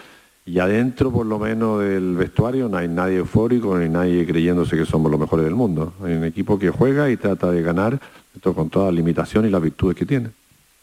y 0.47 0.59
adentro, 0.59 1.11
por 1.13 1.27
lo 1.27 1.39
menos, 1.39 1.81
del 1.81 2.17
vestuario 2.17 2.69
no 2.69 2.77
hay 2.77 2.89
nadie 2.89 3.19
eufórico, 3.19 3.77
ni 3.79 3.89
nadie 3.89 4.27
creyéndose 4.27 4.77
que 4.77 4.87
somos 4.87 5.11
los 5.11 5.21
mejores 5.21 5.45
del 5.45 5.55
mundo. 5.55 5.93
Hay 6.03 6.15
un 6.15 6.25
equipo 6.25 6.59
que 6.59 6.71
juega 6.71 7.11
y 7.11 7.17
trata 7.17 7.51
de 7.51 7.63
ganar, 7.63 8.01
esto 8.35 8.55
con 8.55 8.69
todas 8.69 8.89
las 8.89 8.97
limitaciones 8.97 9.49
y 9.49 9.53
las 9.53 9.63
virtudes 9.63 9.97
que 9.97 10.07
tiene. 10.07 10.31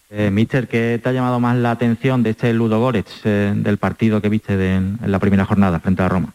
Eh, 0.09 0.31
Mister, 0.31 0.67
¿qué 0.67 0.99
te 1.03 1.09
ha 1.09 1.11
llamado 1.11 1.39
más 1.39 1.57
la 1.57 1.71
atención 1.71 2.23
de 2.23 2.29
este 2.29 2.53
Ludo 2.53 2.79
Goretz, 2.79 3.25
eh, 3.25 3.53
del 3.55 3.77
partido 3.77 4.21
que 4.21 4.29
viste 4.29 4.53
en 4.75 4.99
la 5.05 5.19
primera 5.19 5.43
jornada 5.43 5.79
frente 5.79 6.01
a 6.01 6.09
Roma? 6.09 6.33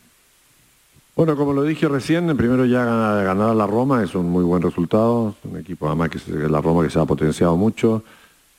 Bueno, 1.14 1.36
como 1.36 1.52
lo 1.52 1.62
dije 1.62 1.88
recién, 1.88 2.34
primero 2.36 2.64
ya 2.64 2.84
ganar, 2.84 3.50
a 3.50 3.54
la 3.54 3.66
Roma 3.66 4.02
es 4.02 4.14
un 4.14 4.30
muy 4.30 4.44
buen 4.44 4.62
resultado, 4.62 5.34
un 5.44 5.58
equipo 5.58 5.86
además 5.86 6.08
que 6.08 6.18
es 6.18 6.28
la 6.28 6.60
Roma 6.60 6.82
que 6.82 6.90
se 6.90 6.98
ha 6.98 7.04
potenciado 7.04 7.56
mucho. 7.56 8.02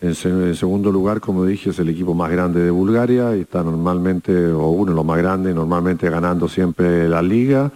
En, 0.04 0.16
segundo 0.54 0.91
lugar, 0.91 1.22
como 1.22 1.45
dije, 1.45 1.70
es 1.70 1.80
el 1.80 1.88
equipo 1.88 2.14
más 2.14 2.30
grande 2.30 2.62
de 2.62 2.70
Bulgaria 2.72 3.38
y 3.38 3.41
está 3.41 3.64
normalmente, 3.64 4.47
o 4.47 4.68
uno 4.68 4.91
de 4.91 4.97
los 4.97 5.06
más 5.06 5.18
grandes, 5.18 5.56
normalmente 5.56 6.10
ganando 6.10 6.49
siempre 6.49 7.08
la 7.08 7.22
liga. 7.22 7.72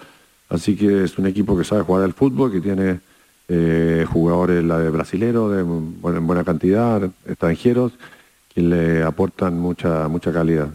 Así 0.50 0.76
que 0.76 1.06
es 1.06 1.18
un 1.18 1.26
equipo 1.28 1.58
que 1.58 1.64
sabe 1.64 1.84
jugar 1.84 2.04
al 2.04 2.12
fútbol, 2.12 2.52
que 2.52 2.60
tiene 2.60 3.00
eh, 3.48 4.06
jugadores 4.12 4.62
brasileros 4.92 5.54
de 5.54 5.62
en 5.62 6.28
buena 6.28 6.44
cantidad, 6.44 7.02
extranjeros, 7.26 7.94
que 8.54 8.62
le 8.62 9.04
aportan 9.04 9.58
mucha, 9.58 10.10
mucha 10.10 10.34
calidad. 10.34 10.68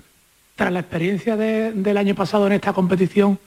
Tras 0.57 0.72
la 0.72 0.80
experiencia 0.80 1.36
del 1.36 1.96
año 1.98 2.14
pasado 2.14 2.46
en 2.46 2.55
esta 2.55 2.72
competición, 2.72 3.38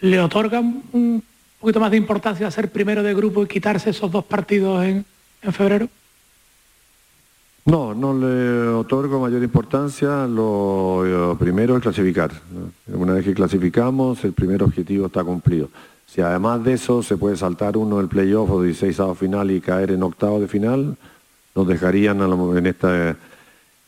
¿le 0.00 0.18
otorgan 0.18 0.82
un 0.92 1.22
poquito 1.58 1.78
más 1.78 1.90
de 1.90 1.98
importancia 1.98 2.46
a 2.46 2.50
ser 2.50 2.72
primero 2.72 3.02
de 3.02 3.12
grupo 3.12 3.42
y 3.42 3.48
quitarse 3.48 3.90
esos 3.90 4.10
dos 4.10 4.24
partidos 4.24 4.82
en 4.82 5.04
febrero? 5.52 5.90
No, 7.64 7.94
no 7.94 8.14
le 8.14 8.68
otorgo 8.68 9.20
mayor 9.20 9.42
importancia. 9.42 10.26
Lo, 10.26 11.36
primero 11.38 11.76
es 11.76 11.82
clasificar. 11.82 12.30
Una 12.88 13.14
vez 13.14 13.24
que 13.24 13.34
clasificamos, 13.34 14.24
el 14.24 14.32
primer 14.32 14.62
objetivo 14.62 15.06
está 15.06 15.22
cumplido. 15.22 15.68
Si 16.06 16.20
además 16.20 16.64
de 16.64 16.72
eso 16.72 17.02
se 17.02 17.16
puede 17.16 17.36
saltar 17.36 17.76
uno 17.76 17.98
del 17.98 18.08
playoff 18.08 18.50
o 18.50 18.62
16 18.62 18.98
a 19.00 19.14
final 19.14 19.50
y 19.50 19.60
caer 19.60 19.92
en 19.92 20.02
octavo 20.02 20.40
de 20.40 20.48
final, 20.48 20.96
nos 21.54 21.68
dejarían 21.68 22.20
en 22.56 22.66
esta 22.66 23.16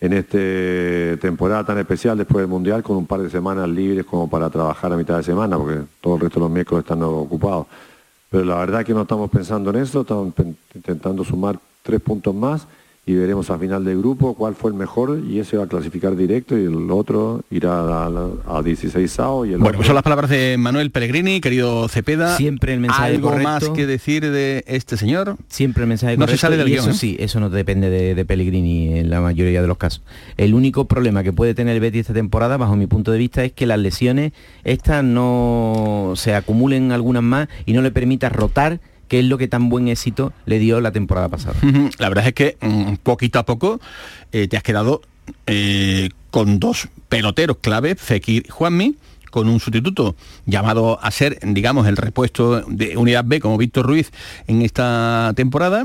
en 0.00 0.12
esta 0.14 1.20
temporada 1.20 1.64
tan 1.64 1.78
especial 1.78 2.18
después 2.18 2.42
del 2.42 2.48
Mundial 2.48 2.82
con 2.82 2.96
un 2.96 3.06
par 3.06 3.22
de 3.22 3.30
semanas 3.30 3.68
libres 3.68 4.04
como 4.04 4.28
para 4.28 4.50
trabajar 4.50 4.92
a 4.92 4.96
mitad 4.96 5.16
de 5.16 5.22
semana, 5.22 5.56
porque 5.56 5.78
todo 6.00 6.16
el 6.16 6.22
resto 6.22 6.40
de 6.40 6.44
los 6.46 6.50
miércoles 6.50 6.82
están 6.82 7.04
ocupados. 7.04 7.68
Pero 8.28 8.44
la 8.44 8.56
verdad 8.56 8.84
que 8.84 8.92
no 8.92 9.02
estamos 9.02 9.30
pensando 9.30 9.70
en 9.70 9.76
eso, 9.76 10.00
estamos 10.00 10.34
intentando 10.74 11.22
sumar 11.22 11.56
tres 11.84 12.00
puntos 12.00 12.34
más 12.34 12.66
y 13.04 13.14
veremos 13.14 13.50
a 13.50 13.58
final 13.58 13.84
de 13.84 13.96
grupo 13.96 14.34
cuál 14.34 14.54
fue 14.54 14.70
el 14.70 14.76
mejor 14.76 15.20
y 15.28 15.40
ese 15.40 15.56
va 15.56 15.64
a 15.64 15.66
clasificar 15.66 16.14
directo 16.14 16.56
y 16.56 16.66
el 16.66 16.88
otro 16.88 17.42
irá 17.50 18.06
a, 18.06 18.62
16 18.62 19.10
sao 19.10 19.44
y 19.44 19.54
el 19.54 19.58
Bueno, 19.58 19.76
pues 19.76 19.88
son 19.88 19.96
las 19.96 20.04
palabras 20.04 20.30
de 20.30 20.56
Manuel 20.56 20.92
Pellegrini, 20.92 21.40
querido 21.40 21.88
Cepeda. 21.88 22.36
Siempre 22.36 22.74
el 22.74 22.78
mensaje 22.80 23.14
¿Algo 23.14 23.36
más 23.38 23.68
que 23.70 23.86
decir 23.86 24.30
de 24.30 24.62
este 24.68 24.96
señor? 24.96 25.36
Siempre 25.48 25.82
el 25.82 25.88
mensaje 25.88 26.16
no 26.16 26.28
se 26.28 26.36
sale 26.36 26.56
del 26.56 26.68
y 26.68 26.72
guion, 26.72 26.84
eso 26.84 26.90
¿eh? 26.90 26.94
sí, 26.94 27.16
eso 27.18 27.40
no 27.40 27.50
depende 27.50 27.90
de, 27.90 28.24
Pellegrini 28.24 28.98
en 28.98 29.10
la 29.10 29.20
mayoría 29.20 29.60
de 29.60 29.66
los 29.66 29.78
casos. 29.78 30.02
El 30.36 30.54
único 30.54 30.84
problema 30.84 31.24
que 31.24 31.32
puede 31.32 31.54
tener 31.54 31.74
el 31.74 31.80
Betis 31.80 32.02
esta 32.02 32.14
temporada, 32.14 32.56
bajo 32.56 32.76
mi 32.76 32.86
punto 32.86 33.10
de 33.10 33.18
vista, 33.18 33.42
es 33.42 33.52
que 33.52 33.66
las 33.66 33.80
lesiones 33.80 34.32
estas 34.62 35.02
no 35.02 36.12
se 36.14 36.36
acumulen 36.36 36.92
algunas 36.92 37.24
más 37.24 37.48
y 37.66 37.72
no 37.72 37.82
le 37.82 37.90
permita 37.90 38.28
rotar 38.28 38.78
qué 39.12 39.18
es 39.18 39.26
lo 39.26 39.36
que 39.36 39.46
tan 39.46 39.68
buen 39.68 39.88
éxito 39.88 40.32
le 40.46 40.58
dio 40.58 40.80
la 40.80 40.90
temporada 40.90 41.28
pasada. 41.28 41.54
La 41.98 42.08
verdad 42.08 42.28
es 42.28 42.32
que 42.32 42.56
mm, 42.62 42.94
poquito 43.02 43.38
a 43.38 43.44
poco 43.44 43.78
eh, 44.32 44.48
te 44.48 44.56
has 44.56 44.62
quedado 44.62 45.02
eh, 45.46 46.08
con 46.30 46.58
dos 46.58 46.88
peloteros 47.10 47.58
clave, 47.60 47.94
Fekir 47.94 48.48
Juanmi, 48.48 48.96
con 49.30 49.50
un 49.50 49.60
sustituto 49.60 50.16
llamado 50.46 50.98
a 51.02 51.10
ser, 51.10 51.38
digamos, 51.42 51.86
el 51.88 51.98
repuesto 51.98 52.62
de 52.62 52.96
Unidad 52.96 53.24
B 53.26 53.38
como 53.38 53.58
Víctor 53.58 53.84
Ruiz 53.84 54.12
en 54.46 54.62
esta 54.62 55.34
temporada 55.36 55.84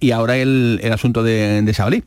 y 0.00 0.10
ahora 0.12 0.36
el, 0.36 0.80
asunto 0.92 1.22
de, 1.22 1.62
de 1.62 1.74
Sabalí. 1.74 2.04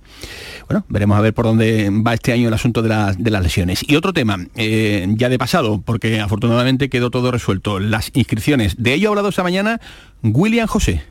Bueno, 0.67 0.85
veremos 0.87 1.17
a 1.17 1.21
ver 1.21 1.33
por 1.33 1.45
dónde 1.45 1.89
va 1.89 2.13
este 2.13 2.31
año 2.31 2.47
el 2.47 2.53
asunto 2.53 2.81
de, 2.81 2.87
las 2.89 3.43
lesiones. 3.43 3.83
Y 3.87 3.97
otro 3.97 4.13
tema, 4.13 4.37
eh, 4.55 5.05
ya 5.17 5.27
de 5.27 5.37
pasado, 5.37 5.81
porque 5.83 6.21
afortunadamente 6.21 6.89
quedó 6.89 7.11
todo 7.11 7.29
resuelto, 7.29 7.79
las 7.79 8.11
inscripciones. 8.13 8.81
De 8.81 8.93
ello 8.93 9.09
ha 9.09 9.11
hablado 9.11 9.29
esta 9.29 9.43
mañana 9.43 9.81
William 10.23 10.67
José. 10.67 11.01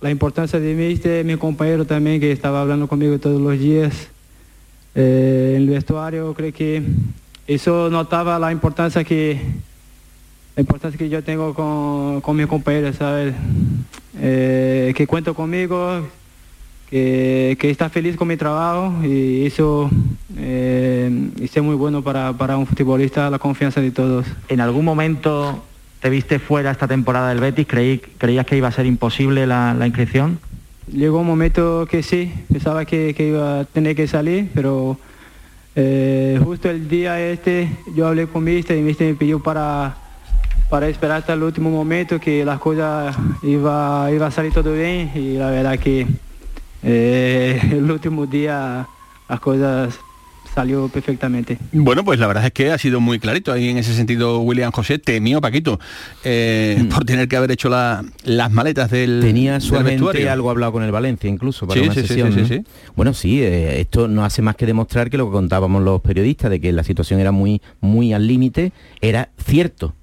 La 0.00 0.10
importancia 0.10 0.60
de 0.60 0.74
mí, 0.74 0.94
de 0.96 1.24
mi 1.24 1.36
compañero 1.36 1.86
también, 1.86 2.20
que 2.20 2.30
estaba 2.30 2.60
hablando 2.60 2.86
conmigo 2.86 3.18
todos 3.18 3.40
los 3.40 3.58
días 3.58 4.08
eh, 4.94 5.54
en 5.56 5.62
el 5.62 5.68
vestuario, 5.70 6.34
creo 6.34 6.52
que 6.52 6.82
eso 7.46 7.88
notaba 7.90 8.38
la 8.38 8.52
importancia 8.52 9.04
que 9.04 9.40
la 10.58 10.62
importancia 10.62 10.98
que 10.98 11.08
yo 11.08 11.22
tengo 11.22 11.54
con, 11.54 12.20
con 12.20 12.36
mi 12.36 12.44
compañero, 12.44 12.92
¿sabes? 12.92 13.32
Eh, 14.20 14.92
que 14.96 15.06
cuento 15.06 15.32
conmigo, 15.32 16.04
que, 16.90 17.56
está 17.60 17.88
feliz 17.88 18.16
con 18.16 18.26
mi 18.26 18.36
trabajo 18.36 18.92
y 19.04 19.46
eso 19.46 19.88
eh, 20.36 21.30
es 21.40 21.62
muy 21.62 21.76
bueno 21.76 22.02
para, 22.02 22.56
un 22.56 22.66
futbolista, 22.66 23.30
la 23.30 23.38
confianza 23.38 23.80
de 23.80 23.92
todos. 23.92 24.26
¿En 24.48 24.60
algún 24.60 24.84
momento 24.84 25.62
te 26.00 26.10
viste 26.10 26.40
fuera 26.40 26.72
esta 26.72 26.88
temporada 26.88 27.28
del 27.28 27.38
Betis? 27.38 27.68
¿Creí, 27.68 28.02
¿Creías 28.18 28.44
que 28.44 28.56
iba 28.56 28.66
a 28.66 28.72
ser 28.72 28.86
imposible 28.86 29.46
la, 29.46 29.76
inscripción? 29.86 30.40
Llegó 30.92 31.20
un 31.20 31.26
momento 31.28 31.86
que 31.88 32.02
sí, 32.02 32.32
pensaba 32.52 32.84
que, 32.84 33.14
iba 33.16 33.60
a 33.60 33.64
tener 33.64 33.94
que 33.94 34.08
salir, 34.08 34.50
pero 34.52 34.98
eh, 35.76 36.40
justo 36.42 36.68
el 36.68 36.88
día 36.88 37.20
este 37.20 37.70
yo 37.94 38.08
hablé 38.08 38.26
con 38.26 38.42
Mister 38.42 38.76
y 38.76 38.80
Mister 38.82 39.06
me 39.06 39.14
pidió 39.14 39.40
para 39.40 40.07
para 40.68 40.88
esperar 40.88 41.18
hasta 41.18 41.32
el 41.32 41.42
último 41.42 41.70
momento 41.70 42.20
que 42.20 42.44
las 42.44 42.58
cosas 42.58 43.16
iba, 43.42 44.10
iba 44.12 44.26
a 44.26 44.30
salir 44.30 44.52
todo 44.52 44.72
bien 44.72 45.10
y 45.14 45.34
la 45.34 45.50
verdad 45.50 45.78
que 45.78 46.06
eh, 46.82 47.60
el 47.72 47.90
último 47.90 48.26
día 48.26 48.86
las 49.28 49.40
cosas 49.40 49.98
salió 50.54 50.88
perfectamente. 50.88 51.56
Bueno, 51.72 52.04
pues 52.04 52.18
la 52.18 52.26
verdad 52.26 52.46
es 52.46 52.52
que 52.52 52.72
ha 52.72 52.78
sido 52.78 53.00
muy 53.00 53.20
clarito 53.20 53.52
ahí 53.52 53.68
en 53.68 53.78
ese 53.78 53.94
sentido 53.94 54.40
William 54.40 54.72
José, 54.72 54.98
temió 54.98 55.40
Paquito 55.40 55.78
eh, 56.24 56.78
mm. 56.80 56.88
por 56.88 57.04
tener 57.04 57.28
que 57.28 57.36
haber 57.36 57.52
hecho 57.52 57.68
las 57.68 58.52
maletas 58.52 58.90
del 58.90 59.20
Tenía 59.20 59.60
suavemente 59.60 60.28
algo 60.28 60.50
hablado 60.50 60.72
con 60.72 60.82
el 60.82 60.90
Valencia 60.90 61.30
incluso 61.30 61.66
para 61.66 61.80
una 61.80 61.94
sesión. 61.94 62.66
bueno, 62.96 63.14
sí, 63.14 63.40
eh, 63.40 63.80
esto 63.80 64.08
no 64.08 64.24
hace 64.24 64.42
más 64.42 64.56
que 64.56 64.66
demostrar 64.66 65.10
que 65.10 65.16
lo 65.16 65.26
que 65.26 65.32
contábamos 65.32 65.82
los 65.82 66.00
periodistas 66.00 66.50
de 66.50 66.60
que 66.60 66.72
la 66.72 66.82
situación 66.82 67.20
era 67.20 67.30
muy, 67.30 67.62
muy 67.80 68.12
al 68.12 68.26
límite, 68.26 68.72
era 69.00 69.30
cierto 69.36 69.94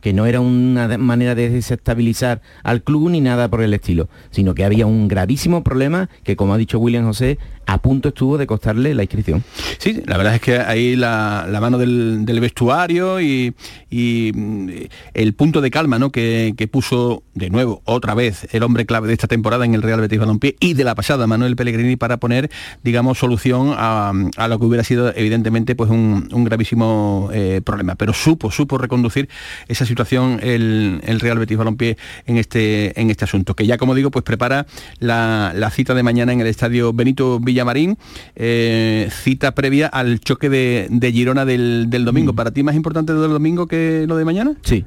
que 0.00 0.12
no 0.12 0.26
era 0.26 0.40
una 0.40 0.96
manera 0.98 1.34
de 1.34 1.50
desestabilizar 1.50 2.40
al 2.62 2.82
club 2.82 3.10
ni 3.10 3.20
nada 3.20 3.48
por 3.48 3.62
el 3.62 3.74
estilo, 3.74 4.08
sino 4.30 4.54
que 4.54 4.64
había 4.64 4.86
un 4.86 5.08
gravísimo 5.08 5.64
problema 5.64 6.08
que, 6.22 6.36
como 6.36 6.54
ha 6.54 6.58
dicho 6.58 6.78
William 6.78 7.04
José, 7.04 7.38
a 7.68 7.76
punto 7.82 8.08
estuvo 8.08 8.38
de 8.38 8.46
costarle 8.46 8.94
la 8.94 9.02
inscripción. 9.02 9.44
Sí, 9.76 10.02
la 10.06 10.16
verdad 10.16 10.36
es 10.36 10.40
que 10.40 10.58
ahí 10.58 10.96
la, 10.96 11.46
mano 11.60 11.76
del, 11.76 12.24
vestuario 12.40 13.20
y, 13.20 13.54
mm, 13.90 14.68
el 15.12 15.34
punto 15.34 15.60
de 15.60 15.70
calma 15.70 15.98
¿no? 15.98 16.10
Que, 16.10 16.54
puso 16.72 17.22
de 17.34 17.50
nuevo 17.50 17.82
otra 17.84 18.14
vez 18.14 18.48
el 18.52 18.62
hombre 18.62 18.86
clave 18.86 19.08
de 19.08 19.12
esta 19.12 19.26
temporada 19.26 19.66
en 19.66 19.74
el 19.74 19.82
Real 19.82 20.00
Betis 20.00 20.18
Balompié 20.18 20.56
y 20.60 20.74
de 20.74 20.84
la 20.84 20.94
pasada 20.94 21.26
Manuel 21.26 21.56
Pellegrini 21.56 21.96
para 21.96 22.16
poner, 22.16 22.50
digamos, 22.82 23.18
solución 23.18 23.74
a, 23.76 24.12
lo 24.48 24.58
que 24.58 24.64
hubiera 24.64 24.82
sido 24.82 25.12
evidentemente 25.14 25.74
pues 25.74 25.90
un, 25.90 26.26
gravísimo 26.44 27.28
eh, 27.34 27.60
problema. 27.62 27.96
Pero 27.96 28.14
supo, 28.14 28.50
supo 28.50 28.78
reconducir 28.78 29.28
esa 29.68 29.84
situación 29.84 30.40
el, 30.42 31.20
Real 31.20 31.38
Betis 31.38 31.58
Balompié 31.58 31.98
en 32.24 32.38
este, 32.38 32.98
en 32.98 33.10
este 33.10 33.24
asunto, 33.24 33.54
que 33.54 33.66
ya 33.66 33.76
como 33.76 33.94
digo, 33.94 34.10
pues 34.10 34.24
prepara 34.24 34.66
la, 35.00 35.52
la 35.54 35.70
cita 35.70 35.92
de 35.92 36.02
mañana 36.02 36.32
en 36.32 36.40
el 36.40 36.46
estadio 36.46 36.94
Benito 36.94 37.38
Villa 37.40 37.57
Villamarín, 37.58 37.98
eh, 38.36 39.08
cita 39.10 39.52
previa 39.52 39.88
al 39.88 40.20
choque 40.20 40.48
de, 40.48 41.10
Girona 41.12 41.44
del, 41.44 41.88
domingo. 42.04 42.32
Mm. 42.32 42.36
¿Para 42.36 42.52
ti 42.52 42.62
más 42.62 42.76
importante 42.76 43.12
lo 43.12 43.22
del 43.22 43.32
domingo 43.32 43.66
que 43.66 44.04
lo 44.06 44.16
de 44.16 44.24
mañana? 44.24 44.54
Sí, 44.62 44.84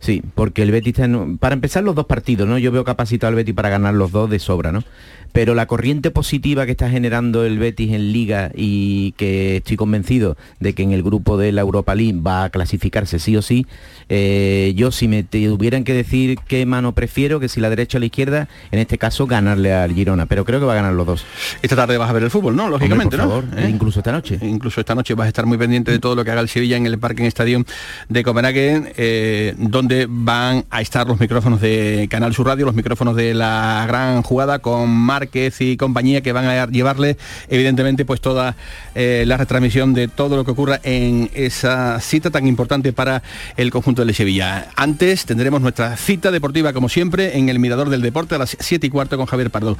Sí, 0.00 0.22
porque 0.34 0.62
el 0.62 0.70
Betis 0.70 0.98
está 0.98 1.08
para 1.40 1.54
empezar 1.54 1.82
los 1.82 1.94
dos 1.94 2.06
partidos, 2.06 2.48
¿no? 2.48 2.58
Yo 2.58 2.70
veo 2.70 2.84
capacitado 2.84 3.28
al 3.28 3.34
Betis 3.34 3.54
para 3.54 3.68
ganar 3.68 3.94
los 3.94 4.12
dos 4.12 4.30
de 4.30 4.38
sobra, 4.38 4.70
¿no? 4.72 4.84
pero 5.32 5.54
la 5.54 5.66
corriente 5.66 6.10
positiva 6.10 6.64
que 6.66 6.72
está 6.72 6.90
generando 6.90 7.44
el 7.44 7.58
Betis 7.58 7.92
en 7.92 8.12
Liga 8.12 8.50
y 8.54 9.12
que 9.12 9.58
estoy 9.58 9.76
convencido 9.76 10.36
de 10.60 10.72
que 10.72 10.82
en 10.82 10.92
el 10.92 11.02
grupo 11.02 11.36
de 11.36 11.52
la 11.52 11.60
Europa 11.60 11.94
League 11.94 12.18
va 12.20 12.44
a 12.44 12.50
clasificarse 12.50 13.18
sí 13.18 13.36
o 13.36 13.42
sí, 13.42 13.66
eh, 14.08 14.72
yo 14.76 14.90
si 14.90 15.08
me 15.08 15.22
tuvieran 15.22 15.84
que 15.84 15.94
decir 15.94 16.38
qué 16.46 16.64
mano 16.66 16.92
prefiero, 16.92 17.40
que 17.40 17.48
si 17.48 17.60
la 17.60 17.70
derecha 17.70 17.98
o 17.98 18.00
la 18.00 18.06
izquierda, 18.06 18.48
en 18.70 18.78
este 18.78 18.98
caso 18.98 19.26
ganarle 19.26 19.72
al 19.72 19.92
Girona, 19.92 20.26
pero 20.26 20.44
creo 20.44 20.60
que 20.60 20.66
va 20.66 20.72
a 20.72 20.76
ganar 20.76 20.94
los 20.94 21.06
dos. 21.06 21.24
Esta 21.62 21.76
tarde 21.76 21.98
vas 21.98 22.10
a 22.10 22.12
ver 22.12 22.22
el 22.22 22.30
fútbol, 22.30 22.56
¿no? 22.56 22.68
Lógicamente, 22.68 23.16
por 23.16 23.28
favor, 23.28 23.44
¿Eh? 23.56 23.68
Incluso 23.68 24.00
esta 24.00 24.12
noche. 24.12 24.38
Incluso 24.42 24.80
esta 24.80 24.94
noche 24.94 25.14
vas 25.14 25.26
a 25.26 25.28
estar 25.28 25.46
muy 25.46 25.58
pendiente 25.58 25.90
de 25.90 25.98
todo 25.98 26.14
lo 26.14 26.24
que 26.24 26.30
haga 26.30 26.40
el 26.40 26.48
Sevilla 26.48 26.76
en 26.76 26.86
el 26.86 26.98
Parque 26.98 27.26
Estadio 27.26 27.64
de 28.08 28.22
Copenhague, 28.24 28.92
eh, 28.96 29.54
donde 29.58 29.87
van 30.08 30.64
a 30.70 30.80
estar 30.80 31.06
los 31.06 31.20
micrófonos 31.20 31.60
de 31.60 32.06
Canal 32.10 32.34
Sur 32.34 32.46
Radio, 32.46 32.66
los 32.66 32.74
micrófonos 32.74 33.16
de 33.16 33.34
la 33.34 33.84
gran 33.88 34.22
jugada 34.22 34.58
con 34.58 34.90
Márquez 34.90 35.60
y 35.60 35.76
compañía 35.76 36.20
que 36.20 36.32
van 36.32 36.46
a 36.46 36.66
llevarle 36.66 37.16
evidentemente 37.48 38.04
pues 38.04 38.20
toda 38.20 38.56
eh, 38.94 39.24
la 39.26 39.36
retransmisión 39.36 39.94
de 39.94 40.08
todo 40.08 40.36
lo 40.36 40.44
que 40.44 40.50
ocurra 40.50 40.80
en 40.82 41.30
esa 41.34 42.00
cita 42.00 42.30
tan 42.30 42.46
importante 42.46 42.92
para 42.92 43.22
el 43.56 43.70
conjunto 43.70 44.04
de 44.04 44.14
Sevilla. 44.14 44.68
Antes 44.76 45.24
tendremos 45.24 45.60
nuestra 45.60 45.96
cita 45.96 46.30
deportiva 46.30 46.72
como 46.72 46.88
siempre 46.88 47.38
en 47.38 47.48
el 47.48 47.58
Mirador 47.58 47.88
del 47.88 48.02
Deporte 48.02 48.34
a 48.34 48.38
las 48.38 48.56
7 48.58 48.86
y 48.86 48.90
cuarto 48.90 49.16
con 49.16 49.26
Javier 49.26 49.50
Pardo. 49.50 49.78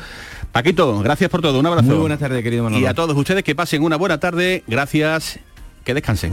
Paquito, 0.53 1.01
gracias 1.01 1.31
por 1.31 1.43
todo, 1.43 1.59
un 1.59 1.67
abrazo. 1.67 1.89
Muy 1.89 1.99
buenas 1.99 2.19
tardes, 2.19 2.43
querido. 2.43 2.71
Y 2.71 2.87
a 2.87 2.95
todos 2.95 3.17
ustedes 3.17 3.45
que 3.45 3.55
pasen 3.55 3.83
una 3.83 3.97
buena 3.97 4.19
tarde, 4.19 4.65
gracias, 4.67 5.39
que 5.85 5.95
descansen. 5.95 6.33